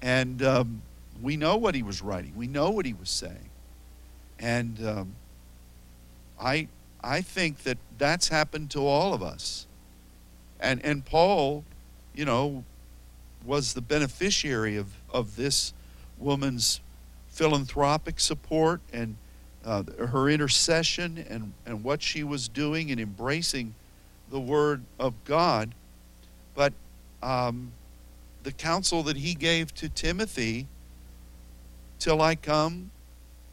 And 0.00 0.42
um, 0.42 0.82
we 1.20 1.36
know 1.36 1.56
what 1.56 1.74
he 1.74 1.82
was 1.82 2.02
writing, 2.02 2.32
we 2.36 2.46
know 2.46 2.70
what 2.70 2.86
he 2.86 2.94
was 2.94 3.10
saying. 3.10 3.50
And 4.38 4.86
um, 4.86 5.14
I, 6.38 6.68
I 7.02 7.22
think 7.22 7.62
that 7.64 7.78
that's 7.98 8.28
happened 8.28 8.70
to 8.72 8.80
all 8.80 9.14
of 9.14 9.22
us. 9.22 9.66
And, 10.60 10.84
and 10.84 11.04
Paul, 11.04 11.64
you 12.14 12.24
know, 12.24 12.64
was 13.44 13.74
the 13.74 13.80
beneficiary 13.80 14.76
of, 14.76 14.88
of 15.10 15.36
this 15.36 15.72
woman's 16.18 16.80
philanthropic 17.36 18.18
support 18.18 18.80
and 18.94 19.14
uh, 19.62 19.82
her 20.08 20.30
intercession 20.30 21.22
and, 21.28 21.52
and 21.66 21.84
what 21.84 22.00
she 22.00 22.24
was 22.24 22.48
doing 22.48 22.90
and 22.90 22.98
embracing 22.98 23.74
the 24.30 24.40
Word 24.40 24.82
of 24.98 25.12
God. 25.24 25.74
But 26.54 26.72
um, 27.22 27.72
the 28.42 28.52
counsel 28.52 29.02
that 29.02 29.18
he 29.18 29.34
gave 29.34 29.74
to 29.74 29.90
Timothy, 29.90 30.66
till 31.98 32.22
I 32.22 32.36
come, 32.36 32.90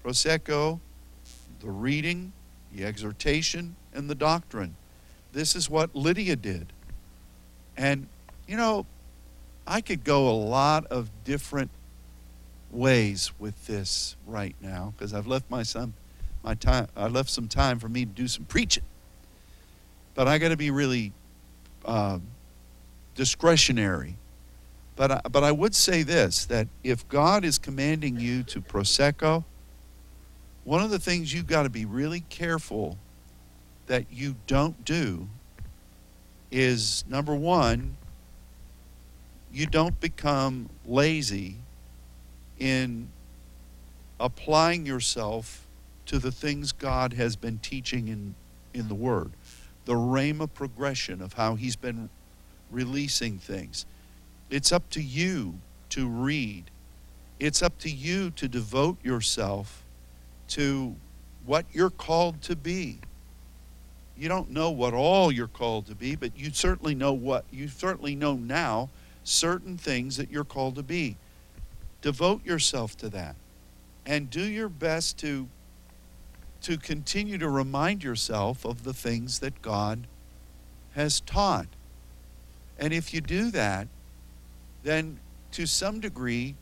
prosecho, 0.02 0.80
the 1.60 1.70
reading, 1.70 2.32
the 2.74 2.86
exhortation, 2.86 3.76
and 3.94 4.10
the 4.10 4.16
doctrine. 4.16 4.76
This 5.34 5.58
is 5.58 5.70
what 5.70 5.94
Lydia 5.94 6.38
did. 6.38 6.68
And, 7.76 8.08
you 8.48 8.56
know, 8.56 8.86
I 9.68 9.82
could 9.82 10.06
go 10.06 10.30
a 10.30 10.38
lot 10.38 10.86
of 10.86 11.10
different 11.26 11.70
ways 12.74 13.32
with 13.40 13.68
this 13.68 14.16
right 14.26 14.56
now 14.60 14.94
because 14.96 15.14
I've 15.14 15.28
left 15.28 15.50
my 15.50 15.64
son 15.64 15.94
my 16.44 16.56
time 16.56 16.88
I 16.96 17.08
left 17.08 17.30
some 17.30 17.48
time 17.48 17.80
for 17.80 17.88
me 17.88 18.06
to 18.06 18.12
do 18.12 18.28
some 18.28 18.46
preaching. 18.46 18.84
But 20.14 20.28
I 20.28 20.38
got 20.38 20.50
to 20.50 20.58
be 20.58 20.70
really 20.70 21.14
uh, 21.86 22.20
discretionary. 23.16 24.18
But 24.96 25.12
I, 25.12 25.22
but 25.32 25.44
I 25.44 25.52
would 25.52 25.74
say 25.74 26.04
this 26.04 26.46
that 26.46 26.68
if 26.84 27.08
God 27.08 27.46
is 27.46 27.58
commanding 27.58 28.20
you 28.20 28.44
to 28.44 28.62
prosecho, 28.62 29.44
one 30.66 30.84
of 30.84 30.92
the 30.92 31.00
things 31.00 31.34
you've 31.34 31.48
got 31.48 31.64
to 31.64 31.70
be 31.70 31.86
really 31.86 32.22
careful 32.30 32.98
that 33.88 34.06
you 34.12 34.36
don't 34.46 34.86
do 34.86 35.28
is 36.52 37.04
number 37.08 37.34
one, 37.34 37.98
you 39.52 39.66
don't 39.66 40.00
become 40.00 40.70
lazy 40.86 41.58
in 42.64 43.09
applying 44.22 44.86
yourself 44.86 45.68
to 46.05 46.18
the 46.18 46.32
things 46.32 46.72
God 46.72 47.11
has 47.11 47.36
been 47.36 47.57
teaching 47.57 48.07
in, 48.07 48.36
in 48.74 48.88
the 48.88 48.95
Word. 48.95 49.32
The 49.84 49.95
rhema 49.95 50.47
progression 50.51 51.22
of 51.22 51.34
how 51.34 51.55
He's 51.55 51.76
been 51.76 52.09
releasing 52.72 53.38
things. 53.38 53.86
It's 54.49 54.72
up 54.72 54.89
to 54.91 55.01
you 55.01 55.55
to 55.89 56.07
read. 56.07 56.72
It's 57.38 57.61
up 57.61 57.78
to 57.80 57.89
you 57.89 58.32
to 58.32 58.47
devote 58.47 59.03
yourself 59.03 59.84
to 60.49 60.95
what 61.45 61.66
you're 61.74 61.89
called 61.89 62.41
to 62.43 62.55
be. 62.55 62.99
You 64.18 64.30
don't 64.30 64.51
know 64.51 64.70
what 64.70 64.93
all 64.93 65.34
you're 65.34 65.47
called 65.47 65.88
to 65.88 65.95
be, 65.95 66.16
but 66.16 66.38
you 66.38 66.49
certainly 66.53 66.95
know 66.95 67.11
what 67.11 67.43
you 67.51 67.68
certainly 67.68 68.16
know 68.16 68.36
now 68.36 68.89
certain 69.26 69.78
things 69.78 70.16
that 70.16 70.32
you're 70.32 70.45
called 70.45 70.76
to 70.76 70.84
be. 70.84 71.18
Devote 72.04 72.45
yourself 72.45 72.95
to 72.97 73.10
that 73.10 73.36
and 74.06 74.30
do 74.30 74.43
your 74.43 74.70
best 74.70 75.18
to 75.20 75.47
to 76.62 76.78
continue 76.78 77.38
to 77.38 77.49
remind 77.49 78.04
yourself 78.04 78.66
of 78.66 78.84
the 78.84 78.93
things 78.93 79.39
that 79.39 79.62
God 79.62 80.08
has 80.93 81.20
taught. 81.20 81.68
And 82.80 82.93
if 82.93 83.14
you 83.14 83.20
do 83.20 83.51
that, 83.51 83.88
then 84.84 85.20
to 85.51 85.66
some 85.66 85.99
degree, 85.99 86.56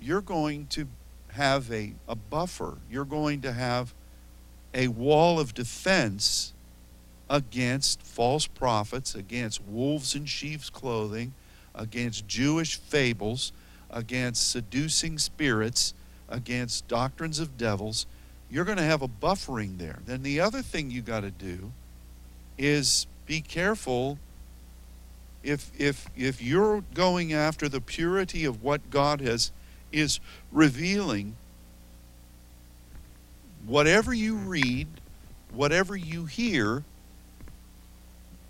you're 0.00 0.20
going 0.20 0.66
to 0.68 0.86
have 1.32 1.70
a, 1.72 1.94
a 2.08 2.14
buffer. 2.14 2.78
You're 2.88 3.04
going 3.04 3.40
to 3.42 3.52
have 3.52 3.92
a 4.72 4.88
wall 4.88 5.40
of 5.40 5.54
defense 5.54 6.52
against 7.28 8.02
false 8.02 8.46
prophets, 8.46 9.16
against 9.16 9.60
wolves 9.64 10.14
in 10.14 10.26
sheep's 10.26 10.70
clothing, 10.70 11.34
against 11.74 12.28
Jewish 12.28 12.76
fables, 12.76 13.52
against 13.90 14.50
seducing 14.50 15.18
spirits, 15.18 15.94
against 16.28 16.88
doctrines 16.88 17.38
of 17.38 17.56
devils. 17.56 18.06
You're 18.50 18.64
going 18.64 18.78
to 18.78 18.84
have 18.84 19.02
a 19.02 19.08
buffering 19.08 19.78
there. 19.78 19.98
Then 20.06 20.22
the 20.22 20.40
other 20.40 20.62
thing 20.62 20.90
you 20.90 21.02
got 21.02 21.20
to 21.20 21.30
do 21.30 21.72
is 22.58 23.06
be 23.26 23.40
careful 23.40 24.18
if 25.42 25.70
if 25.78 26.08
if 26.16 26.42
you're 26.42 26.82
going 26.94 27.32
after 27.32 27.68
the 27.68 27.80
purity 27.80 28.44
of 28.44 28.62
what 28.62 28.90
God 28.90 29.20
has 29.20 29.52
is 29.92 30.20
revealing 30.52 31.36
whatever 33.66 34.12
you 34.12 34.36
read, 34.36 34.86
whatever 35.52 35.96
you 35.96 36.26
hear, 36.26 36.84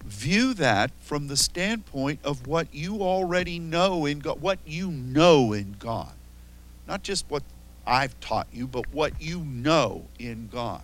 view 0.04 0.54
that 0.54 0.90
from 1.00 1.28
the 1.28 1.36
standpoint 1.36 2.20
of 2.24 2.46
what 2.46 2.72
you 2.72 3.02
already 3.02 3.58
know 3.58 4.06
in 4.06 4.20
God, 4.20 4.40
what 4.40 4.58
you 4.66 4.90
know 4.90 5.52
in 5.52 5.76
God. 5.78 6.12
Not 6.86 7.02
just 7.02 7.26
what 7.28 7.42
I've 7.86 8.18
taught 8.20 8.48
you, 8.52 8.66
but 8.66 8.92
what 8.92 9.20
you 9.20 9.40
know 9.40 10.04
in 10.18 10.48
God. 10.52 10.82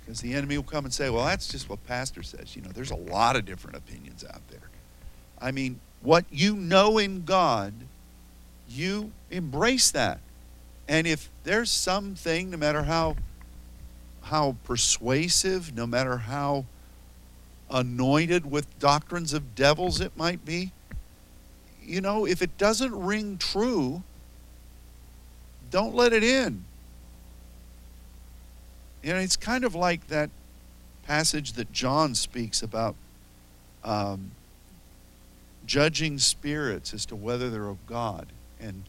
Because 0.00 0.20
the 0.20 0.34
enemy 0.34 0.56
will 0.56 0.64
come 0.64 0.84
and 0.84 0.94
say, 0.94 1.10
well, 1.10 1.24
that's 1.24 1.48
just 1.48 1.68
what 1.68 1.84
pastor 1.86 2.22
says. 2.22 2.56
You 2.56 2.62
know, 2.62 2.70
there's 2.74 2.90
a 2.90 2.96
lot 2.96 3.36
of 3.36 3.44
different 3.44 3.76
opinions 3.76 4.24
out 4.24 4.40
there. 4.48 4.70
I 5.40 5.50
mean, 5.50 5.80
what 6.00 6.24
you 6.30 6.56
know 6.56 6.98
in 6.98 7.24
God, 7.24 7.72
you 8.68 9.12
embrace 9.30 9.90
that. 9.90 10.20
And 10.88 11.06
if 11.06 11.28
there's 11.44 11.70
something, 11.70 12.50
no 12.50 12.56
matter 12.56 12.84
how 12.84 13.16
how 14.22 14.56
persuasive, 14.64 15.74
no 15.74 15.86
matter 15.86 16.18
how 16.18 16.66
anointed 17.70 18.50
with 18.50 18.78
doctrines 18.78 19.32
of 19.32 19.54
devils 19.54 20.00
it 20.00 20.16
might 20.16 20.44
be, 20.44 20.72
you 21.82 22.00
know, 22.00 22.26
if 22.26 22.42
it 22.42 22.56
doesn't 22.58 22.94
ring 22.94 23.38
true, 23.38 24.02
don't 25.70 25.94
let 25.94 26.12
it 26.12 26.22
in. 26.24 26.64
You 29.02 29.12
know, 29.14 29.18
it's 29.18 29.36
kind 29.36 29.64
of 29.64 29.74
like 29.74 30.08
that 30.08 30.30
passage 31.04 31.54
that 31.54 31.72
John 31.72 32.14
speaks 32.14 32.62
about 32.62 32.94
um, 33.84 34.32
judging 35.66 36.18
spirits 36.18 36.92
as 36.92 37.06
to 37.06 37.16
whether 37.16 37.48
they're 37.48 37.68
of 37.68 37.86
God. 37.86 38.26
And 38.60 38.84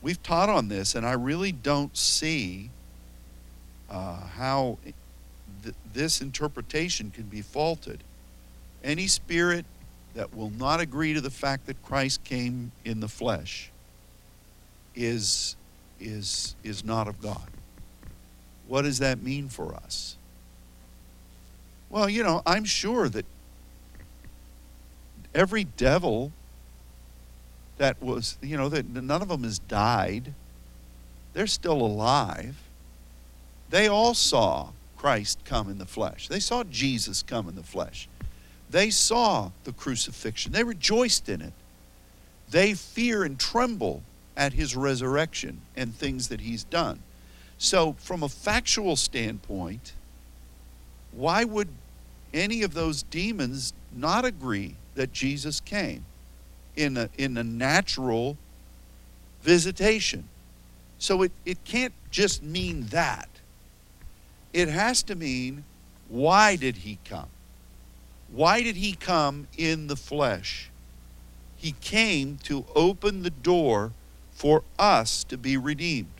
we've 0.00 0.22
taught 0.22 0.48
on 0.48 0.68
this, 0.68 0.94
and 0.94 1.04
I 1.04 1.12
really 1.12 1.52
don't 1.52 1.96
see 1.96 2.70
uh, 3.90 4.26
how 4.28 4.78
th- 5.62 5.74
this 5.92 6.20
interpretation 6.20 7.10
can 7.10 7.24
be 7.24 7.42
faulted. 7.42 8.02
Any 8.82 9.06
spirit 9.06 9.64
that 10.14 10.34
will 10.34 10.50
not 10.50 10.80
agree 10.80 11.14
to 11.14 11.20
the 11.20 11.30
fact 11.30 11.66
that 11.66 11.82
Christ 11.82 12.24
came 12.24 12.72
in 12.84 13.00
the 13.00 13.08
flesh 13.08 13.70
is, 14.94 15.56
is, 16.00 16.56
is 16.64 16.84
not 16.84 17.06
of 17.08 17.20
God. 17.20 17.48
What 18.66 18.82
does 18.82 18.98
that 18.98 19.22
mean 19.22 19.48
for 19.48 19.74
us? 19.74 20.16
Well, 21.88 22.08
you 22.08 22.22
know, 22.22 22.42
I'm 22.46 22.64
sure 22.64 23.08
that 23.08 23.26
every 25.34 25.64
devil 25.64 26.32
that 27.78 28.00
was, 28.02 28.38
you 28.42 28.56
know, 28.56 28.68
that 28.68 28.88
none 28.88 29.22
of 29.22 29.28
them 29.28 29.42
has 29.42 29.58
died. 29.58 30.34
They're 31.32 31.46
still 31.46 31.80
alive. 31.80 32.56
They 33.70 33.88
all 33.88 34.14
saw 34.14 34.70
Christ 34.96 35.38
come 35.44 35.70
in 35.70 35.78
the 35.78 35.86
flesh. 35.86 36.28
They 36.28 36.40
saw 36.40 36.62
Jesus 36.64 37.22
come 37.22 37.48
in 37.48 37.56
the 37.56 37.62
flesh. 37.62 38.08
They 38.70 38.90
saw 38.90 39.50
the 39.64 39.72
crucifixion. 39.72 40.52
They 40.52 40.62
rejoiced 40.62 41.28
in 41.28 41.42
it. 41.42 41.52
They 42.50 42.74
fear 42.74 43.24
and 43.24 43.38
tremble 43.38 44.02
at 44.36 44.52
his 44.52 44.76
resurrection 44.76 45.60
and 45.76 45.94
things 45.94 46.28
that 46.28 46.40
he's 46.40 46.64
done. 46.64 47.02
So, 47.58 47.94
from 47.98 48.22
a 48.22 48.28
factual 48.28 48.96
standpoint, 48.96 49.92
why 51.12 51.44
would 51.44 51.68
any 52.32 52.62
of 52.62 52.72
those 52.72 53.02
demons 53.02 53.72
not 53.94 54.24
agree 54.24 54.76
that 54.94 55.12
Jesus 55.12 55.60
came 55.60 56.04
in 56.76 56.96
a, 56.96 57.10
in 57.18 57.36
a 57.36 57.44
natural 57.44 58.38
visitation? 59.42 60.28
So, 60.98 61.22
it, 61.22 61.32
it 61.44 61.64
can't 61.64 61.92
just 62.10 62.42
mean 62.42 62.86
that. 62.86 63.28
It 64.52 64.68
has 64.68 65.02
to 65.04 65.14
mean 65.14 65.64
why 66.08 66.56
did 66.56 66.78
he 66.78 66.98
come? 67.04 67.28
Why 68.32 68.62
did 68.62 68.76
he 68.76 68.92
come 68.92 69.48
in 69.56 69.88
the 69.88 69.96
flesh? 69.96 70.70
He 71.56 71.72
came 71.80 72.38
to 72.44 72.64
open 72.74 73.22
the 73.22 73.30
door 73.30 73.92
for 74.30 74.62
us 74.78 75.24
to 75.24 75.36
be 75.36 75.56
redeemed. 75.56 76.12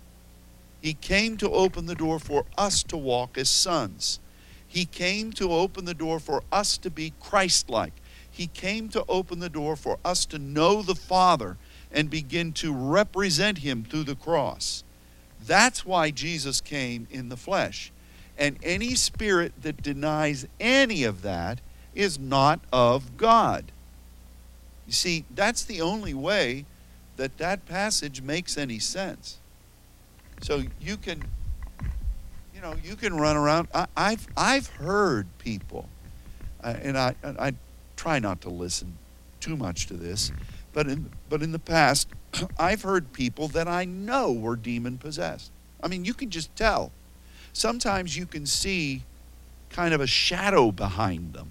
He 0.83 0.95
came 0.95 1.37
to 1.39 1.51
open 1.51 1.87
the 1.87 1.95
door 1.95 2.19
for 2.19 2.47
us 2.59 2.83
to 2.85 2.97
walk 2.97 3.39
as 3.39 3.49
sons. 3.49 4.19
He 4.67 4.85
came 4.85 5.33
to 5.33 5.53
open 5.53 5.85
the 5.85 5.95
door 5.95 6.21
for 6.21 6.43
us 6.51 6.79
to 6.79 6.91
be 6.91 7.13
Christ 7.21 7.71
like. 7.71 7.93
He 8.31 8.47
came 8.47 8.89
to 8.91 9.05
open 9.09 9.41
the 9.41 9.49
door 9.49 9.77
for 9.77 9.99
us 10.05 10.25
to 10.27 10.39
know 10.39 10.83
the 10.83 10.95
Father 10.95 11.57
and 11.93 12.09
begin 12.09 12.53
to 12.55 12.73
represent 12.73 13.59
Him 13.59 13.85
through 13.85 14.05
the 14.05 14.15
cross. 14.15 14.85
That's 15.45 15.85
why 15.85 16.11
Jesus 16.11 16.61
came 16.61 17.09
in 17.11 17.29
the 17.29 17.37
flesh. 17.37 17.93
And 18.39 18.59
any 18.63 18.95
spirit 18.95 19.53
that 19.63 19.83
denies 19.83 20.47
any 20.59 21.05
of 21.05 21.23
that 21.23 21.61
is 21.95 22.19
not 22.19 22.61
of 22.73 23.17
God. 23.17 23.73
You 24.87 24.93
see, 24.93 25.25
that's 25.35 25.65
the 25.65 25.81
only 25.81 26.15
way 26.15 26.65
that 27.17 27.39
that 27.39 27.67
passage 27.67 28.23
makes 28.23 28.57
any 28.57 28.79
sense. 28.79 29.39
So 30.43 30.63
you 30.81 30.97
can, 30.97 31.23
you 32.55 32.61
know, 32.61 32.75
you 32.83 32.97
can 32.97 33.17
run 33.17 33.37
around. 33.37 33.69
I, 33.75 34.11
have 34.11 34.27
I've 34.37 34.67
heard 34.69 35.27
people, 35.39 35.89
uh, 36.63 36.75
and 36.83 36.97
I 36.97 37.15
I 37.23 37.53
try 37.97 38.19
not 38.19 38.41
to 38.41 38.49
listen 38.49 38.97
too 39.39 39.57
much 39.57 39.87
to 39.87 39.95
this, 39.95 40.33
but 40.73 40.87
in 40.87 41.11
but 41.29 41.43
in 41.43 41.53
the 41.53 41.59
past, 41.59 42.09
I've 42.59 42.83
heard 42.83 43.13
people 43.13 43.49
that 43.49 43.69
I 43.69 43.85
know 43.85 44.33
were 44.33 44.57
demon 44.57 44.99
possessed. 44.99 45.53
I 45.83 45.89
mean, 45.89 46.05
you 46.05 46.15
can 46.15 46.31
just 46.31 46.55
tell. 46.57 46.91
Sometimes 47.53 48.17
you 48.17 48.27
can 48.27 48.47
see 48.47 49.03
kind 49.69 49.93
of 49.93 50.01
a 50.01 50.07
shadow 50.07 50.73
behind 50.73 51.33
them. 51.33 51.51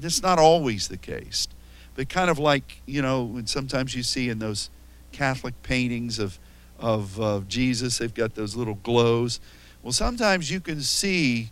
That's 0.00 0.22
not 0.22 0.38
always 0.38 0.88
the 0.88 0.96
case, 0.96 1.48
but 1.94 2.08
kind 2.08 2.30
of 2.30 2.38
like 2.38 2.82
you 2.86 3.02
know, 3.02 3.22
when 3.22 3.46
sometimes 3.46 3.94
you 3.94 4.02
see 4.02 4.28
in 4.28 4.38
those 4.38 4.70
Catholic 5.12 5.60
paintings 5.62 6.18
of 6.18 6.38
of 6.80 7.20
uh, 7.20 7.40
Jesus. 7.46 7.98
They've 7.98 8.12
got 8.12 8.34
those 8.34 8.56
little 8.56 8.78
glows. 8.82 9.40
Well, 9.82 9.92
sometimes 9.92 10.50
you 10.50 10.60
can 10.60 10.80
see 10.80 11.50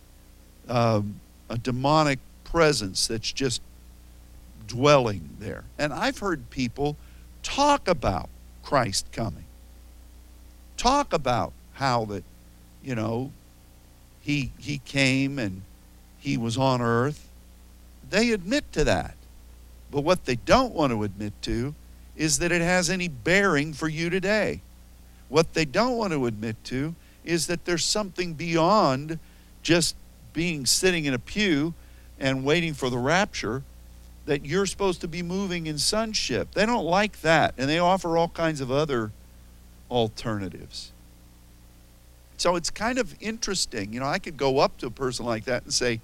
um, 0.67 1.19
a 1.49 1.57
demonic 1.57 2.19
presence 2.43 3.07
that's 3.07 3.31
just 3.31 3.61
dwelling 4.67 5.29
there. 5.39 5.63
And 5.77 5.93
I've 5.93 6.19
heard 6.19 6.49
people 6.49 6.97
talk 7.43 7.87
about 7.87 8.29
Christ 8.63 9.11
coming, 9.11 9.45
talk 10.77 11.13
about 11.13 11.53
how 11.73 12.05
that, 12.05 12.23
you 12.83 12.95
know, 12.95 13.31
he, 14.21 14.51
he 14.59 14.79
came 14.79 15.39
and 15.39 15.61
he 16.19 16.37
was 16.37 16.57
on 16.57 16.81
earth. 16.81 17.27
They 18.09 18.31
admit 18.31 18.71
to 18.73 18.83
that. 18.83 19.15
But 19.91 20.01
what 20.01 20.25
they 20.25 20.35
don't 20.35 20.73
want 20.73 20.91
to 20.91 21.03
admit 21.03 21.33
to 21.43 21.73
is 22.15 22.39
that 22.39 22.51
it 22.51 22.61
has 22.61 22.89
any 22.89 23.07
bearing 23.07 23.73
for 23.73 23.87
you 23.87 24.09
today. 24.09 24.61
What 25.29 25.53
they 25.53 25.65
don't 25.65 25.97
want 25.97 26.13
to 26.13 26.25
admit 26.25 26.63
to 26.65 26.95
is 27.23 27.47
that 27.47 27.65
there's 27.65 27.85
something 27.85 28.33
beyond 28.33 29.19
just 29.61 29.95
being 30.33 30.65
sitting 30.65 31.05
in 31.05 31.13
a 31.13 31.19
pew 31.19 31.73
and 32.19 32.43
waiting 32.43 32.73
for 32.73 32.89
the 32.89 32.97
rapture 32.97 33.63
that 34.25 34.45
you're 34.45 34.65
supposed 34.65 35.01
to 35.01 35.07
be 35.07 35.23
moving 35.23 35.67
in 35.67 35.77
sonship. 35.77 36.51
They 36.53 36.65
don't 36.65 36.85
like 36.85 37.21
that, 37.21 37.53
and 37.57 37.69
they 37.69 37.79
offer 37.79 38.17
all 38.17 38.27
kinds 38.27 38.61
of 38.61 38.71
other 38.71 39.11
alternatives. 39.89 40.91
So 42.37 42.55
it's 42.55 42.69
kind 42.69 42.99
of 42.99 43.15
interesting. 43.19 43.91
You 43.91 43.99
know, 43.99 44.05
I 44.05 44.19
could 44.19 44.37
go 44.37 44.59
up 44.59 44.77
to 44.79 44.87
a 44.87 44.91
person 44.91 45.25
like 45.25 45.45
that 45.45 45.63
and 45.63 45.73
say, 45.73 45.99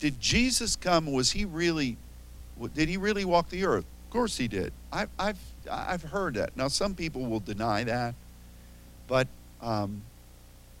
Did 0.00 0.20
Jesus 0.20 0.76
come? 0.76 1.12
Was 1.12 1.32
he 1.32 1.44
really, 1.44 1.96
did 2.74 2.88
he 2.88 2.96
really 2.96 3.24
walk 3.24 3.48
the 3.50 3.64
earth? 3.64 3.84
Of 4.06 4.10
course 4.10 4.36
he 4.36 4.48
did. 4.48 4.72
I've, 4.92 5.08
I've, 5.18 5.38
I've 5.70 6.02
heard 6.02 6.34
that. 6.34 6.56
Now, 6.56 6.68
some 6.68 6.94
people 6.94 7.26
will 7.26 7.40
deny 7.40 7.84
that. 7.84 8.14
But, 9.06 9.28
um, 9.60 10.02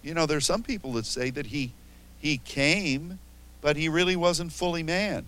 you 0.02 0.14
know, 0.14 0.26
there's 0.26 0.46
some 0.46 0.62
people 0.62 0.92
that 0.94 1.06
say 1.06 1.30
that 1.30 1.46
he, 1.46 1.72
he 2.18 2.38
came, 2.38 3.18
but 3.60 3.76
he 3.76 3.88
really 3.88 4.16
wasn't 4.16 4.52
fully 4.52 4.82
man. 4.82 5.26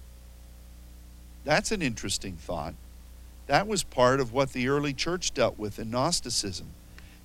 That's 1.45 1.70
an 1.72 1.80
interesting 1.80 2.37
thought. 2.37 2.74
That 3.47 3.66
was 3.66 3.84
part 3.84 4.20
of 4.20 4.32
what 4.32 4.53
the 4.53 4.68
early 4.68 4.93
church 4.93 5.32
dealt 5.32 5.59
with 5.59 5.78
in 5.78 5.91
Gnosticism. 5.91 6.66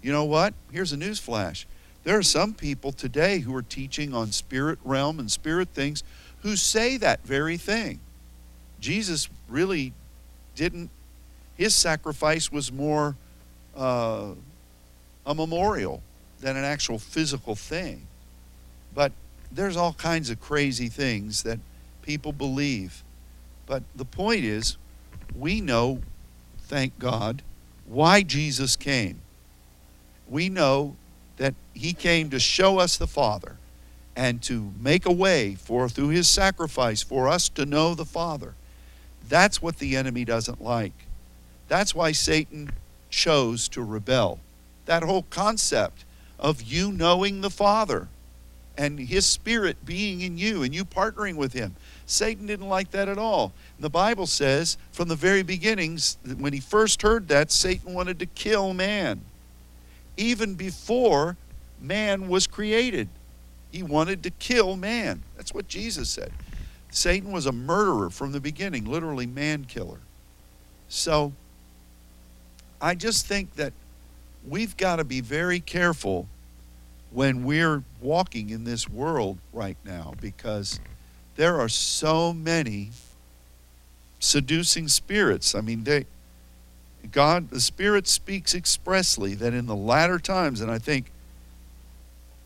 You 0.02 0.12
know 0.12 0.24
what? 0.26 0.54
Here's 0.72 0.94
a 0.94 0.98
news 0.98 1.20
flash. 1.20 1.68
There 2.04 2.18
are 2.18 2.24
some 2.24 2.54
people 2.54 2.92
today 2.92 3.40
who 3.40 3.56
are 3.56 3.62
teaching 3.62 4.14
on 4.14 4.32
spirit 4.32 4.80
realm 4.84 5.20
and 5.20 5.30
spirit 5.30 5.70
things 5.70 6.04
who 6.42 6.56
say 6.56 6.98
that 6.98 7.26
very 7.26 7.58
thing. 7.58 8.00
Jesus 8.80 9.30
really 9.48 9.94
didn't, 10.56 10.90
his 11.56 11.76
sacrifice 11.76 12.52
was 12.52 12.72
more 12.72 13.16
uh, 13.76 14.32
a 15.26 15.36
memorial 15.36 16.02
than 16.40 16.58
an 16.58 16.64
actual 16.64 16.98
physical 16.98 17.56
thing. 17.56 18.08
But 18.94 19.12
there's 19.52 19.78
all 19.78 19.94
kinds 19.94 20.30
of 20.30 20.42
crazy 20.42 20.90
things 20.90 21.44
that 21.44 21.60
people 22.02 22.34
believe. 22.34 23.04
But 23.68 23.84
the 23.96 24.06
point 24.06 24.44
is, 24.44 24.78
we 25.36 25.62
know, 25.62 26.02
thank 26.64 26.98
God, 26.98 27.44
why 27.86 28.24
Jesus 28.24 28.76
came. 28.76 29.22
We 30.28 30.50
know 30.50 30.96
that 31.38 31.54
he 31.74 31.94
came 31.94 32.30
to 32.32 32.40
show 32.40 32.80
us 32.80 32.98
the 32.98 33.08
Father 33.08 33.58
and 34.16 34.42
to 34.44 34.74
make 34.80 35.06
a 35.06 35.12
way 35.12 35.56
for 35.56 35.88
through 35.88 36.10
his 36.10 36.28
sacrifice 36.28 37.02
for 37.02 37.28
us 37.28 37.50
to 37.50 37.66
know 37.66 37.96
the 37.96 38.06
Father. 38.06 38.56
That's 39.28 39.62
what 39.62 39.80
the 39.80 39.96
enemy 39.96 40.26
doesn't 40.26 40.62
like. 40.62 40.94
That's 41.68 41.96
why 41.96 42.12
Satan 42.12 42.72
chose 43.10 43.70
to 43.70 43.84
rebel 43.84 44.40
that 44.86 45.04
whole 45.04 45.24
concept 45.30 46.06
of 46.40 46.62
you 46.62 46.92
knowing 46.92 47.42
the 47.42 47.50
Father 47.50 48.08
and 48.78 49.00
His 49.00 49.26
Spirit 49.26 49.86
being 49.86 50.22
in 50.22 50.38
you 50.38 50.64
and 50.64 50.74
you 50.74 50.84
partnering 50.84 51.36
with 51.36 51.54
Him. 51.54 51.76
Satan 52.06 52.48
didn't 52.48 52.68
like 52.68 52.92
that 52.92 53.08
at 53.08 53.18
all. 53.18 53.54
The 53.80 53.90
Bible 53.90 54.28
says 54.28 54.78
from 54.92 55.08
the 55.08 55.16
very 55.16 55.44
beginnings, 55.44 56.18
when 56.38 56.52
he 56.52 56.60
first 56.60 57.02
heard 57.02 57.28
that, 57.30 57.52
Satan 57.52 57.94
wanted 57.94 58.20
to 58.20 58.26
kill 58.26 58.74
man. 58.74 59.22
Even 60.18 60.56
before 60.56 61.38
man 61.80 62.28
was 62.28 62.48
created, 62.48 63.08
he 63.72 63.84
wanted 63.84 64.24
to 64.24 64.30
kill 64.32 64.76
man. 64.76 65.24
That's 65.38 65.54
what 65.54 65.68
Jesus 65.68 66.10
said. 66.10 66.32
Satan 66.92 67.32
was 67.32 67.46
a 67.46 67.52
murderer 67.52 68.10
from 68.10 68.34
the 68.34 68.40
beginning, 68.40 68.86
literally 68.86 69.26
man 69.26 69.66
killer. 69.66 70.00
So 70.90 71.32
I 72.82 72.96
just 72.96 73.26
think 73.26 73.56
that 73.56 73.74
we've 74.48 74.76
got 74.76 74.98
to 74.98 75.04
be 75.04 75.22
very 75.22 75.60
careful 75.60 76.28
when 77.12 77.44
we're 77.46 77.84
walking 78.02 78.50
in 78.50 78.64
this 78.64 78.90
world 78.90 79.38
right 79.54 79.78
now 79.86 80.14
because 80.20 80.80
there 81.36 81.60
are 81.60 81.70
so 81.70 82.34
many 82.34 82.92
seducing 84.20 84.88
spirits. 84.88 85.56
I 85.56 85.62
mean, 85.62 85.84
they 85.84 86.06
God, 87.12 87.50
the 87.50 87.60
Spirit 87.60 88.08
speaks 88.08 88.54
expressly 88.54 89.34
that 89.36 89.54
in 89.54 89.66
the 89.66 89.76
latter 89.76 90.20
times, 90.20 90.62
and 90.62 90.70
I 90.70 90.78
think 90.78 91.12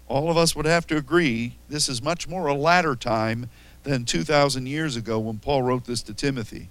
all 0.07 0.29
of 0.29 0.37
us 0.37 0.55
would 0.55 0.65
have 0.65 0.85
to 0.87 0.97
agree, 0.97 1.55
this 1.67 1.89
is 1.89 2.01
much 2.01 2.27
more 2.27 2.47
a 2.47 2.53
latter 2.53 2.95
time 2.95 3.49
than 3.83 4.05
2,000 4.05 4.67
years 4.67 4.95
ago 4.95 5.19
when 5.19 5.39
Paul 5.39 5.63
wrote 5.63 5.85
this 5.85 6.01
to 6.03 6.13
Timothy. 6.13 6.69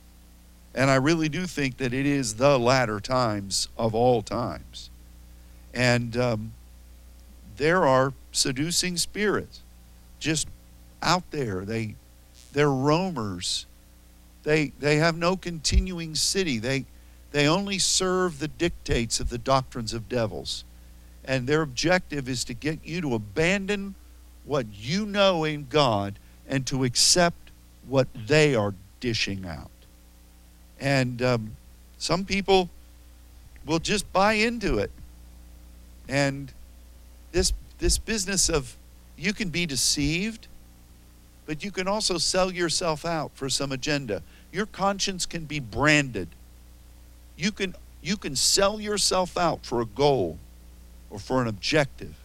And 0.74 0.90
I 0.90 0.96
really 0.96 1.28
do 1.28 1.46
think 1.46 1.76
that 1.78 1.94
it 1.94 2.06
is 2.06 2.34
the 2.34 2.58
latter 2.58 2.98
times 3.00 3.68
of 3.78 3.94
all 3.94 4.22
times. 4.22 4.90
And 5.72 6.16
um, 6.16 6.52
there 7.56 7.86
are 7.86 8.12
seducing 8.32 8.96
spirits 8.96 9.62
just 10.18 10.48
out 11.02 11.30
there. 11.30 11.64
They, 11.64 11.94
they're 12.52 12.70
roamers. 12.70 13.66
They, 14.42 14.72
they 14.80 14.96
have 14.96 15.16
no 15.16 15.36
continuing 15.36 16.14
city. 16.14 16.58
They, 16.58 16.86
they 17.30 17.48
only 17.48 17.78
serve 17.78 18.38
the 18.38 18.48
dictates 18.48 19.20
of 19.20 19.28
the 19.28 19.38
doctrines 19.38 19.94
of 19.94 20.08
devils. 20.08 20.64
And 21.24 21.46
their 21.46 21.62
objective 21.62 22.28
is 22.28 22.44
to 22.44 22.54
get 22.54 22.80
you 22.84 23.00
to 23.00 23.14
abandon 23.14 23.94
what 24.44 24.66
you 24.72 25.06
know 25.06 25.44
in 25.44 25.66
God 25.70 26.18
and 26.46 26.66
to 26.66 26.84
accept 26.84 27.50
what 27.88 28.08
they 28.26 28.54
are 28.54 28.74
dishing 29.00 29.46
out. 29.46 29.70
And 30.80 31.22
um, 31.22 31.56
some 31.98 32.24
people 32.24 32.68
will 33.64 33.78
just 33.78 34.10
buy 34.12 34.34
into 34.34 34.78
it. 34.78 34.90
And 36.08 36.52
this, 37.32 37.52
this 37.78 37.96
business 37.96 38.50
of 38.50 38.76
you 39.16 39.32
can 39.32 39.48
be 39.48 39.64
deceived, 39.64 40.46
but 41.46 41.64
you 41.64 41.70
can 41.70 41.88
also 41.88 42.18
sell 42.18 42.52
yourself 42.52 43.06
out 43.06 43.30
for 43.34 43.48
some 43.48 43.72
agenda. 43.72 44.22
Your 44.52 44.66
conscience 44.66 45.24
can 45.24 45.44
be 45.44 45.60
branded 45.60 46.28
you 47.36 47.52
can 47.52 47.74
you 48.02 48.16
can 48.16 48.36
sell 48.36 48.80
yourself 48.80 49.36
out 49.36 49.64
for 49.64 49.80
a 49.80 49.86
goal 49.86 50.38
or 51.14 51.18
for 51.18 51.40
an 51.40 51.48
objective. 51.48 52.16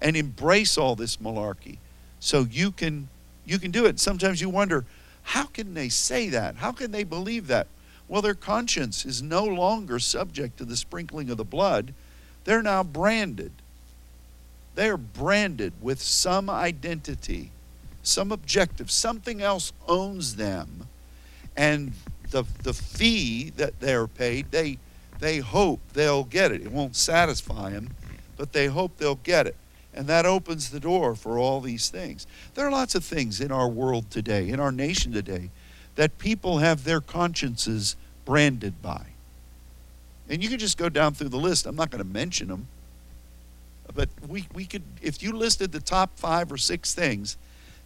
And 0.00 0.16
embrace 0.16 0.76
all 0.76 0.96
this 0.96 1.16
malarkey 1.18 1.78
so 2.20 2.46
you 2.50 2.70
can 2.70 3.08
you 3.46 3.58
can 3.58 3.70
do 3.70 3.86
it. 3.86 4.00
Sometimes 4.00 4.40
you 4.40 4.50
wonder 4.50 4.84
how 5.22 5.44
can 5.44 5.74
they 5.74 5.88
say 5.88 6.28
that? 6.30 6.56
How 6.56 6.72
can 6.72 6.90
they 6.90 7.04
believe 7.04 7.46
that? 7.46 7.68
Well 8.08 8.20
their 8.20 8.34
conscience 8.34 9.06
is 9.06 9.22
no 9.22 9.44
longer 9.44 9.98
subject 9.98 10.58
to 10.58 10.64
the 10.64 10.76
sprinkling 10.76 11.30
of 11.30 11.36
the 11.36 11.44
blood. 11.44 11.94
They're 12.44 12.62
now 12.62 12.82
branded. 12.82 13.52
They're 14.74 14.98
branded 14.98 15.72
with 15.80 16.02
some 16.02 16.50
identity 16.50 17.50
some 18.04 18.30
objective 18.30 18.90
something 18.90 19.42
else 19.42 19.72
owns 19.88 20.36
them. 20.36 20.88
And 21.56 21.92
the, 22.30 22.44
the 22.62 22.74
fee 22.74 23.50
that 23.56 23.80
they're 23.80 24.06
paid, 24.06 24.50
they, 24.50 24.78
they 25.20 25.38
hope 25.38 25.80
they'll 25.92 26.24
get 26.24 26.52
it. 26.52 26.62
It 26.62 26.70
won't 26.70 26.96
satisfy 26.96 27.70
them, 27.70 27.90
but 28.36 28.52
they 28.52 28.66
hope 28.66 28.96
they'll 28.96 29.16
get 29.16 29.46
it. 29.46 29.56
And 29.92 30.06
that 30.08 30.26
opens 30.26 30.70
the 30.70 30.80
door 30.80 31.14
for 31.14 31.38
all 31.38 31.60
these 31.60 31.88
things. 31.88 32.26
There 32.54 32.66
are 32.66 32.70
lots 32.70 32.94
of 32.94 33.04
things 33.04 33.40
in 33.40 33.52
our 33.52 33.68
world 33.68 34.10
today, 34.10 34.48
in 34.48 34.58
our 34.58 34.72
nation 34.72 35.12
today, 35.12 35.50
that 35.94 36.18
people 36.18 36.58
have 36.58 36.84
their 36.84 37.00
consciences 37.00 37.96
branded 38.24 38.82
by. 38.82 39.06
And 40.28 40.42
you 40.42 40.48
can 40.48 40.58
just 40.58 40.78
go 40.78 40.88
down 40.88 41.14
through 41.14 41.28
the 41.28 41.36
list. 41.36 41.66
I'm 41.66 41.76
not 41.76 41.90
going 41.90 42.02
to 42.02 42.08
mention 42.08 42.48
them. 42.48 42.66
But 43.94 44.08
we, 44.26 44.46
we 44.52 44.64
could, 44.64 44.82
if 45.00 45.22
you 45.22 45.32
listed 45.36 45.70
the 45.70 45.80
top 45.80 46.18
five 46.18 46.50
or 46.50 46.56
six 46.56 46.94
things 46.94 47.36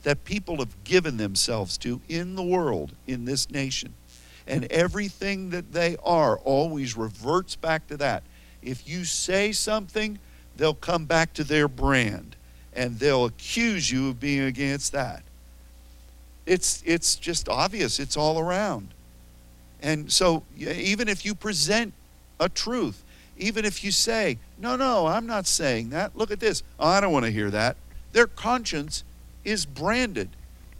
that 0.04 0.24
people 0.24 0.58
have 0.58 0.84
given 0.84 1.16
themselves 1.16 1.76
to 1.78 2.00
in 2.08 2.36
the 2.36 2.42
world, 2.42 2.92
in 3.06 3.24
this 3.24 3.50
nation, 3.50 3.92
and 4.46 4.64
everything 4.66 5.50
that 5.50 5.72
they 5.72 5.96
are 6.02 6.38
always 6.38 6.96
reverts 6.96 7.56
back 7.56 7.86
to 7.88 7.96
that. 7.98 8.22
If 8.62 8.88
you 8.88 9.04
say 9.04 9.52
something, 9.52 10.18
they'll 10.58 10.74
come 10.74 11.06
back 11.06 11.32
to 11.34 11.44
their 11.44 11.68
brand 11.68 12.36
and 12.74 12.98
they'll 12.98 13.24
accuse 13.24 13.90
you 13.90 14.10
of 14.10 14.20
being 14.20 14.42
against 14.42 14.92
that. 14.92 15.22
It's, 16.44 16.82
it's 16.84 17.16
just 17.16 17.48
obvious, 17.48 17.98
it's 17.98 18.16
all 18.16 18.38
around. 18.38 18.88
And 19.80 20.10
so, 20.12 20.42
even 20.56 21.08
if 21.08 21.24
you 21.24 21.34
present 21.34 21.94
a 22.40 22.48
truth, 22.48 23.02
even 23.36 23.64
if 23.64 23.84
you 23.84 23.92
say, 23.92 24.38
No, 24.58 24.76
no, 24.76 25.06
I'm 25.06 25.26
not 25.26 25.46
saying 25.46 25.90
that, 25.90 26.16
look 26.16 26.30
at 26.30 26.40
this, 26.40 26.62
oh, 26.78 26.88
I 26.88 27.00
don't 27.00 27.12
want 27.12 27.24
to 27.26 27.30
hear 27.30 27.50
that, 27.50 27.76
their 28.12 28.26
conscience 28.26 29.04
is 29.44 29.66
branded. 29.66 30.30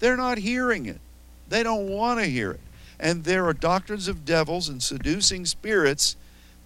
They're 0.01 0.17
not 0.17 0.39
hearing 0.39 0.87
it, 0.87 1.01
they 1.49 1.63
don't 1.63 1.89
want 1.89 2.21
to 2.21 2.27
hear 2.27 2.53
it. 2.53 2.61
And 3.01 3.23
there 3.23 3.47
are 3.47 3.53
doctrines 3.53 4.09
of 4.09 4.25
devils 4.25 4.69
and 4.69 4.83
seducing 4.83 5.47
spirits 5.47 6.17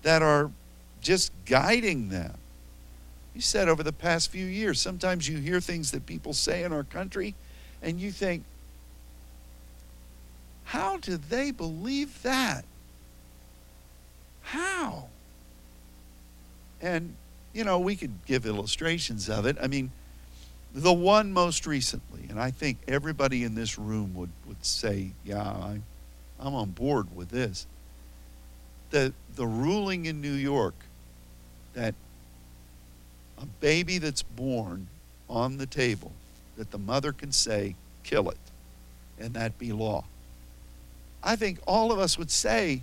that 0.02 0.22
are 0.22 0.50
just 1.02 1.32
guiding 1.44 2.08
them. 2.08 2.34
You 3.34 3.40
said 3.40 3.68
over 3.68 3.82
the 3.82 3.92
past 3.92 4.30
few 4.30 4.46
years, 4.46 4.80
sometimes 4.80 5.28
you 5.28 5.38
hear 5.38 5.60
things 5.60 5.90
that 5.92 6.06
people 6.06 6.34
say 6.34 6.64
in 6.64 6.72
our 6.72 6.84
country, 6.84 7.34
and 7.80 7.98
you 7.98 8.12
think, 8.12 8.44
how 10.64 10.98
do 10.98 11.16
they 11.16 11.50
believe 11.50 12.22
that? 12.22 12.64
How? 14.42 15.08
And, 16.80 17.14
you 17.52 17.64
know, 17.64 17.78
we 17.78 17.96
could 17.96 18.12
give 18.26 18.44
illustrations 18.46 19.28
of 19.28 19.46
it. 19.46 19.56
I 19.60 19.66
mean, 19.66 19.90
the 20.74 20.92
one 20.92 21.32
most 21.32 21.66
recently, 21.66 22.26
and 22.28 22.40
I 22.40 22.50
think 22.50 22.78
everybody 22.88 23.44
in 23.44 23.54
this 23.54 23.78
room 23.78 24.14
would, 24.14 24.30
would 24.46 24.64
say, 24.64 25.12
yeah, 25.24 25.42
I, 25.42 25.80
I'm 26.40 26.54
on 26.54 26.70
board 26.70 27.14
with 27.14 27.28
this. 27.30 27.66
The, 28.90 29.12
the 29.36 29.46
ruling 29.46 30.06
in 30.06 30.20
New 30.20 30.32
York 30.32 30.74
that 31.74 31.94
a 33.42 33.46
baby 33.46 33.98
that's 33.98 34.22
born 34.22 34.86
on 35.28 35.58
the 35.58 35.66
table, 35.66 36.12
that 36.56 36.70
the 36.70 36.78
mother 36.78 37.12
can 37.12 37.32
say, 37.32 37.74
kill 38.04 38.30
it, 38.30 38.38
and 39.18 39.34
that 39.34 39.58
be 39.58 39.72
law. 39.72 40.04
I 41.22 41.36
think 41.36 41.58
all 41.66 41.92
of 41.92 41.98
us 41.98 42.18
would 42.18 42.30
say, 42.30 42.82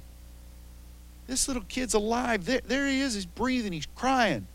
this 1.27 1.47
little 1.47 1.63
kid's 1.67 1.93
alive. 1.93 2.45
There, 2.45 2.61
there 2.65 2.87
he 2.87 3.01
is. 3.01 3.13
He's 3.13 3.25
breathing. 3.25 3.71
He's 3.71 3.87
crying. 3.95 4.47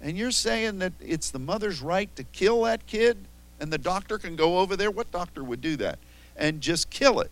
And 0.00 0.16
you're 0.16 0.30
saying 0.30 0.78
that 0.78 0.92
it's 1.00 1.30
the 1.30 1.38
mother's 1.38 1.80
right 1.80 2.14
to 2.16 2.24
kill 2.24 2.62
that 2.62 2.86
kid 2.86 3.16
and 3.62 3.72
the 3.72 3.78
doctor 3.78 4.18
can 4.18 4.34
go 4.34 4.58
over 4.58 4.76
there? 4.76 4.90
What 4.90 5.12
doctor 5.12 5.44
would 5.44 5.60
do 5.60 5.76
that? 5.76 6.00
And 6.36 6.60
just 6.60 6.90
kill 6.90 7.20
it. 7.20 7.30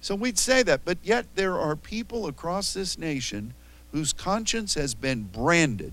So 0.00 0.14
we'd 0.14 0.38
say 0.38 0.62
that, 0.62 0.84
but 0.84 0.98
yet 1.02 1.26
there 1.34 1.58
are 1.58 1.74
people 1.74 2.28
across 2.28 2.72
this 2.72 2.96
nation 2.96 3.52
whose 3.90 4.12
conscience 4.12 4.74
has 4.74 4.94
been 4.94 5.24
branded. 5.24 5.92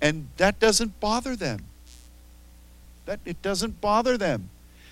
And 0.00 0.28
that 0.36 0.58
doesn't 0.58 1.00
bother 1.00 1.36
them. 1.36 1.64
That 3.06 3.20
it 3.24 3.40
doesn't 3.42 3.80
bother 3.80 4.16
them. 4.18 4.50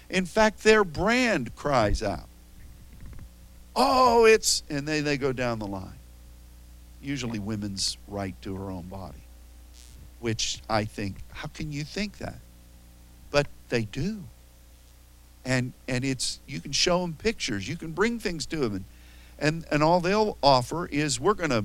In 0.09 0.27
fact, 0.27 0.63
their 0.63 0.85
brand 0.85 1.55
cries 1.57 2.03
out. 2.03 2.29
Oh, 3.77 4.25
it's 4.25 4.63
and 4.71 4.87
they, 4.87 5.01
they 5.01 5.17
go 5.17 5.33
down 5.33 5.59
the 5.59 5.67
line. 5.67 5.99
Usually 7.03 7.39
women's 7.39 7.99
right 8.09 8.35
to 8.43 8.55
her 8.55 8.71
own 8.71 8.85
body. 8.85 9.19
Which 10.21 10.61
I 10.71 10.85
think, 10.85 11.17
how 11.33 11.49
can 11.49 11.73
you 11.73 11.85
think 11.85 12.19
that? 12.19 12.39
But 13.31 13.49
they 13.69 13.83
do 13.83 14.25
and 15.45 15.73
and 15.89 16.05
it's 16.05 16.41
you 16.47 16.61
can 16.61 16.73
show 16.73 17.03
them 17.03 17.15
pictures 17.15 17.69
you 17.69 17.77
can 17.77 17.93
bring 17.93 18.19
things 18.19 18.47
to 18.47 18.57
them 18.57 18.75
and 18.75 18.85
and, 19.37 19.65
and 19.71 19.83
all 19.83 20.01
they'll 20.01 20.39
offer 20.45 20.87
is 20.87 21.19
we're 21.19 21.35
going 21.35 21.51
to 21.51 21.65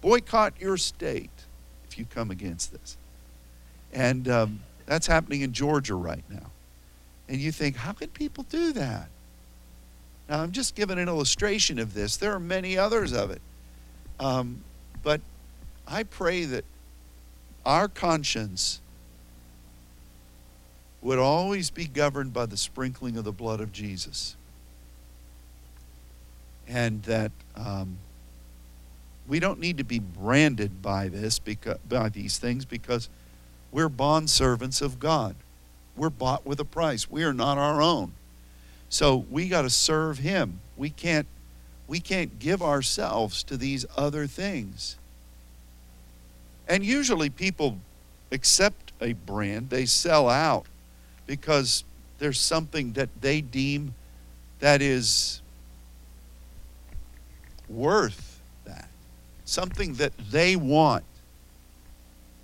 boycott 0.00 0.52
your 0.58 0.76
state 0.76 1.30
you 1.98 2.04
come 2.04 2.30
against 2.30 2.72
this. 2.72 2.96
And 3.92 4.28
um, 4.28 4.60
that's 4.86 5.06
happening 5.06 5.42
in 5.42 5.52
georgia 5.52 5.94
right 5.94 6.24
now. 6.30 6.50
And 7.28 7.40
you 7.40 7.52
think 7.52 7.76
how 7.76 7.92
can 7.92 8.08
people 8.08 8.44
do 8.44 8.72
that? 8.72 9.08
Now 10.28 10.40
i'm 10.40 10.52
just 10.52 10.74
giving 10.74 10.98
an 10.98 11.08
illustration 11.08 11.78
of 11.78 11.94
this. 11.94 12.16
There 12.16 12.32
are 12.32 12.40
many 12.40 12.76
others 12.78 13.12
of 13.12 13.30
it. 13.30 13.42
Um, 14.18 14.62
but 15.02 15.20
i 15.86 16.02
pray 16.02 16.44
that 16.44 16.64
our 17.64 17.88
conscience 17.88 18.80
would 21.02 21.18
always 21.18 21.70
be 21.70 21.86
governed 21.86 22.32
by 22.32 22.46
the 22.46 22.56
sprinkling 22.56 23.16
of 23.16 23.24
the 23.24 23.32
blood 23.32 23.60
of 23.60 23.72
Jesus. 23.72 24.36
And 26.66 27.02
that 27.04 27.30
um, 27.54 27.98
we 29.28 29.40
don't 29.40 29.60
need 29.60 29.78
to 29.78 29.84
be 29.84 29.98
branded 29.98 30.82
by 30.82 31.08
this 31.08 31.38
because 31.38 31.78
by 31.88 32.08
these 32.08 32.38
things 32.38 32.64
because 32.64 33.08
we're 33.72 33.88
bond 33.88 34.30
servants 34.30 34.80
of 34.80 34.98
God. 34.98 35.34
We're 35.96 36.10
bought 36.10 36.46
with 36.46 36.60
a 36.60 36.64
price. 36.64 37.10
We 37.10 37.24
are 37.24 37.32
not 37.32 37.58
our 37.58 37.80
own. 37.80 38.12
So 38.88 39.24
we 39.30 39.48
got 39.48 39.62
to 39.62 39.70
serve 39.70 40.18
him. 40.18 40.60
We 40.76 40.90
can't 40.90 41.26
we 41.88 42.00
can't 42.00 42.38
give 42.38 42.62
ourselves 42.62 43.42
to 43.44 43.56
these 43.56 43.86
other 43.96 44.26
things. 44.26 44.96
And 46.68 46.84
usually 46.84 47.30
people 47.30 47.78
accept 48.32 48.92
a 49.00 49.12
brand, 49.12 49.70
they 49.70 49.86
sell 49.86 50.28
out 50.28 50.66
because 51.26 51.84
there's 52.18 52.40
something 52.40 52.92
that 52.92 53.08
they 53.20 53.40
deem 53.40 53.94
that 54.58 54.82
is 54.82 55.40
worth 57.68 58.25
something 59.46 59.94
that 59.94 60.12
they 60.30 60.56
want. 60.56 61.04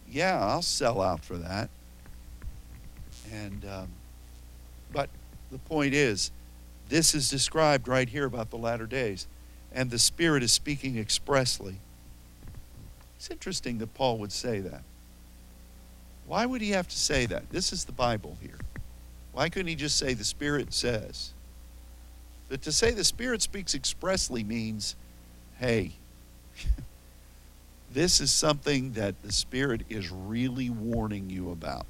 Yeah, 0.08 0.38
I'll 0.40 0.62
sell 0.62 1.02
out 1.02 1.22
for 1.24 1.36
that. 1.36 1.68
And, 3.30 3.64
um, 3.64 3.88
but 4.92 5.10
the 5.50 5.58
point 5.58 5.92
is, 5.92 6.30
this 6.88 7.14
is 7.14 7.30
described 7.30 7.88
right 7.88 8.08
here 8.08 8.24
about 8.24 8.50
the 8.50 8.58
latter 8.58 8.86
days, 8.86 9.26
and 9.72 9.90
the 9.90 9.98
Spirit 9.98 10.42
is 10.42 10.52
speaking 10.52 10.98
expressly. 10.98 11.76
It's 13.16 13.30
interesting 13.30 13.78
that 13.78 13.94
Paul 13.94 14.18
would 14.18 14.32
say 14.32 14.60
that. 14.60 14.82
Why 16.26 16.46
would 16.46 16.60
he 16.60 16.70
have 16.70 16.88
to 16.88 16.98
say 16.98 17.26
that? 17.26 17.50
This 17.50 17.72
is 17.72 17.84
the 17.84 17.92
Bible 17.92 18.36
here. 18.40 18.58
Why 19.32 19.48
couldn't 19.48 19.68
he 19.68 19.74
just 19.74 19.96
say 19.96 20.14
the 20.14 20.24
Spirit 20.24 20.72
says? 20.74 21.32
But 22.48 22.62
to 22.62 22.72
say 22.72 22.90
the 22.90 23.04
Spirit 23.04 23.40
speaks 23.40 23.74
expressly 23.74 24.44
means, 24.44 24.94
hey, 25.58 25.92
this 27.92 28.20
is 28.20 28.30
something 28.30 28.92
that 28.92 29.22
the 29.22 29.32
Spirit 29.32 29.82
is 29.88 30.10
really 30.10 30.70
warning 30.70 31.30
you 31.30 31.50
about. 31.50 31.86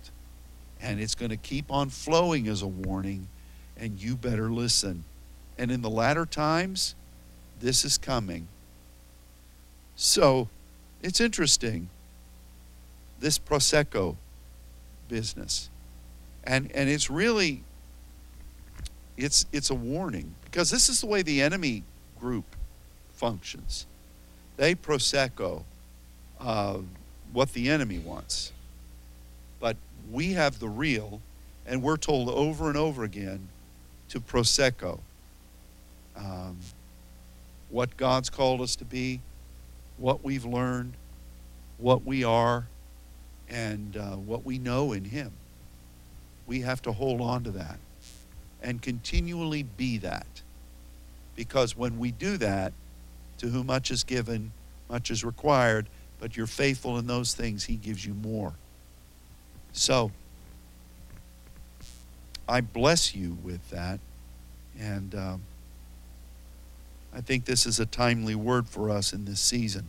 And 0.81 1.01
it's 1.01 1.15
going 1.15 1.31
to 1.31 1.37
keep 1.37 1.71
on 1.71 1.91
flowing 1.91 2.49
as 2.49 2.63
a 2.63 2.67
warning, 2.67 3.29
and 3.77 4.01
you 4.03 4.17
better 4.17 4.51
listen. 4.51 5.05
And 5.59 5.71
in 5.71 5.83
the 5.83 5.91
latter 5.91 6.27
times, 6.27 6.95
this 7.61 7.85
is 7.85 7.99
coming. 7.99 8.49
So 9.95 10.49
it's 11.03 11.21
interesting, 11.21 11.89
this 13.21 13.39
Prosecho 13.39 14.17
business. 15.09 15.71
And, 16.45 16.73
and 16.73 16.89
it's 16.89 17.09
really 17.09 17.63
it's 19.17 19.47
it's 19.53 19.71
a 19.71 19.75
warning 19.75 20.35
because 20.45 20.71
this 20.71 20.89
is 20.89 21.01
the 21.01 21.07
way 21.07 21.23
the 21.23 21.43
enemy 21.43 21.85
group 22.19 22.45
functions. 23.13 23.87
They 24.57 24.75
prosecho 24.75 25.65
uh, 26.43 26.79
what 27.33 27.53
the 27.53 27.71
enemy 27.71 27.99
wants, 27.99 28.53
but 29.61 29.77
we 30.11 30.33
have 30.33 30.59
the 30.59 30.69
real, 30.69 31.21
and 31.67 31.83
we're 31.83 31.97
told 31.97 32.29
over 32.29 32.69
and 32.69 32.77
over 32.77 33.05
again 33.05 33.49
to 34.09 34.21
prosecho 34.21 35.01
um, 36.17 36.59
what 37.71 37.97
God's 37.97 38.29
called 38.29 38.61
us 38.61 38.77
to 38.77 38.85
be, 38.85 39.21
what 39.97 40.23
we've 40.23 40.45
learned, 40.45 40.95
what 41.79 42.05
we 42.05 42.25
are, 42.25 42.67
and 43.49 43.97
uh, 43.97 44.17
what 44.17 44.45
we 44.45 44.59
know 44.59 44.93
in 44.93 45.05
Him. 45.05 45.33
We 46.47 46.61
have 46.61 46.83
to 46.83 46.93
hold 46.93 47.21
on 47.21 47.45
to 47.45 47.51
that 47.53 47.79
and 48.61 48.83
continually 48.83 49.63
be 49.63 49.99
that. 49.99 50.27
Because 51.35 51.77
when 51.77 51.99
we 51.99 52.11
do 52.11 52.37
that, 52.39 52.73
to 53.39 53.49
whom 53.49 53.67
much 53.67 53.91
is 53.91 54.05
given, 54.05 54.53
much 54.89 55.11
is 55.11 55.25
required, 55.25 55.89
but 56.23 56.37
you're 56.37 56.47
faithful 56.47 56.99
in 56.99 57.09
those 57.09 57.35
things, 57.35 57.65
He 57.65 57.75
gives 57.75 58.07
you 58.07 58.15
more. 58.15 58.55
So, 59.73 60.13
I 62.49 62.61
bless 62.61 63.13
you 63.13 63.37
with 63.43 63.71
that. 63.71 63.99
And 64.79 65.17
um, 65.17 65.43
I 67.13 67.23
think 67.23 67.45
this 67.45 67.67
is 67.67 67.81
a 67.81 67.87
timely 67.87 68.37
word 68.37 68.69
for 68.69 68.89
us 68.89 69.13
in 69.13 69.25
this 69.25 69.41
season. 69.41 69.89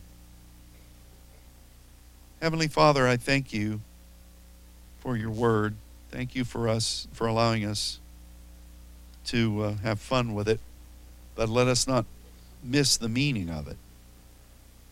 Heavenly 2.42 2.66
Father, 2.66 3.06
I 3.06 3.16
thank 3.16 3.52
you 3.52 3.80
for 4.98 5.16
your 5.16 5.30
word. 5.30 5.76
Thank 6.10 6.34
you 6.34 6.44
for 6.44 6.68
us, 6.68 7.06
for 7.12 7.28
allowing 7.28 7.64
us 7.64 8.00
to 9.26 9.62
uh, 9.62 9.74
have 9.84 10.00
fun 10.00 10.34
with 10.34 10.48
it, 10.48 10.58
but 11.36 11.48
let 11.48 11.68
us 11.68 11.86
not 11.86 12.06
miss 12.60 12.96
the 12.96 13.08
meaning 13.08 13.50
of 13.50 13.68
it. 13.68 13.76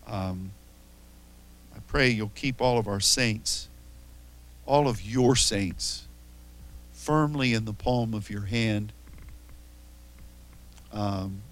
Um, 0.06 0.52
pray 1.92 2.08
you'll 2.08 2.32
keep 2.34 2.62
all 2.62 2.78
of 2.78 2.88
our 2.88 3.00
saints, 3.00 3.68
all 4.64 4.88
of 4.88 5.02
your 5.02 5.36
saints, 5.36 6.08
firmly 6.90 7.52
in 7.52 7.66
the 7.66 7.72
palm 7.74 8.14
of 8.14 8.30
your 8.30 8.46
hand. 8.46 8.90
Um, 10.90 11.42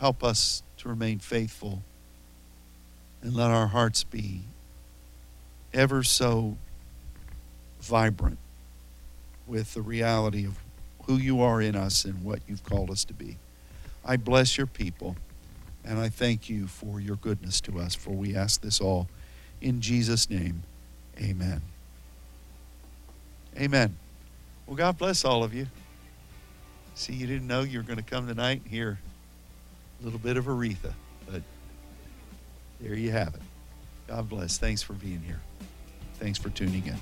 help 0.00 0.24
us 0.24 0.64
to 0.78 0.88
remain 0.88 1.20
faithful 1.20 1.82
and 3.22 3.34
let 3.34 3.52
our 3.52 3.68
hearts 3.68 4.02
be 4.02 4.40
ever 5.72 6.02
so 6.02 6.56
vibrant 7.80 8.38
with 9.46 9.74
the 9.74 9.82
reality 9.82 10.44
of 10.44 10.58
who 11.06 11.18
you 11.18 11.40
are 11.40 11.62
in 11.62 11.76
us 11.76 12.04
and 12.04 12.24
what 12.24 12.40
you've 12.48 12.64
called 12.64 12.90
us 12.90 13.04
to 13.04 13.14
be. 13.14 13.36
I 14.04 14.16
bless 14.16 14.58
your 14.58 14.66
people 14.66 15.14
and 15.84 15.98
I 15.98 16.08
thank 16.08 16.48
you 16.48 16.66
for 16.66 17.00
your 17.00 17.16
goodness 17.16 17.60
to 17.62 17.78
us, 17.78 17.94
for 17.94 18.10
we 18.10 18.34
ask 18.34 18.60
this 18.60 18.80
all 18.80 19.08
in 19.60 19.80
Jesus' 19.80 20.28
name. 20.30 20.62
Amen. 21.20 21.62
Amen. 23.56 23.96
Well, 24.66 24.76
God 24.76 24.98
bless 24.98 25.24
all 25.24 25.44
of 25.44 25.54
you. 25.54 25.66
See, 26.94 27.12
you 27.12 27.26
didn't 27.26 27.46
know 27.46 27.62
you 27.62 27.78
were 27.78 27.84
going 27.84 27.98
to 27.98 28.04
come 28.04 28.26
tonight 28.26 28.62
and 28.62 28.70
hear 28.70 28.98
a 30.00 30.04
little 30.04 30.18
bit 30.18 30.36
of 30.36 30.46
Aretha, 30.46 30.94
but 31.30 31.42
there 32.80 32.94
you 32.94 33.10
have 33.10 33.34
it. 33.34 33.42
God 34.06 34.28
bless. 34.28 34.58
Thanks 34.58 34.82
for 34.82 34.92
being 34.94 35.22
here. 35.22 35.40
Thanks 36.18 36.38
for 36.38 36.50
tuning 36.50 36.86
in. 36.86 36.96